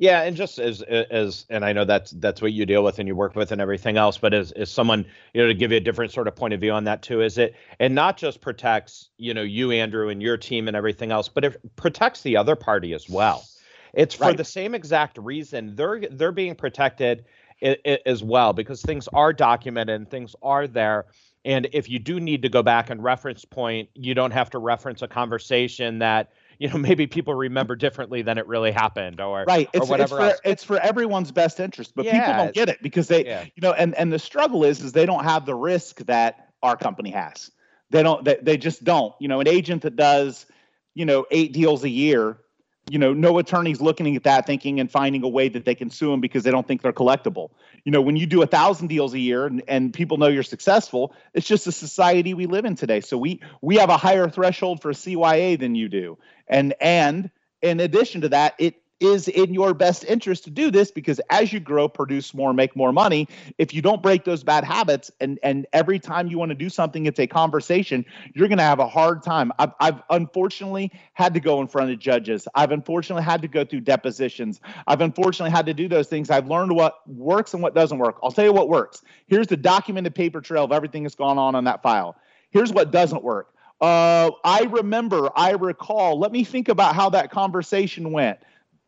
Yeah, 0.00 0.22
and 0.22 0.36
just 0.36 0.60
as 0.60 0.82
as 0.82 1.44
and 1.50 1.64
I 1.64 1.72
know 1.72 1.84
that's 1.84 2.12
that's 2.12 2.40
what 2.40 2.52
you 2.52 2.64
deal 2.66 2.84
with 2.84 3.00
and 3.00 3.08
you 3.08 3.16
work 3.16 3.34
with 3.34 3.50
and 3.50 3.60
everything 3.60 3.96
else, 3.96 4.16
but 4.16 4.32
as 4.32 4.52
as 4.52 4.70
someone 4.70 5.04
you 5.34 5.42
know 5.42 5.48
to 5.48 5.54
give 5.54 5.72
you 5.72 5.78
a 5.78 5.80
different 5.80 6.12
sort 6.12 6.28
of 6.28 6.36
point 6.36 6.54
of 6.54 6.60
view 6.60 6.70
on 6.70 6.84
that 6.84 7.02
too, 7.02 7.20
is 7.20 7.36
it 7.36 7.56
and 7.80 7.94
not 7.94 8.16
just 8.16 8.40
protects 8.40 9.10
you 9.16 9.34
know 9.34 9.42
you 9.42 9.72
Andrew 9.72 10.08
and 10.08 10.22
your 10.22 10.36
team 10.36 10.68
and 10.68 10.76
everything 10.76 11.10
else, 11.10 11.28
but 11.28 11.44
it 11.44 11.76
protects 11.76 12.22
the 12.22 12.36
other 12.36 12.54
party 12.54 12.94
as 12.94 13.08
well. 13.08 13.44
It's 13.92 14.14
for 14.14 14.24
right. 14.24 14.36
the 14.36 14.44
same 14.44 14.74
exact 14.74 15.18
reason 15.18 15.76
they're 15.76 16.00
they're 16.10 16.32
being 16.32 16.54
protected 16.54 17.24
as 18.06 18.22
well 18.22 18.52
because 18.52 18.82
things 18.82 19.08
are 19.08 19.32
documented 19.32 19.96
and 19.96 20.10
things 20.10 20.34
are 20.42 20.66
there. 20.66 21.06
And 21.44 21.68
if 21.72 21.88
you 21.88 21.98
do 21.98 22.20
need 22.20 22.42
to 22.42 22.48
go 22.48 22.62
back 22.62 22.90
and 22.90 23.02
reference 23.02 23.44
point, 23.44 23.88
you 23.94 24.14
don't 24.14 24.32
have 24.32 24.50
to 24.50 24.58
reference 24.58 25.02
a 25.02 25.08
conversation 25.08 26.00
that 26.00 26.30
you 26.58 26.68
know 26.68 26.78
maybe 26.78 27.06
people 27.06 27.34
remember 27.34 27.76
differently 27.76 28.22
than 28.22 28.38
it 28.38 28.46
really 28.46 28.72
happened 28.72 29.20
or 29.20 29.44
right 29.46 29.68
or 29.68 29.80
it's, 29.80 29.88
whatever 29.88 30.20
it's 30.20 30.40
for, 30.40 30.48
it's 30.48 30.64
for 30.64 30.78
everyone's 30.80 31.30
best 31.30 31.60
interest 31.60 31.92
but 31.94 32.04
yeah. 32.04 32.18
people 32.18 32.44
don't 32.44 32.54
get 32.54 32.68
it 32.68 32.82
because 32.82 33.08
they 33.08 33.24
yeah. 33.24 33.44
you 33.44 33.60
know 33.62 33.72
and 33.72 33.94
and 33.94 34.12
the 34.12 34.18
struggle 34.18 34.64
is 34.64 34.82
is 34.82 34.92
they 34.92 35.06
don't 35.06 35.24
have 35.24 35.46
the 35.46 35.54
risk 35.54 35.98
that 36.06 36.48
our 36.62 36.76
company 36.76 37.10
has 37.10 37.50
they 37.90 38.02
don't 38.02 38.24
they, 38.24 38.36
they 38.42 38.56
just 38.56 38.82
don't 38.84 39.14
you 39.20 39.28
know 39.28 39.40
an 39.40 39.48
agent 39.48 39.82
that 39.82 39.96
does 39.96 40.46
you 40.94 41.04
know 41.04 41.24
eight 41.30 41.52
deals 41.52 41.84
a 41.84 41.88
year 41.88 42.38
you 42.90 42.98
know, 42.98 43.12
no 43.12 43.38
attorney's 43.38 43.80
looking 43.80 44.16
at 44.16 44.24
that 44.24 44.46
thinking 44.46 44.80
and 44.80 44.90
finding 44.90 45.22
a 45.22 45.28
way 45.28 45.48
that 45.48 45.64
they 45.64 45.74
can 45.74 45.90
sue 45.90 46.10
them 46.10 46.20
because 46.20 46.42
they 46.42 46.50
don't 46.50 46.66
think 46.66 46.82
they're 46.82 46.92
collectible. 46.92 47.50
You 47.84 47.92
know, 47.92 48.00
when 48.00 48.16
you 48.16 48.26
do 48.26 48.42
a 48.42 48.46
thousand 48.46 48.88
deals 48.88 49.14
a 49.14 49.18
year 49.18 49.46
and, 49.46 49.62
and 49.68 49.92
people 49.92 50.16
know 50.16 50.28
you're 50.28 50.42
successful, 50.42 51.14
it's 51.34 51.46
just 51.46 51.66
a 51.66 51.72
society 51.72 52.34
we 52.34 52.46
live 52.46 52.64
in 52.64 52.74
today. 52.74 53.00
So 53.00 53.18
we 53.18 53.40
we 53.60 53.76
have 53.76 53.90
a 53.90 53.96
higher 53.96 54.28
threshold 54.28 54.82
for 54.82 54.92
CYA 54.92 55.58
than 55.58 55.74
you 55.74 55.88
do. 55.88 56.18
And 56.46 56.74
and 56.80 57.30
in 57.62 57.80
addition 57.80 58.22
to 58.22 58.28
that, 58.30 58.54
it 58.58 58.76
is 59.00 59.28
in 59.28 59.54
your 59.54 59.74
best 59.74 60.04
interest 60.04 60.44
to 60.44 60.50
do 60.50 60.70
this 60.70 60.90
because 60.90 61.20
as 61.30 61.52
you 61.52 61.60
grow, 61.60 61.88
produce 61.88 62.34
more, 62.34 62.52
make 62.52 62.74
more 62.74 62.92
money, 62.92 63.28
if 63.58 63.72
you 63.72 63.80
don't 63.80 64.02
break 64.02 64.24
those 64.24 64.42
bad 64.42 64.64
habits 64.64 65.10
and 65.20 65.38
and 65.42 65.66
every 65.72 65.98
time 65.98 66.26
you 66.28 66.38
want 66.38 66.50
to 66.50 66.54
do 66.54 66.68
something, 66.68 67.06
it's 67.06 67.20
a 67.20 67.26
conversation, 67.26 68.04
you're 68.34 68.48
going 68.48 68.58
to 68.58 68.64
have 68.64 68.80
a 68.80 68.88
hard 68.88 69.22
time. 69.22 69.52
I've, 69.58 69.72
I've 69.80 70.02
unfortunately 70.10 70.90
had 71.14 71.34
to 71.34 71.40
go 71.40 71.60
in 71.60 71.68
front 71.68 71.90
of 71.90 71.98
judges. 71.98 72.48
I've 72.54 72.72
unfortunately 72.72 73.22
had 73.22 73.42
to 73.42 73.48
go 73.48 73.64
through 73.64 73.80
depositions. 73.80 74.60
I've 74.86 75.00
unfortunately 75.00 75.50
had 75.50 75.66
to 75.66 75.74
do 75.74 75.88
those 75.88 76.08
things. 76.08 76.30
I've 76.30 76.48
learned 76.48 76.74
what 76.74 77.08
works 77.08 77.54
and 77.54 77.62
what 77.62 77.74
doesn't 77.74 77.98
work. 77.98 78.18
I'll 78.22 78.32
tell 78.32 78.44
you 78.44 78.52
what 78.52 78.68
works. 78.68 79.02
Here's 79.26 79.46
the 79.46 79.56
documented 79.56 80.14
paper 80.14 80.40
trail 80.40 80.64
of 80.64 80.72
everything 80.72 81.04
that's 81.04 81.14
gone 81.14 81.38
on 81.38 81.54
on 81.54 81.64
that 81.64 81.82
file. 81.82 82.16
Here's 82.50 82.72
what 82.72 82.90
doesn't 82.90 83.22
work. 83.22 83.54
Uh, 83.80 84.30
I 84.44 84.62
remember, 84.70 85.30
I 85.36 85.52
recall. 85.52 86.18
Let 86.18 86.32
me 86.32 86.42
think 86.42 86.68
about 86.68 86.96
how 86.96 87.10
that 87.10 87.30
conversation 87.30 88.10
went 88.10 88.38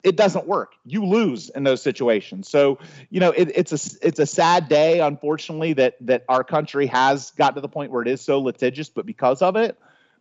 it 0.02 0.16
doesn't 0.16 0.46
work. 0.46 0.74
You 0.84 1.04
lose 1.04 1.50
in 1.50 1.62
those 1.64 1.82
situations. 1.82 2.48
So, 2.48 2.78
you 3.10 3.20
know, 3.20 3.30
it, 3.30 3.52
it's 3.54 3.72
a 3.72 3.98
it's 4.06 4.18
a 4.18 4.26
sad 4.26 4.68
day, 4.68 5.00
unfortunately, 5.00 5.74
that 5.74 5.96
that 6.02 6.24
our 6.28 6.44
country 6.44 6.86
has 6.86 7.30
got 7.32 7.54
to 7.54 7.60
the 7.60 7.68
point 7.68 7.90
where 7.92 8.02
it 8.02 8.08
is 8.08 8.20
so 8.20 8.40
litigious. 8.40 8.88
But 8.88 9.06
because 9.06 9.42
of 9.42 9.56
it, 9.56 9.78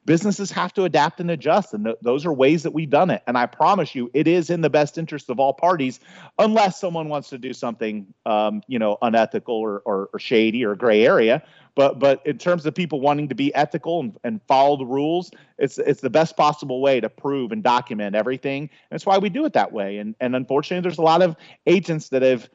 businesses 0.09 0.49
have 0.49 0.73
to 0.73 0.85
adapt 0.85 1.19
and 1.19 1.29
adjust, 1.29 1.71
and 1.71 1.85
th- 1.85 1.97
those 2.01 2.25
are 2.25 2.33
ways 2.33 2.63
that 2.63 2.71
we've 2.71 2.89
done 2.89 3.11
it. 3.11 3.21
And 3.27 3.37
I 3.37 3.45
promise 3.45 3.93
you, 3.93 4.09
it 4.15 4.27
is 4.27 4.49
in 4.49 4.61
the 4.61 4.69
best 4.69 4.97
interest 4.97 5.29
of 5.29 5.39
all 5.39 5.53
parties, 5.53 5.99
unless 6.39 6.79
someone 6.79 7.09
wants 7.09 7.29
to 7.29 7.37
do 7.37 7.53
something, 7.53 8.11
um, 8.25 8.63
you 8.67 8.79
know, 8.79 8.97
unethical 9.03 9.53
or, 9.53 9.83
or, 9.85 10.09
or 10.11 10.17
shady 10.17 10.65
or 10.65 10.73
gray 10.73 11.05
area. 11.05 11.43
But 11.75 11.99
but 11.99 12.25
in 12.25 12.39
terms 12.39 12.65
of 12.65 12.73
people 12.73 12.99
wanting 12.99 13.27
to 13.29 13.35
be 13.35 13.53
ethical 13.53 13.99
and, 13.99 14.17
and 14.23 14.41
follow 14.47 14.77
the 14.77 14.85
rules, 14.85 15.29
it's 15.59 15.77
it's 15.77 16.01
the 16.01 16.09
best 16.09 16.35
possible 16.35 16.81
way 16.81 16.99
to 16.99 17.07
prove 17.07 17.51
and 17.51 17.61
document 17.61 18.15
everything. 18.15 18.63
And 18.63 18.69
that's 18.89 19.05
why 19.05 19.19
we 19.19 19.29
do 19.29 19.45
it 19.45 19.53
that 19.53 19.71
way. 19.71 19.99
And 19.99 20.15
and 20.19 20.35
unfortunately, 20.35 20.81
there's 20.81 20.97
a 20.97 21.03
lot 21.03 21.21
of 21.21 21.35
agents 21.67 22.09
that 22.09 22.23
have, 22.23 22.49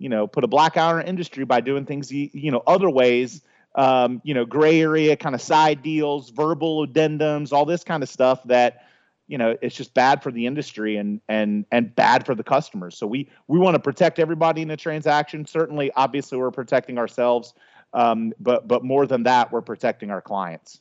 you 0.00 0.08
know, 0.08 0.26
put 0.26 0.42
a 0.42 0.48
black 0.48 0.76
eye 0.76 0.90
on 0.90 0.96
our 0.96 1.02
industry 1.02 1.44
by 1.44 1.60
doing 1.60 1.86
things 1.86 2.10
you 2.10 2.50
know 2.50 2.64
other 2.66 2.90
ways. 2.90 3.42
Um, 3.76 4.22
you 4.24 4.32
know, 4.32 4.46
gray 4.46 4.80
area 4.80 5.16
kind 5.16 5.34
of 5.34 5.42
side 5.42 5.82
deals, 5.82 6.30
verbal 6.30 6.86
addendums, 6.86 7.52
all 7.52 7.66
this 7.66 7.84
kind 7.84 8.02
of 8.02 8.08
stuff 8.08 8.42
that 8.44 8.86
you 9.28 9.36
know 9.38 9.56
it's 9.60 9.74
just 9.74 9.92
bad 9.92 10.22
for 10.22 10.32
the 10.32 10.46
industry 10.46 10.96
and 10.96 11.20
and 11.28 11.66
and 11.72 11.94
bad 11.96 12.24
for 12.24 12.36
the 12.36 12.44
customers 12.44 12.96
so 12.96 13.08
we 13.08 13.28
we 13.48 13.58
want 13.58 13.74
to 13.74 13.80
protect 13.80 14.20
everybody 14.20 14.62
in 14.62 14.68
the 14.68 14.76
transaction 14.76 15.44
certainly 15.44 15.90
obviously 15.96 16.38
we're 16.38 16.52
protecting 16.52 16.96
ourselves 16.96 17.52
um, 17.96 18.32
but 18.38 18.68
but 18.68 18.84
more 18.84 19.06
than 19.06 19.22
that, 19.24 19.50
we're 19.50 19.62
protecting 19.62 20.10
our 20.10 20.20
clients. 20.20 20.80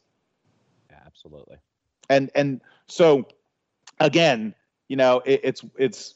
Yeah, 0.90 1.00
absolutely. 1.06 1.58
And 2.10 2.30
and 2.36 2.62
so 2.88 3.28
again, 4.00 4.54
you 4.90 4.98
know, 4.98 5.22
it, 5.26 5.42
it's 5.44 5.66
it's 5.78 6.16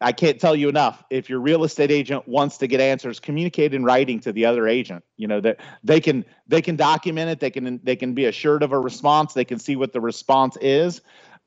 I 0.00 0.12
can't 0.12 0.40
tell 0.40 0.54
you 0.54 0.68
enough. 0.68 1.02
If 1.10 1.28
your 1.28 1.40
real 1.40 1.64
estate 1.64 1.90
agent 1.90 2.28
wants 2.28 2.58
to 2.58 2.66
get 2.66 2.80
answers, 2.80 3.18
communicate 3.18 3.74
in 3.74 3.84
writing 3.84 4.20
to 4.20 4.32
the 4.32 4.44
other 4.44 4.68
agent. 4.68 5.04
You 5.16 5.26
know 5.26 5.40
that 5.40 5.58
they 5.82 6.00
can 6.00 6.24
they 6.46 6.62
can 6.62 6.76
document 6.76 7.30
it. 7.30 7.40
They 7.40 7.50
can 7.50 7.80
they 7.82 7.96
can 7.96 8.14
be 8.14 8.26
assured 8.26 8.62
of 8.62 8.72
a 8.72 8.78
response. 8.78 9.34
They 9.34 9.44
can 9.44 9.58
see 9.58 9.76
what 9.76 9.92
the 9.92 10.00
response 10.00 10.56
is. 10.60 11.00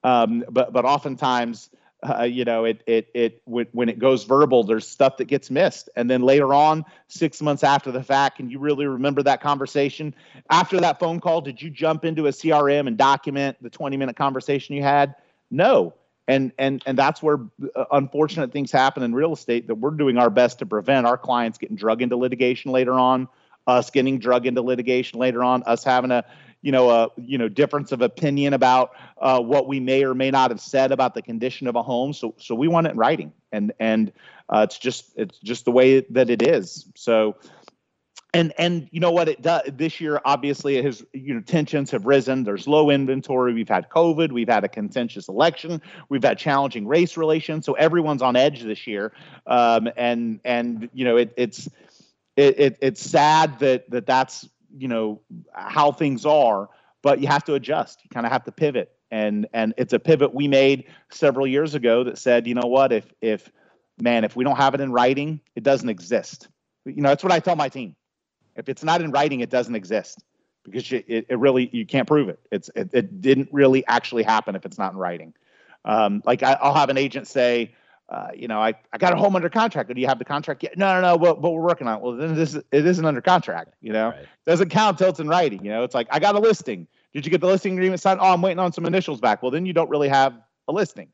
Um, 0.03 0.43
but 0.49 0.73
but 0.73 0.83
oftentimes 0.85 1.69
uh, 2.03 2.23
you 2.23 2.43
know, 2.43 2.65
it 2.65 2.81
it 2.87 3.09
it 3.13 3.41
when 3.45 3.87
it 3.87 3.99
goes 3.99 4.23
verbal, 4.23 4.63
there's 4.63 4.87
stuff 4.87 5.17
that 5.17 5.25
gets 5.25 5.51
missed, 5.51 5.89
and 5.95 6.09
then 6.09 6.23
later 6.23 6.53
on, 6.53 6.83
six 7.07 7.41
months 7.41 7.63
after 7.63 7.91
the 7.91 8.03
fact, 8.03 8.37
can 8.37 8.49
you 8.49 8.57
really 8.57 8.87
remember 8.87 9.21
that 9.21 9.39
conversation? 9.39 10.15
After 10.49 10.79
that 10.79 10.99
phone 10.99 11.19
call, 11.19 11.41
did 11.41 11.61
you 11.61 11.69
jump 11.69 12.03
into 12.03 12.25
a 12.25 12.31
CRM 12.31 12.87
and 12.87 12.97
document 12.97 13.57
the 13.61 13.69
20 13.69 13.97
minute 13.97 14.15
conversation 14.15 14.75
you 14.75 14.81
had? 14.81 15.15
No, 15.51 15.93
and 16.27 16.51
and 16.57 16.83
and 16.85 16.97
that's 16.97 17.21
where 17.21 17.39
uh, 17.75 17.85
unfortunate 17.91 18.51
things 18.51 18.71
happen 18.71 19.03
in 19.03 19.13
real 19.13 19.33
estate 19.33 19.67
that 19.67 19.75
we're 19.75 19.91
doing 19.91 20.17
our 20.17 20.29
best 20.29 20.59
to 20.59 20.65
prevent 20.65 21.05
our 21.05 21.17
clients 21.17 21.57
getting 21.57 21.75
drug 21.75 22.01
into 22.01 22.15
litigation 22.15 22.71
later 22.71 22.93
on, 22.93 23.27
us 23.67 23.89
getting 23.89 24.19
drug 24.19 24.45
into 24.45 24.61
litigation 24.61 25.19
later 25.19 25.43
on, 25.43 25.63
us 25.63 25.83
having 25.83 26.11
a 26.11 26.23
you 26.61 26.71
know 26.71 26.89
a 26.89 27.09
you 27.17 27.37
know 27.37 27.49
difference 27.49 27.91
of 27.91 28.01
opinion 28.01 28.53
about 28.53 28.91
uh, 29.19 29.39
what 29.39 29.67
we 29.67 29.79
may 29.79 30.03
or 30.03 30.13
may 30.13 30.31
not 30.31 30.51
have 30.51 30.61
said 30.61 30.91
about 30.91 31.13
the 31.13 31.21
condition 31.21 31.67
of 31.67 31.75
a 31.75 31.83
home. 31.83 32.13
So 32.13 32.35
so 32.37 32.55
we 32.55 32.67
want 32.67 32.87
it 32.87 32.91
in 32.91 32.97
writing, 32.97 33.33
and 33.51 33.73
and 33.79 34.11
uh, 34.47 34.65
it's 34.69 34.77
just 34.77 35.11
it's 35.15 35.39
just 35.39 35.65
the 35.65 35.71
way 35.71 36.01
that 36.01 36.29
it 36.29 36.41
is. 36.41 36.85
So. 36.95 37.35
And 38.33 38.53
and 38.57 38.87
you 38.91 39.01
know 39.01 39.11
what 39.11 39.27
it 39.27 39.41
does 39.41 39.63
this 39.73 39.99
year 39.99 40.21
obviously 40.23 40.77
it 40.77 40.85
has 40.85 41.03
you 41.11 41.33
know 41.33 41.41
tensions 41.41 41.91
have 41.91 42.05
risen. 42.05 42.43
There's 42.43 42.65
low 42.65 42.89
inventory. 42.89 43.53
We've 43.53 43.67
had 43.67 43.89
covid. 43.89 44.31
We've 44.31 44.47
had 44.47 44.63
a 44.63 44.69
contentious 44.69 45.27
election. 45.27 45.81
We've 46.07 46.23
had 46.23 46.37
challenging 46.37 46.87
race 46.87 47.17
relations. 47.17 47.65
So 47.65 47.73
everyone's 47.73 48.21
on 48.21 48.37
edge 48.37 48.63
this 48.63 48.87
year. 48.87 49.11
Um, 49.47 49.89
and 49.97 50.39
and 50.45 50.89
you 50.93 51.03
know 51.03 51.17
it, 51.17 51.33
it's 51.35 51.67
it, 52.37 52.59
it, 52.59 52.77
it's 52.81 53.01
sad 53.01 53.59
that 53.59 53.89
that 53.91 54.05
that's 54.05 54.47
you 54.77 54.87
know 54.87 55.21
how 55.53 55.91
things 55.91 56.25
are 56.25 56.69
but 57.01 57.19
you 57.19 57.27
have 57.27 57.43
to 57.45 57.55
adjust. 57.55 57.99
You 58.03 58.09
kind 58.09 58.25
of 58.25 58.31
have 58.31 58.43
to 58.45 58.51
pivot. 58.51 58.91
And 59.09 59.47
and 59.53 59.73
it's 59.75 59.91
a 59.91 59.99
pivot 59.99 60.33
we 60.33 60.47
made 60.47 60.85
several 61.11 61.45
years 61.45 61.75
ago 61.75 62.05
that 62.05 62.17
said 62.17 62.47
you 62.47 62.55
know 62.55 62.67
what? 62.67 62.93
If 62.93 63.11
if 63.21 63.51
man 63.99 64.23
if 64.23 64.37
we 64.37 64.45
don't 64.45 64.55
have 64.55 64.73
it 64.73 64.79
in 64.79 64.91
writing 64.91 65.41
it 65.55 65.63
doesn't 65.63 65.89
exist. 65.89 66.47
You 66.85 67.01
know 67.01 67.09
that's 67.09 67.23
what 67.23 67.31
i 67.31 67.39
tell 67.39 67.55
my 67.55 67.69
team 67.69 67.95
if 68.55 68.69
it's 68.69 68.83
not 68.83 69.01
in 69.01 69.11
writing 69.11 69.39
it 69.39 69.49
doesn't 69.49 69.75
exist 69.75 70.23
because 70.63 70.89
you, 70.91 71.03
it, 71.07 71.25
it 71.29 71.39
really 71.39 71.69
you 71.71 71.85
can't 71.85 72.07
prove 72.07 72.29
it 72.29 72.39
it's 72.51 72.69
it, 72.75 72.89
it 72.93 73.21
didn't 73.21 73.49
really 73.51 73.85
actually 73.87 74.23
happen 74.23 74.55
if 74.55 74.65
it's 74.65 74.77
not 74.77 74.91
in 74.91 74.97
writing 74.97 75.33
um, 75.85 76.21
like 76.25 76.43
I, 76.43 76.53
i'll 76.53 76.73
have 76.73 76.89
an 76.89 76.97
agent 76.97 77.27
say 77.27 77.73
uh, 78.11 78.27
you 78.35 78.49
know, 78.49 78.59
I, 78.59 78.73
I 78.91 78.97
got 78.97 79.13
a 79.13 79.15
home 79.15 79.37
under 79.37 79.49
contract. 79.49 79.91
Do 79.93 79.99
you 79.99 80.07
have 80.07 80.19
the 80.19 80.25
contract 80.25 80.61
yet? 80.63 80.77
No, 80.77 80.93
no, 80.95 81.01
no. 81.01 81.17
But, 81.17 81.41
but 81.41 81.51
we're 81.51 81.61
working 81.61 81.87
on 81.87 81.97
it. 81.97 82.03
Well, 82.03 82.17
then 82.17 82.35
this 82.35 82.55
it 82.55 82.85
isn't 82.85 83.05
under 83.05 83.21
contract. 83.21 83.75
You 83.79 83.93
know, 83.93 84.09
right. 84.09 84.25
doesn't 84.45 84.67
count 84.67 84.97
till 84.97 85.07
it's 85.07 85.21
in 85.21 85.29
writing. 85.29 85.63
You 85.63 85.71
know, 85.71 85.85
it's 85.85 85.95
like 85.95 86.07
I 86.11 86.19
got 86.19 86.35
a 86.35 86.39
listing. 86.39 86.87
Did 87.13 87.25
you 87.25 87.31
get 87.31 87.39
the 87.39 87.47
listing 87.47 87.73
agreement 87.73 88.01
signed? 88.01 88.19
Oh, 88.21 88.33
I'm 88.33 88.41
waiting 88.41 88.59
on 88.59 88.73
some 88.73 88.85
initials 88.85 89.21
back. 89.21 89.41
Well, 89.41 89.49
then 89.49 89.65
you 89.65 89.71
don't 89.71 89.89
really 89.89 90.09
have 90.09 90.33
a 90.67 90.73
listing. 90.73 91.07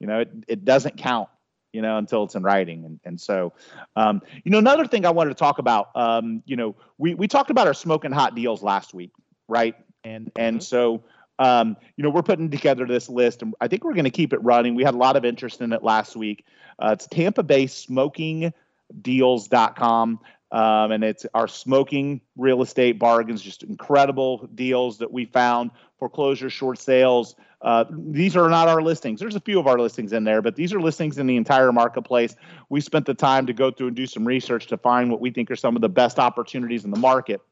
You 0.00 0.08
know, 0.08 0.20
it, 0.20 0.30
it 0.48 0.64
doesn't 0.64 0.96
count. 0.96 1.28
You 1.72 1.82
know, 1.82 1.98
until 1.98 2.24
it's 2.24 2.34
in 2.34 2.42
writing. 2.42 2.84
And 2.84 3.00
and 3.04 3.20
so, 3.20 3.52
um, 3.96 4.22
you 4.44 4.50
know, 4.50 4.58
another 4.58 4.86
thing 4.86 5.06
I 5.06 5.10
wanted 5.10 5.30
to 5.30 5.36
talk 5.36 5.58
about. 5.58 5.90
Um, 5.94 6.42
you 6.46 6.56
know, 6.56 6.74
we 6.98 7.14
we 7.14 7.28
talked 7.28 7.50
about 7.50 7.66
our 7.66 7.74
smoking 7.74 8.12
hot 8.12 8.34
deals 8.34 8.62
last 8.62 8.94
week, 8.94 9.12
right? 9.48 9.74
And 10.04 10.32
and 10.36 10.56
mm-hmm. 10.56 10.62
so 10.62 11.04
um, 11.40 11.76
you 11.96 12.04
know, 12.04 12.10
we're 12.10 12.22
putting 12.22 12.50
together 12.50 12.86
this 12.86 13.08
list, 13.08 13.40
and 13.40 13.54
I 13.60 13.68
think 13.68 13.82
we're 13.82 13.94
going 13.94 14.04
to 14.04 14.10
keep 14.10 14.34
it 14.34 14.42
running. 14.44 14.74
We 14.74 14.84
had 14.84 14.94
a 14.94 14.98
lot 14.98 15.16
of 15.16 15.24
interest 15.24 15.62
in 15.62 15.72
it 15.72 15.82
last 15.82 16.14
week. 16.14 16.44
Uh, 16.78 16.90
it's 16.92 17.06
Tampa 17.06 17.42
Bay 17.42 17.66
Smoking 17.66 18.52
Deals.com. 19.00 20.20
Um, 20.52 20.92
and 20.92 21.04
it's 21.04 21.26
our 21.32 21.48
smoking 21.48 22.20
real 22.36 22.60
estate 22.60 22.98
bargains, 22.98 23.40
just 23.40 23.62
incredible 23.62 24.48
deals 24.54 24.98
that 24.98 25.12
we 25.12 25.24
found, 25.24 25.70
foreclosure, 25.98 26.50
short 26.50 26.78
sales. 26.78 27.36
Uh, 27.62 27.84
these 27.90 28.36
are 28.36 28.48
not 28.48 28.68
our 28.68 28.80
listings. 28.80 29.20
There's 29.20 29.36
a 29.36 29.40
few 29.40 29.58
of 29.58 29.66
our 29.66 29.78
listings 29.78 30.12
in 30.12 30.24
there, 30.24 30.40
but 30.40 30.56
these 30.56 30.72
are 30.72 30.80
listings 30.80 31.18
in 31.18 31.26
the 31.26 31.36
entire 31.36 31.72
marketplace. 31.72 32.34
We 32.70 32.80
spent 32.80 33.04
the 33.04 33.14
time 33.14 33.46
to 33.46 33.52
go 33.52 33.70
through 33.70 33.88
and 33.88 33.96
do 33.96 34.06
some 34.06 34.26
research 34.26 34.66
to 34.68 34.78
find 34.78 35.10
what 35.10 35.20
we 35.20 35.30
think 35.30 35.50
are 35.50 35.56
some 35.56 35.76
of 35.76 35.82
the 35.82 35.88
best 35.88 36.18
opportunities 36.18 36.84
in 36.84 36.90
the 36.90 36.98
market. 36.98 37.42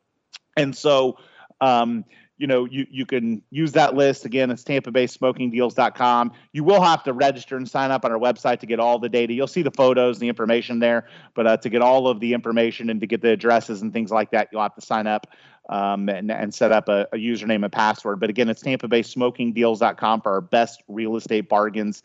And 0.56 0.74
so, 0.74 1.18
um, 1.60 2.04
you 2.38 2.46
know, 2.46 2.64
you, 2.64 2.86
you 2.90 3.04
can 3.04 3.42
use 3.50 3.72
that 3.72 3.94
list. 3.94 4.24
Again, 4.24 4.50
it's 4.50 4.62
Tampa 4.62 4.90
Bay 4.90 5.06
Smoking 5.06 5.50
Deals.com. 5.50 6.32
You 6.52 6.64
will 6.64 6.80
have 6.80 7.02
to 7.04 7.12
register 7.12 7.56
and 7.56 7.68
sign 7.68 7.90
up 7.90 8.04
on 8.04 8.12
our 8.12 8.18
website 8.18 8.60
to 8.60 8.66
get 8.66 8.78
all 8.78 8.98
the 8.98 9.08
data. 9.08 9.32
You'll 9.32 9.48
see 9.48 9.62
the 9.62 9.72
photos, 9.72 10.18
the 10.18 10.28
information 10.28 10.78
there, 10.78 11.08
but 11.34 11.46
uh, 11.46 11.56
to 11.58 11.68
get 11.68 11.82
all 11.82 12.06
of 12.06 12.20
the 12.20 12.32
information 12.32 12.90
and 12.90 13.00
to 13.00 13.06
get 13.06 13.20
the 13.20 13.30
addresses 13.30 13.82
and 13.82 13.92
things 13.92 14.10
like 14.10 14.30
that, 14.30 14.48
you'll 14.52 14.62
have 14.62 14.76
to 14.76 14.80
sign 14.80 15.08
up 15.08 15.26
um, 15.68 16.08
and, 16.08 16.30
and 16.30 16.54
set 16.54 16.72
up 16.72 16.88
a, 16.88 17.06
a, 17.12 17.16
username 17.16 17.62
and 17.62 17.72
password. 17.72 18.20
But 18.20 18.30
again, 18.30 18.48
it's 18.48 18.62
Tampa 18.62 18.88
Bay 18.88 19.02
Smoking 19.02 19.52
Deals.com 19.52 20.22
for 20.22 20.32
our 20.32 20.40
best 20.40 20.82
real 20.88 21.16
estate 21.16 21.48
bargains 21.48 22.02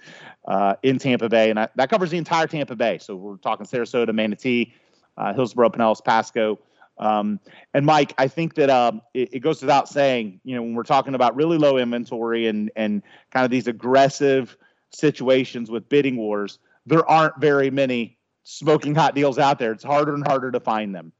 uh, 0.47 0.75
in 0.83 0.99
Tampa 0.99 1.29
Bay. 1.29 1.49
And 1.49 1.59
I, 1.59 1.69
that 1.75 1.89
covers 1.89 2.11
the 2.11 2.17
entire 2.17 2.47
Tampa 2.47 2.75
Bay. 2.75 2.97
So 2.97 3.15
we're 3.15 3.37
talking 3.37 3.65
Sarasota, 3.65 4.13
Manatee, 4.13 4.73
uh, 5.17 5.33
Hillsborough, 5.33 5.69
Pinellas, 5.69 6.03
Pasco. 6.03 6.59
Um, 6.97 7.39
and 7.73 7.85
Mike, 7.85 8.13
I 8.17 8.27
think 8.27 8.53
that 8.55 8.69
um, 8.69 9.01
it, 9.13 9.33
it, 9.33 9.39
goes 9.39 9.61
without 9.61 9.89
saying, 9.89 10.39
you 10.43 10.55
know, 10.55 10.61
when 10.61 10.75
we're 10.75 10.83
talking 10.83 11.15
about 11.15 11.35
really 11.35 11.57
low 11.57 11.77
inventory 11.77 12.47
and 12.47 12.71
and 12.75 13.01
kind 13.31 13.43
of 13.43 13.51
these 13.51 13.67
aggressive 13.67 14.55
situations 14.91 15.71
with 15.71 15.89
bidding 15.89 16.17
wars, 16.17 16.59
there 16.85 17.07
aren't 17.09 17.39
very 17.39 17.71
many 17.71 18.17
smoking 18.43 18.93
hot 18.93 19.15
deals 19.15 19.39
out 19.39 19.57
there. 19.57 19.71
It's 19.71 19.83
harder 19.83 20.13
and 20.13 20.25
harder 20.25 20.51
to 20.51 20.59
find 20.59 20.93
them. 20.93 21.13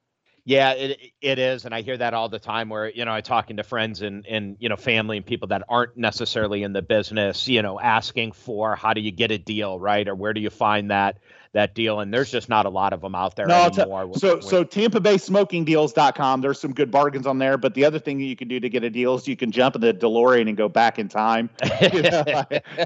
Yeah, 0.45 0.73
it 0.73 0.99
it 1.21 1.39
is, 1.39 1.63
and 1.63 1.73
I 1.73 1.81
hear 1.81 1.95
that 1.95 2.13
all 2.13 2.27
the 2.27 2.37
time. 2.37 2.67
Where 2.67 2.89
you 2.89 3.05
know, 3.05 3.13
I 3.13 3.21
talking 3.21 3.57
to 3.57 3.63
friends 3.63 4.01
and 4.01 4.27
and 4.27 4.57
you 4.59 4.67
know, 4.67 4.75
family 4.75 5.17
and 5.17 5.25
people 5.25 5.47
that 5.47 5.63
aren't 5.69 5.95
necessarily 5.95 6.63
in 6.63 6.73
the 6.73 6.81
business, 6.81 7.47
you 7.47 7.61
know, 7.61 7.79
asking 7.79 8.33
for 8.33 8.75
how 8.75 8.93
do 8.93 8.99
you 8.99 9.11
get 9.11 9.31
a 9.31 9.37
deal, 9.37 9.79
right, 9.79 10.05
or 10.05 10.15
where 10.15 10.33
do 10.33 10.41
you 10.41 10.49
find 10.49 10.91
that 10.91 11.17
that 11.53 11.75
deal, 11.75 11.99
and 11.99 12.13
there's 12.13 12.31
just 12.31 12.49
not 12.49 12.65
a 12.65 12.69
lot 12.69 12.93
of 12.93 13.01
them 13.01 13.13
out 13.13 13.35
there 13.35 13.45
no, 13.45 13.65
anymore. 13.65 14.07
T- 14.07 14.19
so, 14.19 14.39
so 14.39 14.63
Tampa 14.63 14.99
Bay 14.99 15.17
Smoking 15.17 15.63
Deals.com. 15.63 16.41
There's 16.41 16.59
some 16.59 16.73
good 16.73 16.89
bargains 16.89 17.27
on 17.27 17.37
there, 17.37 17.57
but 17.57 17.75
the 17.75 17.85
other 17.85 17.99
thing 17.99 18.17
that 18.17 18.25
you 18.25 18.35
can 18.35 18.47
do 18.47 18.59
to 18.59 18.69
get 18.69 18.83
a 18.83 18.89
deal 18.89 19.15
is 19.15 19.27
you 19.27 19.37
can 19.37 19.51
jump 19.51 19.75
in 19.75 19.81
the 19.81 19.93
DeLorean 19.93 20.47
and 20.47 20.57
go 20.57 20.67
back 20.67 20.97
in 20.97 21.07
time. 21.07 21.49
you 21.93 22.01
know, 22.01 22.23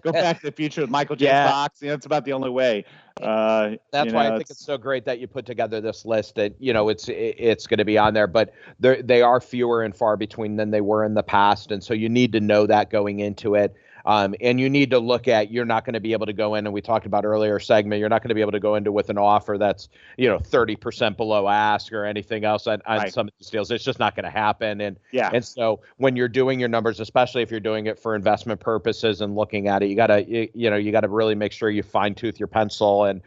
go 0.03 0.11
back 0.11 0.41
to 0.41 0.47
the 0.47 0.51
future 0.51 0.81
with 0.81 0.89
Michael 0.89 1.15
J. 1.15 1.25
Yeah. 1.25 1.49
Fox. 1.49 1.81
You 1.81 1.87
know, 1.87 1.93
it's 1.93 2.05
about 2.05 2.25
the 2.25 2.33
only 2.33 2.49
way. 2.49 2.83
Uh, 3.21 3.77
That's 3.91 4.13
why 4.13 4.23
know, 4.23 4.35
I 4.35 4.37
think 4.37 4.41
it's, 4.41 4.51
it's, 4.51 4.65
so 4.65 4.77
great 4.77 5.05
that 5.05 5.19
you 5.19 5.27
put 5.27 5.45
together 5.45 5.81
this 5.81 6.05
list. 6.05 6.35
That 6.35 6.53
you 6.59 6.73
know, 6.73 6.89
it's 6.89 7.09
it's 7.09 7.65
going 7.65 7.79
to 7.79 7.85
be 7.85 7.97
on 7.97 8.13
there, 8.13 8.27
but 8.27 8.53
they 8.79 9.21
are 9.21 9.41
fewer 9.41 9.81
and 9.81 9.95
far 9.95 10.17
between 10.17 10.57
than 10.57 10.71
they 10.71 10.81
were 10.81 11.03
in 11.03 11.13
the 11.13 11.23
past, 11.23 11.71
and 11.71 11.83
so 11.83 11.93
you 11.93 12.09
need 12.09 12.31
to 12.33 12.39
know 12.39 12.67
that 12.67 12.91
going 12.91 13.19
into 13.19 13.55
it. 13.55 13.75
Um, 14.07 14.35
and 14.39 14.57
you 14.57 14.69
need 14.69 14.91
to 14.91 14.99
look 14.99 15.27
at 15.27 15.51
you're 15.51 15.65
not 15.65 15.83
going 15.83 15.95
to 15.95 15.99
be 15.99 16.13
able 16.13 16.27
to 16.27 16.33
go 16.33 16.55
in 16.55 16.65
and 16.65 16.73
we 16.73 16.79
talked 16.79 17.05
about 17.05 17.25
earlier 17.25 17.59
segment 17.59 17.99
you're 17.99 18.07
not 18.07 18.23
going 18.23 18.29
to 18.29 18.35
be 18.35 18.39
able 18.39 18.53
to 18.53 18.59
go 18.59 18.75
into 18.75 18.89
with 18.89 19.09
an 19.09 19.17
offer 19.17 19.57
that's 19.57 19.89
you 20.17 20.29
know 20.29 20.39
30% 20.39 21.17
below 21.17 21.49
ask 21.49 21.91
or 21.91 22.05
anything 22.05 22.45
else 22.45 22.67
on, 22.67 22.81
on 22.85 22.99
right. 22.99 23.13
some 23.13 23.27
of 23.27 23.33
these 23.37 23.49
deals 23.49 23.69
it's 23.69 23.83
just 23.83 23.99
not 23.99 24.15
going 24.15 24.23
to 24.23 24.29
happen 24.29 24.79
and 24.79 24.97
yeah 25.11 25.29
and 25.33 25.43
so 25.43 25.81
when 25.97 26.15
you're 26.15 26.29
doing 26.29 26.57
your 26.57 26.69
numbers 26.69 27.01
especially 27.01 27.41
if 27.41 27.51
you're 27.51 27.59
doing 27.59 27.87
it 27.87 27.99
for 27.99 28.15
investment 28.15 28.61
purposes 28.61 29.19
and 29.19 29.35
looking 29.35 29.67
at 29.67 29.83
it 29.83 29.89
you 29.89 29.95
got 29.97 30.07
to 30.07 30.23
you, 30.25 30.47
you 30.53 30.69
know 30.69 30.77
you 30.77 30.93
got 30.93 31.01
to 31.01 31.09
really 31.09 31.35
make 31.35 31.51
sure 31.51 31.69
you 31.69 31.83
fine 31.83 32.15
tooth 32.15 32.39
your 32.39 32.47
pencil 32.47 33.03
and 33.03 33.21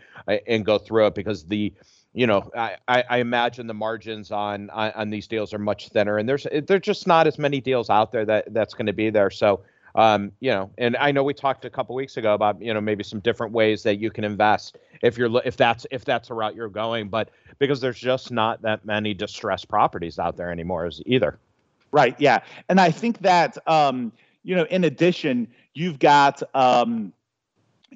and 0.46 0.64
go 0.64 0.78
through 0.78 1.08
it 1.08 1.14
because 1.14 1.44
the 1.44 1.70
you 2.12 2.26
know, 2.26 2.50
I, 2.56 2.76
I 2.88 3.18
imagine 3.18 3.68
the 3.68 3.74
margins 3.74 4.32
on, 4.32 4.68
on, 4.70 4.90
on 4.96 5.10
these 5.10 5.28
deals 5.28 5.54
are 5.54 5.60
much 5.60 5.90
thinner, 5.90 6.18
and 6.18 6.28
there's 6.28 6.44
there's 6.66 6.80
just 6.80 7.06
not 7.06 7.28
as 7.28 7.38
many 7.38 7.60
deals 7.60 7.88
out 7.88 8.10
there 8.10 8.24
that 8.24 8.52
that's 8.52 8.74
going 8.74 8.86
to 8.86 8.92
be 8.92 9.10
there. 9.10 9.30
So 9.30 9.60
um, 9.94 10.32
you 10.40 10.50
know, 10.50 10.70
and 10.78 10.96
I 10.96 11.12
know 11.12 11.22
we 11.22 11.34
talked 11.34 11.64
a 11.64 11.70
couple 11.70 11.94
weeks 11.94 12.16
ago 12.16 12.34
about 12.34 12.60
you 12.62 12.72
know 12.72 12.80
maybe 12.80 13.02
some 13.02 13.20
different 13.20 13.52
ways 13.52 13.82
that 13.82 13.98
you 13.98 14.10
can 14.10 14.24
invest 14.24 14.78
if 15.02 15.16
you're 15.16 15.30
if 15.44 15.56
that's 15.56 15.86
if 15.90 16.04
that's 16.04 16.30
a 16.30 16.34
route 16.34 16.54
you're 16.54 16.68
going, 16.68 17.08
but 17.08 17.30
because 17.58 17.80
there's 17.80 17.98
just 17.98 18.30
not 18.30 18.62
that 18.62 18.84
many 18.84 19.14
distressed 19.14 19.68
properties 19.68 20.18
out 20.18 20.36
there 20.36 20.50
anymore 20.50 20.90
either. 21.06 21.38
Right. 21.92 22.14
Yeah, 22.18 22.38
and 22.68 22.80
I 22.80 22.90
think 22.90 23.18
that 23.20 23.58
um, 23.68 24.12
you 24.42 24.54
know, 24.54 24.64
in 24.64 24.84
addition, 24.84 25.48
you've 25.74 25.98
got 25.98 26.42
um, 26.54 27.12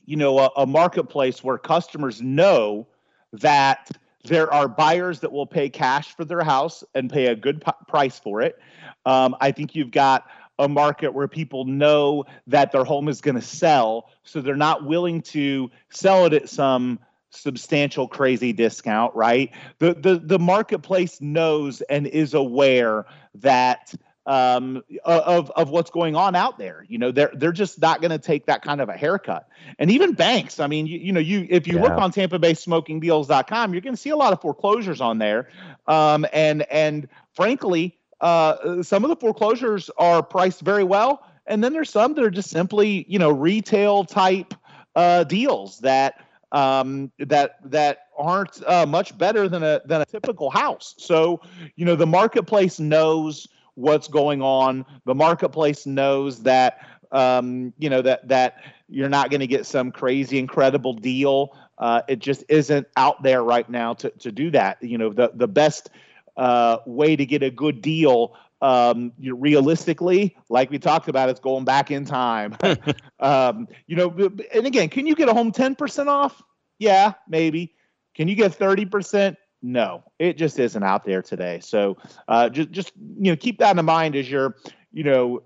you 0.04 0.16
know 0.16 0.38
a, 0.38 0.50
a 0.56 0.66
marketplace 0.66 1.44
where 1.44 1.58
customers 1.58 2.20
know 2.20 2.86
that 3.32 3.90
there 4.24 4.52
are 4.52 4.68
buyers 4.68 5.20
that 5.20 5.30
will 5.30 5.46
pay 5.46 5.68
cash 5.68 6.16
for 6.16 6.24
their 6.24 6.42
house 6.42 6.82
and 6.94 7.10
pay 7.10 7.26
a 7.26 7.36
good 7.36 7.64
p- 7.64 7.72
price 7.86 8.18
for 8.18 8.40
it. 8.40 8.58
Um, 9.04 9.36
I 9.40 9.52
think 9.52 9.74
you've 9.74 9.90
got 9.90 10.26
a 10.58 10.68
market 10.68 11.12
where 11.12 11.28
people 11.28 11.64
know 11.64 12.24
that 12.46 12.72
their 12.72 12.84
home 12.84 13.08
is 13.08 13.20
going 13.20 13.34
to 13.34 13.42
sell, 13.42 14.10
so 14.22 14.40
they're 14.40 14.56
not 14.56 14.84
willing 14.84 15.22
to 15.22 15.70
sell 15.90 16.26
it 16.26 16.32
at 16.32 16.48
some 16.48 16.98
substantial 17.30 18.06
crazy 18.06 18.52
discount, 18.52 19.14
right? 19.14 19.50
The 19.78 19.94
the 19.94 20.20
the 20.22 20.38
marketplace 20.38 21.20
knows 21.20 21.80
and 21.82 22.06
is 22.06 22.34
aware 22.34 23.06
that 23.36 23.92
um, 24.26 24.82
of 25.04 25.50
of 25.50 25.70
what's 25.70 25.90
going 25.90 26.16
on 26.16 26.34
out 26.34 26.58
there. 26.58 26.86
You 26.88 26.98
know, 26.98 27.10
they're 27.10 27.32
they're 27.34 27.52
just 27.52 27.80
not 27.80 28.00
going 28.00 28.10
to 28.10 28.18
take 28.18 28.46
that 28.46 28.62
kind 28.62 28.80
of 28.80 28.88
a 28.88 28.94
haircut. 28.94 29.48
And 29.78 29.90
even 29.90 30.12
banks, 30.12 30.60
I 30.60 30.66
mean, 30.66 30.86
you, 30.86 30.98
you 30.98 31.12
know, 31.12 31.20
you 31.20 31.46
if 31.50 31.66
you 31.66 31.76
yeah. 31.76 31.82
look 31.82 31.92
on 31.92 32.10
Tampa 32.10 32.38
Bay 32.38 32.54
Smoking 32.54 33.00
Deals.com, 33.00 33.74
you're 33.74 33.82
going 33.82 33.94
to 33.94 34.00
see 34.00 34.10
a 34.10 34.16
lot 34.16 34.32
of 34.32 34.40
foreclosures 34.40 35.00
on 35.00 35.18
there. 35.18 35.48
Um, 35.86 36.26
and 36.32 36.62
and 36.70 37.08
frankly, 37.34 37.98
uh, 38.24 38.82
some 38.82 39.04
of 39.04 39.10
the 39.10 39.16
foreclosures 39.16 39.90
are 39.98 40.22
priced 40.22 40.62
very 40.62 40.82
well, 40.82 41.26
and 41.46 41.62
then 41.62 41.74
there's 41.74 41.90
some 41.90 42.14
that 42.14 42.24
are 42.24 42.30
just 42.30 42.48
simply, 42.48 43.04
you 43.06 43.18
know, 43.18 43.30
retail 43.30 44.02
type 44.02 44.54
uh, 44.96 45.24
deals 45.24 45.78
that 45.80 46.24
um, 46.50 47.12
that 47.18 47.58
that 47.70 48.06
aren't 48.16 48.66
uh, 48.66 48.86
much 48.86 49.16
better 49.18 49.46
than 49.46 49.62
a 49.62 49.82
than 49.84 50.00
a 50.00 50.06
typical 50.06 50.48
house. 50.48 50.94
So, 50.96 51.42
you 51.76 51.84
know, 51.84 51.96
the 51.96 52.06
marketplace 52.06 52.80
knows 52.80 53.46
what's 53.74 54.08
going 54.08 54.40
on. 54.40 54.86
The 55.04 55.14
marketplace 55.14 55.84
knows 55.84 56.44
that 56.44 56.80
um, 57.12 57.74
you 57.78 57.90
know 57.90 58.00
that 58.00 58.26
that 58.28 58.64
you're 58.88 59.10
not 59.10 59.28
going 59.28 59.40
to 59.40 59.46
get 59.46 59.66
some 59.66 59.92
crazy 59.92 60.38
incredible 60.38 60.94
deal. 60.94 61.54
Uh, 61.76 62.00
it 62.08 62.20
just 62.20 62.42
isn't 62.48 62.86
out 62.96 63.22
there 63.22 63.42
right 63.42 63.68
now 63.68 63.92
to 63.92 64.08
to 64.20 64.32
do 64.32 64.50
that. 64.52 64.82
You 64.82 64.96
know, 64.96 65.12
the 65.12 65.30
the 65.34 65.48
best 65.48 65.90
uh, 66.36 66.78
way 66.86 67.16
to 67.16 67.24
get 67.26 67.42
a 67.42 67.50
good 67.50 67.80
deal 67.80 68.36
um, 68.64 69.12
you 69.18 69.34
realistically, 69.34 70.34
like 70.48 70.70
we 70.70 70.78
talked 70.78 71.08
about, 71.08 71.28
it's 71.28 71.38
going 71.38 71.66
back 71.66 71.90
in 71.90 72.06
time. 72.06 72.56
um, 73.20 73.68
you 73.86 73.94
know, 73.94 74.08
and 74.54 74.66
again, 74.66 74.88
can 74.88 75.06
you 75.06 75.14
get 75.14 75.28
a 75.28 75.34
home 75.34 75.52
10% 75.52 76.06
off? 76.06 76.42
Yeah, 76.78 77.12
maybe. 77.28 77.74
Can 78.14 78.26
you 78.26 78.34
get 78.34 78.58
30%? 78.58 79.36
No, 79.60 80.02
it 80.18 80.38
just 80.38 80.58
isn't 80.58 80.82
out 80.82 81.04
there 81.04 81.20
today. 81.20 81.60
So 81.60 81.98
uh, 82.26 82.48
just, 82.48 82.70
just, 82.70 82.92
you 82.96 83.32
know, 83.32 83.36
keep 83.36 83.58
that 83.58 83.78
in 83.78 83.84
mind 83.84 84.16
as 84.16 84.30
you're, 84.30 84.56
you 84.92 85.04
know, 85.04 85.42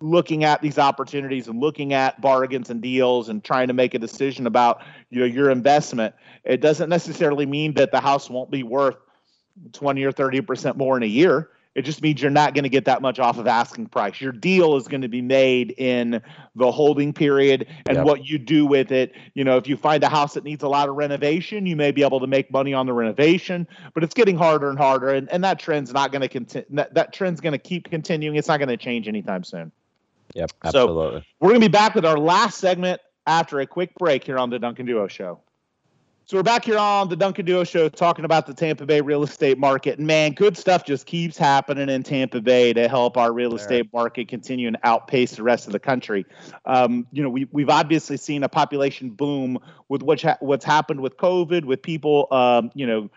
looking 0.00 0.44
at 0.44 0.62
these 0.62 0.78
opportunities 0.78 1.48
and 1.48 1.60
looking 1.60 1.92
at 1.92 2.20
bargains 2.22 2.70
and 2.70 2.80
deals 2.80 3.28
and 3.28 3.44
trying 3.44 3.68
to 3.68 3.74
make 3.74 3.92
a 3.92 3.98
decision 3.98 4.46
about, 4.46 4.82
you 5.10 5.20
know, 5.20 5.26
your 5.26 5.50
investment. 5.50 6.14
It 6.44 6.62
doesn't 6.62 6.88
necessarily 6.88 7.44
mean 7.44 7.74
that 7.74 7.90
the 7.90 8.00
house 8.00 8.30
won't 8.30 8.50
be 8.50 8.62
worth 8.62 8.96
20 9.72 10.02
or 10.04 10.12
30% 10.12 10.76
more 10.76 10.96
in 10.96 11.02
a 11.02 11.06
year. 11.06 11.50
It 11.74 11.82
just 11.82 12.02
means 12.02 12.22
you're 12.22 12.30
not 12.30 12.54
going 12.54 12.62
to 12.62 12.68
get 12.68 12.84
that 12.84 13.02
much 13.02 13.18
off 13.18 13.36
of 13.36 13.48
asking 13.48 13.86
price. 13.86 14.20
Your 14.20 14.30
deal 14.30 14.76
is 14.76 14.86
going 14.86 15.02
to 15.02 15.08
be 15.08 15.20
made 15.20 15.74
in 15.76 16.22
the 16.54 16.70
holding 16.70 17.12
period 17.12 17.66
and 17.88 17.96
yep. 17.96 18.06
what 18.06 18.24
you 18.24 18.38
do 18.38 18.64
with 18.64 18.92
it. 18.92 19.12
You 19.34 19.42
know, 19.42 19.56
if 19.56 19.66
you 19.66 19.76
find 19.76 20.02
a 20.04 20.08
house 20.08 20.34
that 20.34 20.44
needs 20.44 20.62
a 20.62 20.68
lot 20.68 20.88
of 20.88 20.94
renovation, 20.94 21.66
you 21.66 21.74
may 21.74 21.90
be 21.90 22.04
able 22.04 22.20
to 22.20 22.28
make 22.28 22.52
money 22.52 22.74
on 22.74 22.86
the 22.86 22.92
renovation, 22.92 23.66
but 23.92 24.04
it's 24.04 24.14
getting 24.14 24.36
harder 24.36 24.70
and 24.70 24.78
harder. 24.78 25.08
And, 25.08 25.28
and 25.32 25.42
that 25.42 25.58
trend's 25.58 25.92
not 25.92 26.12
going 26.12 26.22
to 26.22 26.28
continue. 26.28 26.66
That, 26.70 26.94
that 26.94 27.12
trend's 27.12 27.40
going 27.40 27.52
to 27.52 27.58
keep 27.58 27.90
continuing. 27.90 28.36
It's 28.36 28.48
not 28.48 28.58
going 28.58 28.68
to 28.68 28.76
change 28.76 29.08
anytime 29.08 29.42
soon. 29.42 29.72
Yep, 30.34 30.52
absolutely. 30.64 31.20
So 31.20 31.26
we're 31.40 31.50
going 31.50 31.60
to 31.60 31.68
be 31.68 31.72
back 31.72 31.96
with 31.96 32.04
our 32.04 32.18
last 32.18 32.58
segment 32.58 33.00
after 33.26 33.58
a 33.58 33.66
quick 33.66 33.94
break 33.96 34.22
here 34.22 34.38
on 34.38 34.50
the 34.50 34.60
Duncan 34.60 34.86
Duo 34.86 35.08
Show. 35.08 35.40
So 36.26 36.38
we're 36.38 36.42
back 36.42 36.64
here 36.64 36.78
on 36.78 37.10
the 37.10 37.16
Duncan 37.16 37.44
Duo 37.44 37.64
Show 37.64 37.90
talking 37.90 38.24
about 38.24 38.46
the 38.46 38.54
Tampa 38.54 38.86
Bay 38.86 39.02
real 39.02 39.22
estate 39.24 39.58
market. 39.58 39.98
And 39.98 40.06
man, 40.06 40.32
good 40.32 40.56
stuff 40.56 40.86
just 40.86 41.04
keeps 41.04 41.36
happening 41.36 41.90
in 41.90 42.02
Tampa 42.02 42.40
Bay 42.40 42.72
to 42.72 42.88
help 42.88 43.18
our 43.18 43.30
real 43.30 43.54
estate 43.54 43.92
market 43.92 44.28
continue 44.28 44.66
and 44.66 44.78
outpace 44.84 45.36
the 45.36 45.42
rest 45.42 45.66
of 45.66 45.74
the 45.74 45.78
country. 45.78 46.24
Um, 46.64 47.06
you 47.12 47.22
know, 47.22 47.28
we, 47.28 47.46
we've 47.52 47.68
obviously 47.68 48.16
seen 48.16 48.42
a 48.42 48.48
population 48.48 49.10
boom 49.10 49.58
with 49.90 50.02
what's, 50.02 50.22
ha- 50.22 50.38
what's 50.40 50.64
happened 50.64 51.00
with 51.00 51.18
COVID, 51.18 51.66
with 51.66 51.82
people, 51.82 52.26
um, 52.30 52.70
you 52.74 52.86
know, 52.86 53.10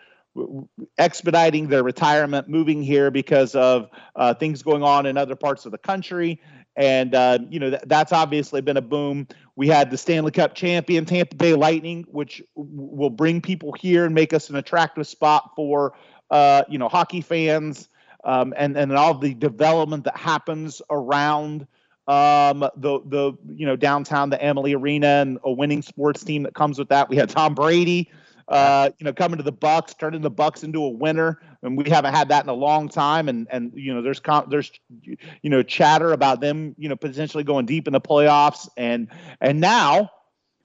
expediting 0.98 1.70
their 1.70 1.84
retirement, 1.84 2.50
moving 2.50 2.84
here 2.84 3.10
because 3.10 3.56
of 3.56 3.90
uh, 4.18 4.34
things 4.34 4.64
going 4.64 4.84
on 4.84 5.06
in 5.06 5.18
other 5.18 5.36
parts 5.36 5.66
of 5.66 5.72
the 5.72 5.78
country 5.78 6.42
and 6.78 7.16
uh, 7.16 7.40
you 7.50 7.60
know 7.60 7.72
th- 7.72 7.82
that's 7.88 8.14
obviously 8.14 8.62
been 8.62 8.78
a 8.78 8.82
boom. 8.82 9.28
We 9.56 9.68
had 9.68 9.92
the 9.92 9.98
Stanley 9.98 10.32
Cup 10.32 10.54
champion 10.54 11.06
Tampa 11.06 11.36
Bay 11.36 11.56
Lightning, 11.56 12.06
which 12.10 12.42
w- 12.56 12.70
will 12.74 13.10
bring 13.10 13.42
people 13.42 13.74
here 13.74 14.06
and 14.06 14.14
make 14.14 14.32
us 14.32 14.50
an 14.50 14.56
attractive 14.56 15.08
spot 15.08 15.52
for 15.56 15.94
uh, 16.30 16.64
you 16.70 16.78
know 16.78 16.88
hockey 16.88 17.22
fans, 17.22 17.90
um, 18.24 18.54
and 18.56 18.78
and 18.78 18.94
all 18.94 19.16
the 19.16 19.34
development 19.34 20.04
that 20.06 20.16
happens 20.16 20.82
around 20.92 21.68
um, 22.08 22.60
the 22.78 23.02
the 23.06 23.34
you 23.48 23.66
know 23.66 23.76
downtown 23.76 24.30
the 24.30 24.44
Amalie 24.46 24.76
Arena 24.76 25.08
and 25.08 25.40
a 25.44 25.52
winning 25.52 25.82
sports 25.82 26.24
team 26.24 26.44
that 26.44 26.54
comes 26.54 26.78
with 26.78 26.90
that. 26.90 27.10
We 27.10 27.18
had 27.18 27.30
Tom 27.30 27.56
Brady 27.56 28.12
uh, 28.48 28.90
you 28.98 29.04
know, 29.04 29.12
coming 29.12 29.38
to 29.38 29.44
the 29.44 29.54
Bucs, 29.54 29.98
turning 29.98 30.22
the 30.22 30.32
Bucs 30.32 30.64
into 30.64 30.84
a 30.84 30.90
winner, 30.90 31.42
and 31.62 31.78
we 31.78 31.90
haven't 31.90 32.14
had 32.14 32.30
that 32.30 32.44
in 32.44 32.50
a 32.50 32.54
long 32.54 32.88
time. 32.88 33.28
And 33.28 33.48
and 33.52 33.72
you 33.76 33.94
know, 33.94 34.02
there's 34.02 34.22
there's 34.50 34.72
you 35.04 35.50
know 35.50 35.64
chatter 35.64 36.14
about 36.14 36.40
them, 36.40 36.74
you 36.78 36.88
know, 36.88 36.96
potentially 36.96 37.44
going 37.44 37.66
deep 37.66 37.88
in 37.88 37.94
the 37.94 38.02
playoffs, 38.02 38.70
and 38.78 39.10
and 39.42 39.60
now 39.60 40.10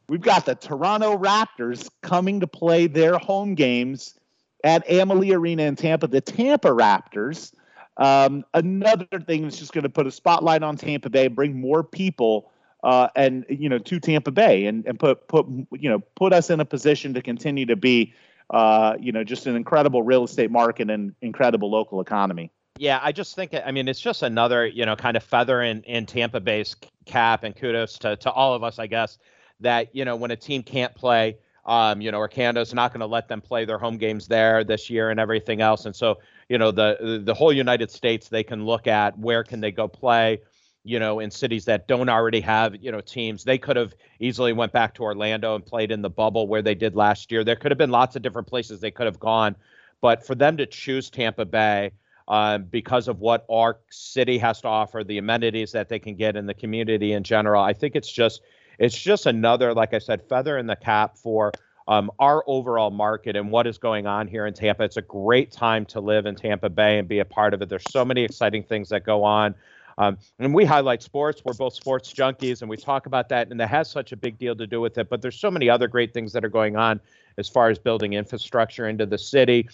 we've 0.08 0.20
got 0.20 0.46
the 0.46 0.54
Toronto 0.54 1.18
Raptors 1.18 1.90
coming 2.02 2.40
to 2.40 2.46
play 2.46 2.86
their 2.86 3.18
home 3.18 3.54
games 3.54 4.18
at 4.62 4.88
Amalie 4.88 5.32
Arena 5.32 5.64
in 5.64 5.74
Tampa. 5.74 6.06
The 6.06 6.20
Tampa 6.20 6.68
Raptors. 6.68 7.52
Um, 7.98 8.44
another 8.54 9.06
thing 9.26 9.42
that's 9.42 9.58
just 9.58 9.74
going 9.74 9.82
to 9.82 9.90
put 9.90 10.06
a 10.06 10.10
spotlight 10.10 10.62
on 10.62 10.76
Tampa 10.76 11.10
Bay, 11.10 11.28
bring 11.28 11.60
more 11.60 11.84
people 11.84 12.50
uh, 12.82 13.08
and 13.14 13.44
you 13.48 13.68
know 13.68 13.78
to 13.78 14.00
Tampa 14.00 14.30
Bay 14.30 14.66
and, 14.66 14.86
and 14.86 14.98
put 14.98 15.28
put 15.28 15.46
you 15.72 15.88
know 15.88 16.00
put 16.16 16.32
us 16.32 16.50
in 16.50 16.60
a 16.60 16.64
position 16.64 17.14
to 17.14 17.22
continue 17.22 17.66
to 17.66 17.76
be 17.76 18.14
uh, 18.50 18.96
you 19.00 19.12
know 19.12 19.24
just 19.24 19.46
an 19.46 19.56
incredible 19.56 20.02
real 20.02 20.24
estate 20.24 20.50
market 20.50 20.90
and 20.90 21.14
incredible 21.20 21.70
local 21.70 22.00
economy. 22.00 22.50
Yeah, 22.78 22.98
I 23.02 23.12
just 23.12 23.34
think 23.34 23.54
I 23.54 23.70
mean 23.70 23.88
it's 23.88 24.00
just 24.00 24.22
another 24.22 24.66
you 24.66 24.86
know 24.86 24.96
kind 24.96 25.16
of 25.16 25.22
feather 25.22 25.62
in 25.62 25.82
in 25.84 26.06
Tampa 26.06 26.40
Bay's 26.40 26.76
cap 27.04 27.44
and 27.44 27.54
kudos 27.54 27.98
to 28.00 28.16
to 28.16 28.30
all 28.30 28.54
of 28.54 28.62
us 28.62 28.78
I 28.78 28.86
guess 28.86 29.18
that 29.60 29.94
you 29.94 30.04
know 30.04 30.16
when 30.16 30.30
a 30.30 30.36
team 30.36 30.62
can't 30.62 30.94
play 30.94 31.36
um, 31.64 32.00
you 32.00 32.10
know, 32.10 32.18
Orlando's 32.18 32.74
not 32.74 32.92
going 32.92 33.00
to 33.00 33.06
let 33.06 33.28
them 33.28 33.40
play 33.40 33.64
their 33.64 33.78
home 33.78 33.96
games 33.96 34.26
there 34.26 34.64
this 34.64 34.90
year 34.90 35.10
and 35.10 35.20
everything 35.20 35.60
else. 35.60 35.86
And 35.86 35.94
so, 35.94 36.18
you 36.48 36.58
know, 36.58 36.72
the 36.72 37.22
the 37.24 37.34
whole 37.34 37.52
United 37.52 37.90
States 37.90 38.28
they 38.28 38.42
can 38.42 38.64
look 38.64 38.86
at 38.86 39.16
where 39.16 39.44
can 39.44 39.60
they 39.60 39.70
go 39.70 39.86
play 39.86 40.40
you 40.84 40.98
know, 40.98 41.20
in 41.20 41.30
cities 41.30 41.64
that 41.66 41.86
don't 41.86 42.08
already 42.08 42.40
have, 42.40 42.74
you 42.80 42.90
know, 42.90 43.00
teams. 43.00 43.44
They 43.44 43.58
could 43.58 43.76
have 43.76 43.94
easily 44.18 44.52
went 44.52 44.72
back 44.72 44.94
to 44.94 45.02
Orlando 45.02 45.54
and 45.54 45.64
played 45.64 45.92
in 45.92 46.02
the 46.02 46.10
bubble 46.10 46.48
where 46.48 46.62
they 46.62 46.74
did 46.74 46.96
last 46.96 47.30
year. 47.30 47.44
There 47.44 47.56
could 47.56 47.70
have 47.70 47.78
been 47.78 47.90
lots 47.90 48.16
of 48.16 48.22
different 48.22 48.48
places 48.48 48.80
they 48.80 48.90
could 48.90 49.06
have 49.06 49.20
gone, 49.20 49.54
but 50.00 50.26
for 50.26 50.34
them 50.34 50.56
to 50.56 50.66
choose 50.66 51.10
Tampa 51.10 51.44
Bay 51.44 51.92
um, 52.28 52.64
because 52.64 53.08
of 53.08 53.20
what 53.20 53.44
our 53.50 53.78
city 53.90 54.38
has 54.38 54.60
to 54.62 54.68
offer, 54.68 55.04
the 55.04 55.18
amenities 55.18 55.72
that 55.72 55.88
they 55.88 55.98
can 55.98 56.16
get 56.16 56.36
in 56.36 56.46
the 56.46 56.54
community 56.54 57.12
in 57.12 57.22
general, 57.22 57.62
I 57.62 57.72
think 57.72 57.94
it's 57.94 58.10
just 58.10 58.42
it's 58.78 58.98
just 58.98 59.26
another, 59.26 59.74
like 59.74 59.94
I 59.94 59.98
said, 59.98 60.22
feather 60.28 60.58
in 60.58 60.66
the 60.66 60.76
cap 60.76 61.16
for 61.16 61.52
um, 61.88 62.10
our 62.18 62.42
overall 62.46 62.90
market 62.90 63.36
and 63.36 63.50
what 63.50 63.66
is 63.66 63.78
going 63.78 64.06
on 64.06 64.26
here 64.26 64.46
in 64.46 64.54
Tampa. 64.54 64.84
It's 64.84 64.96
a 64.96 65.02
great 65.02 65.50
time 65.50 65.84
to 65.86 66.00
live 66.00 66.26
in 66.26 66.34
Tampa 66.34 66.70
Bay 66.70 66.98
and 66.98 67.06
be 67.06 67.18
a 67.18 67.24
part 67.24 67.54
of 67.54 67.62
it. 67.62 67.68
There's 67.68 67.90
so 67.90 68.04
many 68.04 68.22
exciting 68.22 68.62
things 68.62 68.88
that 68.90 69.04
go 69.04 69.24
on. 69.24 69.54
Um, 69.98 70.18
and 70.38 70.54
we 70.54 70.64
highlight 70.64 71.02
sports. 71.02 71.42
We're 71.44 71.54
both 71.54 71.74
sports 71.74 72.12
junkies, 72.12 72.62
and 72.62 72.70
we 72.70 72.76
talk 72.76 73.06
about 73.06 73.28
that, 73.30 73.50
and 73.50 73.60
that 73.60 73.68
has 73.68 73.90
such 73.90 74.12
a 74.12 74.16
big 74.16 74.38
deal 74.38 74.54
to 74.56 74.66
do 74.66 74.80
with 74.80 74.98
it. 74.98 75.08
But 75.08 75.22
there's 75.22 75.38
so 75.38 75.50
many 75.50 75.68
other 75.68 75.88
great 75.88 76.14
things 76.14 76.32
that 76.32 76.44
are 76.44 76.48
going 76.50 76.76
on 76.76 77.00
as 77.38 77.48
far 77.48 77.70
as 77.70 77.78
building 77.78 78.12
infrastructure 78.14 78.88
into 78.88 79.06
the 79.06 79.18
city. 79.18 79.68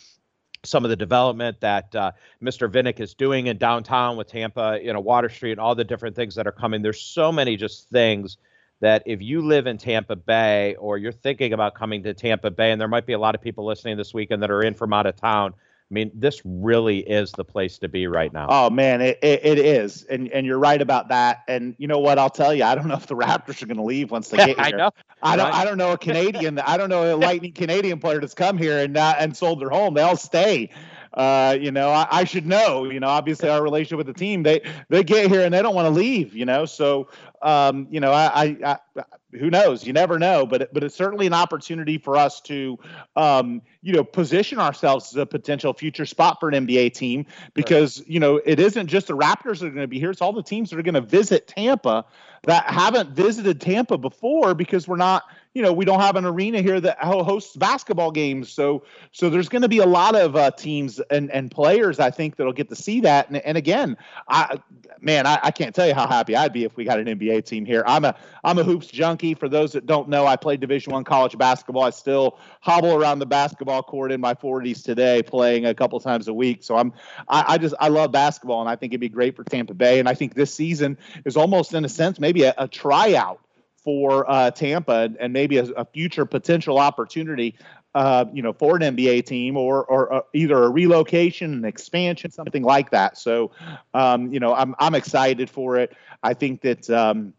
Some 0.64 0.85
of 0.85 0.91
the 0.91 0.97
development 0.97 1.61
that 1.61 1.95
uh, 1.95 2.12
Mr. 2.43 2.71
Vinik 2.71 2.99
is 3.01 3.14
doing 3.14 3.47
in 3.47 3.59
downtown 3.59 4.16
with 4.16 4.27
Tampa, 4.27 4.81
you 4.83 4.93
know, 4.93 5.01
Water 5.01 5.29
Street, 5.29 5.53
and 5.53 5.61
all 5.61 5.75
the 5.75 5.85
different 5.85 6.16
things 6.16 6.35
that 6.35 6.47
are 6.47 6.53
coming. 6.53 6.83
There's 6.83 7.01
so 7.01 7.31
many 7.31 7.57
just 7.57 7.89
things 7.91 8.39
that 8.81 9.03
if 9.07 9.21
you 9.21 9.43
live 9.43 9.66
in 9.66 9.77
Tampa 9.79 10.16
Bay 10.16 10.75
or 10.77 10.99
you're 10.99 11.12
thinking 11.12 11.53
about 11.53 11.75
coming 11.75 12.03
to 12.05 12.14
Tampa 12.14 12.51
Bay, 12.51 12.71
and 12.71 12.81
there 12.81 12.89
might 12.89 13.07
be 13.07 13.12
a 13.12 13.19
lot 13.19 13.35
of 13.35 13.41
people 13.41 13.64
listening 13.64 13.97
this 13.97 14.14
weekend 14.14 14.43
that 14.43 14.51
are 14.51 14.62
in 14.62 14.75
from 14.75 14.93
out 14.93 15.07
of 15.07 15.16
town, 15.16 15.55
I 15.91 15.95
mean, 15.95 16.11
this 16.14 16.43
really 16.45 16.99
is 16.99 17.32
the 17.32 17.45
place 17.45 17.78
to 17.78 17.89
be 17.89 18.07
right 18.07 18.30
now. 18.30 18.47
Oh 18.51 18.68
man, 18.68 19.01
it, 19.01 19.18
it, 19.22 19.41
it 19.43 19.59
is, 19.59 20.05
and 20.05 20.30
and 20.32 20.47
you're 20.47 20.59
right 20.59 20.82
about 20.82 21.09
that. 21.09 21.45
And 21.49 21.74
you 21.78 21.89
know 21.89 21.99
what? 21.99 22.18
I'll 22.18 22.28
tell 22.28 22.53
you, 22.53 22.64
I 22.64 22.74
don't 22.74 22.89
know 22.89 22.95
if 22.95 23.07
the 23.07 23.16
Raptors 23.16 23.62
are 23.62 23.66
going 23.66 23.78
to 23.78 23.82
leave 23.82 24.11
once 24.11 24.28
they 24.28 24.36
get 24.45 24.49
here. 24.49 24.57
I 24.59 24.70
know. 24.70 24.91
I 25.22 25.36
don't. 25.36 25.55
I 25.55 25.64
don't 25.64 25.78
know 25.78 25.93
a 25.93 25.99
Canadian. 25.99 26.59
I 26.59 26.76
don't 26.76 26.91
know 26.91 27.14
a 27.14 27.16
Lightning 27.28 27.53
Canadian 27.53 28.01
player 28.01 28.20
that's 28.20 28.34
come 28.34 28.59
here 28.59 28.78
and 28.78 28.99
uh, 28.99 29.14
and 29.18 29.34
sold 29.34 29.62
their 29.62 29.70
home. 29.70 29.95
They 29.95 30.03
all 30.03 30.16
stay. 30.16 30.70
Uh, 31.15 31.57
you 31.59 31.71
know, 31.71 31.91
I, 31.91 32.07
I, 32.11 32.25
should 32.25 32.47
know. 32.47 32.85
You 32.85 33.01
know, 33.01 33.09
obviously 33.09 33.49
our 33.49 33.63
relationship 33.63 33.99
with 33.99 34.07
the 34.07 34.13
team, 34.13 34.43
they 34.43 34.61
they 34.89 35.03
get 35.03 35.31
here 35.31 35.43
and 35.43 35.53
they 35.53 35.63
don't 35.63 35.75
want 35.75 35.87
to 35.87 35.91
leave. 35.91 36.35
You 36.35 36.45
know, 36.45 36.65
so 36.67 37.09
um, 37.43 37.87
you 37.91 38.01
know, 38.01 38.13
I, 38.13 38.57
I, 38.65 38.79
I, 38.97 39.05
who 39.33 39.51
knows? 39.51 39.87
You 39.87 39.93
never 39.93 40.19
know, 40.19 40.47
but 40.47 40.73
but 40.73 40.83
it's 40.83 40.95
certainly 40.95 41.27
an 41.27 41.35
opportunity 41.35 41.99
for 41.99 42.17
us 42.17 42.41
to, 42.43 42.79
um, 43.15 43.63
you 43.83 43.93
know, 43.93 44.03
position 44.03 44.59
ourselves 44.59 45.13
as 45.13 45.17
a 45.17 45.27
potential 45.27 45.73
future 45.75 46.07
spot 46.07 46.39
for 46.41 46.49
an 46.49 46.67
NBA 46.67 46.95
team 46.95 47.27
because 47.55 48.01
right. 48.01 48.09
you 48.09 48.21
know 48.21 48.41
it 48.45 48.59
isn't 48.59 48.87
just 48.87 49.07
the 49.07 49.17
Raptors 49.17 49.61
that 49.61 49.67
are 49.67 49.71
going 49.71 49.83
to 49.83 49.87
be 49.87 49.99
here; 49.99 50.11
it's 50.11 50.23
all 50.23 50.33
the 50.33 50.43
teams 50.43 50.71
that 50.71 50.79
are 50.79 50.83
going 50.83 50.95
to 50.95 51.01
visit 51.01 51.47
Tampa 51.47 52.05
that 52.45 52.65
haven't 52.67 53.11
visited 53.11 53.61
Tampa 53.61 53.99
before 53.99 54.55
because 54.55 54.89
we're 54.89 54.97
not 54.97 55.25
you 55.55 55.62
know 55.62 55.72
we 55.72 55.84
don't 55.84 56.01
have 56.01 56.16
an 56.16 56.24
arena 56.24 56.61
here 56.61 56.80
that 56.80 56.99
hosts 56.99 57.57
basketball 57.57 58.11
games. 58.11 58.51
So 58.51 58.84
so 59.12 59.30
there's 59.30 59.49
going 59.49 59.62
to 59.62 59.68
be 59.68 59.78
a 59.78 59.86
lot 59.86 60.14
of 60.14 60.36
uh, 60.36 60.51
teams 60.53 61.01
and 61.11 61.30
and 61.30 61.51
players 61.51 61.99
i 61.99 62.11
think 62.11 62.36
that'll 62.36 62.53
get 62.53 62.68
to 62.68 62.76
see 62.76 63.01
that. 63.01 63.28
And, 63.28 63.38
and 63.38 63.57
again 63.57 63.96
i 64.28 64.59
man 65.01 65.26
I, 65.26 65.38
I 65.42 65.51
can't 65.51 65.74
tell 65.74 65.86
you 65.86 65.94
how 65.94 66.07
happy 66.07 66.36
i'd 66.36 66.53
be 66.53 66.64
if 66.64 66.76
we 66.76 66.84
got 66.84 66.99
an 66.99 67.07
nba 67.07 67.44
team 67.44 67.64
here. 67.64 67.82
I'm 67.86 68.05
a 68.05 68.14
i'm 68.44 68.59
a 68.59 68.64
hoops 68.64 68.86
junkie. 68.86 69.34
For 69.34 69.49
those 69.49 69.72
that 69.72 69.86
don't 69.86 70.09
know 70.09 70.26
i 70.26 70.36
played 70.36 70.61
division 70.61 70.92
one 70.92 71.05
college 71.05 71.36
basketball. 71.38 71.84
I 71.84 71.90
still 71.90 72.38
hobble 72.61 72.94
around 72.94 73.18
the 73.18 73.26
basketball 73.26 73.82
court 73.82 74.12
in 74.12 74.20
my 74.20 74.34
40s 74.34 74.84
today 74.84 75.22
playing 75.22 75.66
a 75.66 75.74
couple 75.74 75.99
times 76.01 76.28
a 76.28 76.34
week. 76.34 76.62
So 76.62 76.76
i'm 76.76 76.92
I, 77.28 77.55
I 77.55 77.59
just 77.59 77.74
i 77.80 77.88
love 77.88 78.12
basketball 78.12 78.61
and 78.61 78.68
i 78.68 78.76
think 78.76 78.92
it'd 78.92 79.01
be 79.01 79.09
great 79.09 79.36
for 79.36 79.44
tampa 79.44 79.74
bay. 79.74 79.99
And 79.99 80.09
i 80.09 80.14
think 80.14 80.34
this 80.34 80.53
season 80.53 80.99
is 81.24 81.36
almost 81.36 81.74
in 81.74 81.84
a 81.84 81.88
sense 81.88 82.20
maybe 82.20 82.42
a, 82.44 82.55
a 82.59 82.68
tryout 82.68 83.40
for 83.83 84.29
uh, 84.31 84.51
Tampa 84.51 85.11
and 85.18 85.33
maybe 85.33 85.59
a, 85.59 85.64
a 85.72 85.85
future 85.85 86.26
potential 86.26 86.79
opportunity, 86.79 87.55
uh, 87.95 88.24
you 88.33 88.43
know, 88.43 88.53
for 88.53 88.76
an 88.76 88.83
NBA 88.97 89.26
team 89.26 89.57
or 89.57 89.85
or 89.85 90.12
uh, 90.12 90.20
either 90.35 90.64
a 90.64 90.68
relocation, 90.68 91.53
an 91.55 91.64
expansion, 91.64 92.31
something 92.31 92.62
like 92.62 92.91
that. 92.91 93.16
So, 93.16 93.53
um, 93.95 94.33
you 94.33 94.41
know, 94.41 94.55
I'm 94.55 94.74
I'm 94.79 94.95
excited 94.95 95.49
for 95.49 95.76
it. 95.76 95.97
I 96.22 96.35
think 96.35 96.61
that 96.62 96.91
um, 96.91 97.33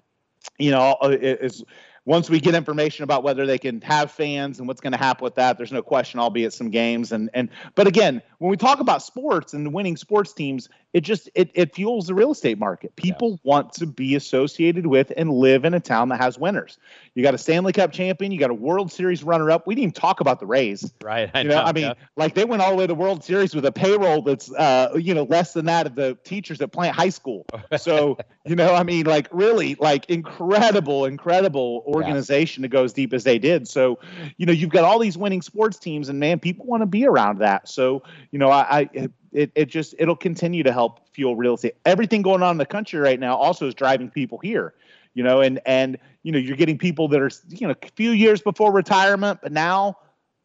you 0.58 0.72
know, 0.72 0.98
uh, 1.02 1.16
it's 1.20 1.64
once 2.10 2.28
we 2.28 2.40
get 2.40 2.56
information 2.56 3.04
about 3.04 3.22
whether 3.22 3.46
they 3.46 3.60
can 3.60 3.82
have 3.82 4.10
fans 4.10 4.58
and 4.58 4.68
what's 4.68 4.82
going 4.82 4.94
to 4.94 4.98
happen 4.98 5.24
with 5.24 5.36
that, 5.36 5.60
there's 5.60 5.72
no 5.72 5.84
question 5.84 6.20
I'll 6.20 6.32
be 6.32 6.44
at 6.44 6.54
some 6.54 6.72
games. 6.72 7.12
And 7.12 7.30
and 7.36 7.50
but 7.76 7.86
again, 7.86 8.24
when 8.40 8.50
we 8.50 8.58
talk 8.58 8.80
about 8.80 9.04
sports 9.04 9.54
and 9.54 9.72
winning 9.72 9.96
sports 9.96 10.34
teams, 10.34 10.70
it 10.92 11.02
just 11.02 11.30
it, 11.36 11.52
it 11.54 11.76
fuels 11.76 12.08
the 12.08 12.16
real 12.16 12.32
estate 12.32 12.58
market. 12.58 12.96
People 12.96 13.32
yes. 13.32 13.40
want 13.44 13.74
to 13.74 13.86
be 13.86 14.16
associated 14.16 14.88
with 14.88 15.14
and 15.16 15.30
live 15.32 15.66
in 15.66 15.76
a 15.76 15.80
town 15.80 16.10
that 16.10 16.20
has 16.20 16.40
winners. 16.40 16.80
You 17.14 17.22
got 17.22 17.36
a 17.36 17.38
Stanley 17.38 17.74
Cup 17.74 17.92
champion, 17.92 18.32
you 18.32 18.40
got 18.40 18.50
a 18.50 18.56
World 18.56 18.92
Series 18.92 19.24
runner 19.24 19.52
up. 19.52 19.68
We 19.68 19.76
didn't 19.76 19.84
even 19.84 19.94
talk 19.94 20.20
about 20.20 20.40
the 20.40 20.48
Rays. 20.48 20.92
Right. 21.04 21.30
I 21.32 21.42
you 21.42 21.50
know, 21.50 21.56
know 21.56 21.64
I 21.64 21.74
mean, 21.74 21.84
yeah. 21.84 21.94
like 22.16 22.34
they 22.34 22.46
went 22.46 22.64
all 22.64 22.72
the 22.72 22.78
way 22.78 22.84
to 22.84 22.88
the 22.88 22.96
World 22.96 23.24
Series 23.24 23.54
with 23.54 23.66
a 23.66 23.72
payroll 23.72 24.24
that's 24.24 24.52
uh, 24.52 24.94
you 24.96 25.14
know, 25.14 25.24
less 25.24 25.54
than 25.54 25.66
that 25.66 25.86
of 25.86 25.94
the 25.94 26.18
teachers 26.24 26.60
at 26.62 26.72
Plant 26.72 26.96
High 26.96 27.10
School. 27.10 27.46
So, 27.78 28.18
you 28.46 28.56
know, 28.56 28.74
I 28.74 28.84
mean, 28.84 29.06
like 29.06 29.28
really 29.32 29.76
like 29.76 30.10
incredible, 30.10 31.06
incredible 31.06 31.84
organization 32.02 32.64
yeah. 32.64 32.68
to 32.68 32.72
go 32.72 32.84
as 32.84 32.94
deep 32.94 33.14
as 33.14 33.24
they 33.24 33.40
did. 33.40 33.68
So, 33.68 34.00
you 34.38 34.46
know, 34.46 34.54
you've 34.54 34.70
got 34.70 34.84
all 34.84 35.00
these 35.00 35.18
winning 35.18 35.42
sports 35.42 35.78
teams 35.78 36.10
and 36.10 36.20
man, 36.20 36.40
people 36.40 36.66
want 36.66 36.82
to 36.82 36.88
be 36.88 37.06
around 37.06 37.40
that. 37.40 37.68
So, 37.68 38.04
you 38.32 38.40
know, 38.40 38.50
I, 38.50 38.90
I 38.94 39.10
it, 39.32 39.52
it 39.56 39.66
just 39.66 39.96
it'll 39.98 40.16
continue 40.16 40.64
to 40.64 40.72
help 40.72 41.08
fuel 41.14 41.36
real 41.36 41.56
estate. 41.56 41.76
Everything 41.86 42.22
going 42.22 42.44
on 42.44 42.52
in 42.52 42.58
the 42.58 42.66
country 42.66 43.00
right 43.00 43.20
now 43.20 43.36
also 43.36 43.68
is 43.68 43.74
driving 43.74 44.10
people 44.10 44.40
here, 44.40 44.74
you 45.14 45.24
know, 45.24 45.42
and 45.42 45.60
and 45.66 45.98
you 46.24 46.32
know 46.32 46.40
you're 46.40 46.58
getting 46.58 46.78
people 46.78 47.08
that 47.10 47.22
are 47.22 47.32
you 47.50 47.68
know 47.68 47.76
a 47.82 47.88
few 47.96 48.12
years 48.12 48.42
before 48.42 48.72
retirement, 48.72 49.40
but 49.42 49.52
now 49.52 49.98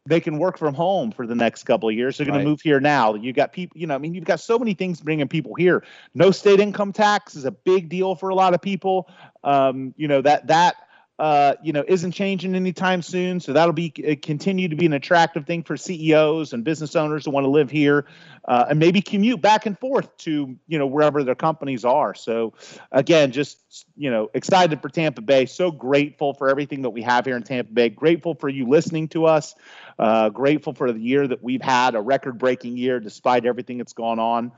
they 0.07 0.19
can 0.19 0.37
work 0.37 0.57
from 0.57 0.75
home 0.75 1.11
for 1.11 1.25
the 1.25 1.33
next 1.33 1.63
couple 1.63 1.89
of 1.89 1.95
years. 1.95 2.17
They're 2.17 2.25
going 2.25 2.37
right. 2.37 2.43
to 2.43 2.49
move 2.49 2.61
here 2.61 2.79
now. 2.79 3.15
You 3.15 3.33
got 3.33 3.53
people, 3.53 3.79
you 3.79 3.87
know, 3.87 3.95
I 3.95 3.97
mean, 3.97 4.13
you've 4.13 4.25
got 4.25 4.39
so 4.39 4.59
many 4.59 4.75
things 4.75 5.01
bringing 5.01 5.27
people 5.27 5.55
here. 5.55 5.83
No 6.13 6.29
state 6.29 6.59
income 6.59 6.93
tax 6.93 7.35
is 7.35 7.45
a 7.45 7.51
big 7.51 7.89
deal 7.89 8.13
for 8.13 8.29
a 8.29 8.35
lot 8.35 8.53
of 8.53 8.61
people. 8.61 9.09
Um, 9.43 9.93
you 9.97 10.07
know 10.07 10.21
that 10.21 10.47
that 10.47 10.75
uh, 11.17 11.53
you 11.63 11.71
know, 11.71 11.83
isn't 11.87 12.11
changing 12.11 12.55
anytime 12.55 13.01
soon. 13.01 13.39
So 13.39 13.53
that'll 13.53 13.73
be 13.73 13.93
uh, 14.05 14.15
continue 14.21 14.67
to 14.67 14.75
be 14.75 14.85
an 14.85 14.93
attractive 14.93 15.45
thing 15.45 15.63
for 15.63 15.77
CEOs 15.77 16.51
and 16.51 16.63
business 16.63 16.95
owners 16.95 17.23
who 17.23 17.31
want 17.31 17.45
to 17.45 17.49
live 17.49 17.71
here 17.71 18.05
uh, 18.43 18.65
and 18.69 18.79
maybe 18.79 19.01
commute 19.01 19.41
back 19.41 19.65
and 19.65 19.79
forth 19.79 20.15
to 20.17 20.57
you 20.67 20.77
know 20.77 20.85
wherever 20.85 21.23
their 21.23 21.35
companies 21.35 21.85
are. 21.85 22.13
So 22.13 22.53
again, 22.91 23.31
just 23.31 23.85
you 23.95 24.11
know, 24.11 24.29
excited 24.33 24.81
for 24.81 24.89
Tampa 24.89 25.21
Bay. 25.21 25.45
So 25.45 25.71
grateful 25.71 26.33
for 26.33 26.49
everything 26.49 26.81
that 26.81 26.89
we 26.89 27.01
have 27.03 27.25
here 27.25 27.37
in 27.37 27.43
Tampa 27.43 27.71
Bay. 27.71 27.89
Grateful 27.89 28.35
for 28.35 28.49
you 28.49 28.67
listening 28.67 29.07
to 29.09 29.25
us. 29.25 29.55
Uh, 29.97 30.27
grateful 30.27 30.73
for 30.73 30.91
the 30.91 30.99
year 30.99 31.25
that 31.25 31.41
we've 31.41 31.61
had, 31.61 31.95
a 31.95 32.01
record-breaking 32.01 32.75
year 32.75 32.99
despite 32.99 33.45
everything 33.45 33.77
that's 33.77 33.93
gone 33.93 34.19
on 34.19 34.51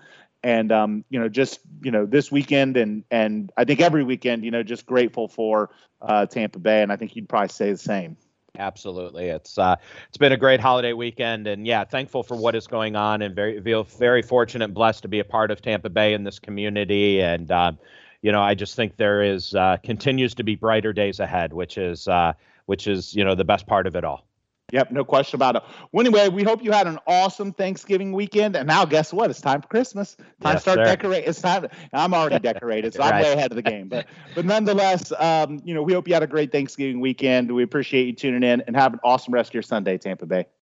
and 0.43 0.71
um, 0.71 1.03
you 1.09 1.19
know 1.19 1.29
just 1.29 1.59
you 1.81 1.91
know 1.91 2.05
this 2.05 2.31
weekend 2.31 2.77
and 2.77 3.03
and 3.11 3.51
I 3.57 3.65
think 3.65 3.81
every 3.81 4.03
weekend 4.03 4.43
you 4.43 4.51
know 4.51 4.63
just 4.63 4.85
grateful 4.85 5.27
for 5.27 5.69
uh, 6.01 6.25
Tampa 6.25 6.59
Bay 6.59 6.81
and 6.81 6.91
I 6.91 6.95
think 6.95 7.15
you'd 7.15 7.29
probably 7.29 7.49
say 7.49 7.71
the 7.71 7.77
same. 7.77 8.17
Absolutely, 8.59 9.25
it's 9.25 9.57
uh, 9.57 9.75
it's 10.07 10.17
been 10.17 10.31
a 10.31 10.37
great 10.37 10.59
holiday 10.59 10.93
weekend, 10.93 11.45
and 11.45 11.67
yeah, 11.67 11.83
thankful 11.83 12.23
for 12.23 12.35
what 12.35 12.55
is 12.55 12.65
going 12.65 12.95
on, 12.95 13.21
and 13.21 13.35
very 13.35 13.61
feel 13.61 13.83
very 13.83 14.23
fortunate 14.23 14.65
and 14.65 14.73
blessed 14.73 15.03
to 15.03 15.07
be 15.07 15.19
a 15.19 15.23
part 15.23 15.51
of 15.51 15.61
Tampa 15.61 15.89
Bay 15.89 16.13
in 16.13 16.23
this 16.23 16.39
community, 16.39 17.21
and 17.21 17.51
uh, 17.51 17.71
you 18.23 18.31
know 18.31 18.41
I 18.41 18.55
just 18.55 18.75
think 18.75 18.97
there 18.97 19.21
is 19.21 19.53
uh, 19.53 19.77
continues 19.83 20.33
to 20.35 20.43
be 20.43 20.55
brighter 20.55 20.91
days 20.91 21.19
ahead, 21.19 21.53
which 21.53 21.77
is 21.77 22.07
uh, 22.07 22.33
which 22.65 22.87
is 22.87 23.15
you 23.15 23.23
know 23.23 23.35
the 23.35 23.45
best 23.45 23.67
part 23.67 23.85
of 23.85 23.95
it 23.95 24.03
all. 24.03 24.26
Yep, 24.73 24.91
no 24.91 25.05
question 25.05 25.37
about 25.37 25.55
it. 25.55 25.63
Well, 25.93 26.05
anyway, 26.05 26.27
we 26.27 26.43
hope 26.43 26.61
you 26.61 26.73
had 26.73 26.87
an 26.87 26.99
awesome 27.07 27.53
Thanksgiving 27.53 28.11
weekend. 28.11 28.57
And 28.57 28.67
now, 28.67 28.83
guess 28.83 29.13
what? 29.13 29.29
It's 29.29 29.39
time 29.39 29.61
for 29.61 29.69
Christmas. 29.69 30.17
Time 30.17 30.55
yes, 30.55 30.55
to 30.55 30.59
start 30.59 30.79
decorating. 30.79 31.29
It's 31.29 31.39
time. 31.39 31.67
I'm 31.93 32.13
already 32.13 32.39
decorated, 32.53 32.93
so 32.93 32.99
right. 32.99 33.13
I'm 33.13 33.21
way 33.23 33.31
ahead 33.31 33.49
of 33.49 33.55
the 33.55 33.61
game. 33.61 33.87
But, 33.87 34.07
but 34.35 34.43
nonetheless, 34.43 35.13
um, 35.17 35.61
you 35.63 35.73
know, 35.73 35.83
we 35.83 35.93
hope 35.93 36.05
you 36.05 36.13
had 36.13 36.23
a 36.23 36.27
great 36.27 36.51
Thanksgiving 36.51 36.99
weekend. 36.99 37.49
We 37.49 37.63
appreciate 37.63 38.07
you 38.07 38.13
tuning 38.13 38.43
in 38.43 38.61
and 38.67 38.75
have 38.75 38.93
an 38.93 38.99
awesome 39.05 39.33
rest 39.33 39.51
of 39.51 39.53
your 39.53 39.63
Sunday, 39.63 39.97
Tampa 39.97 40.25
Bay. 40.25 40.47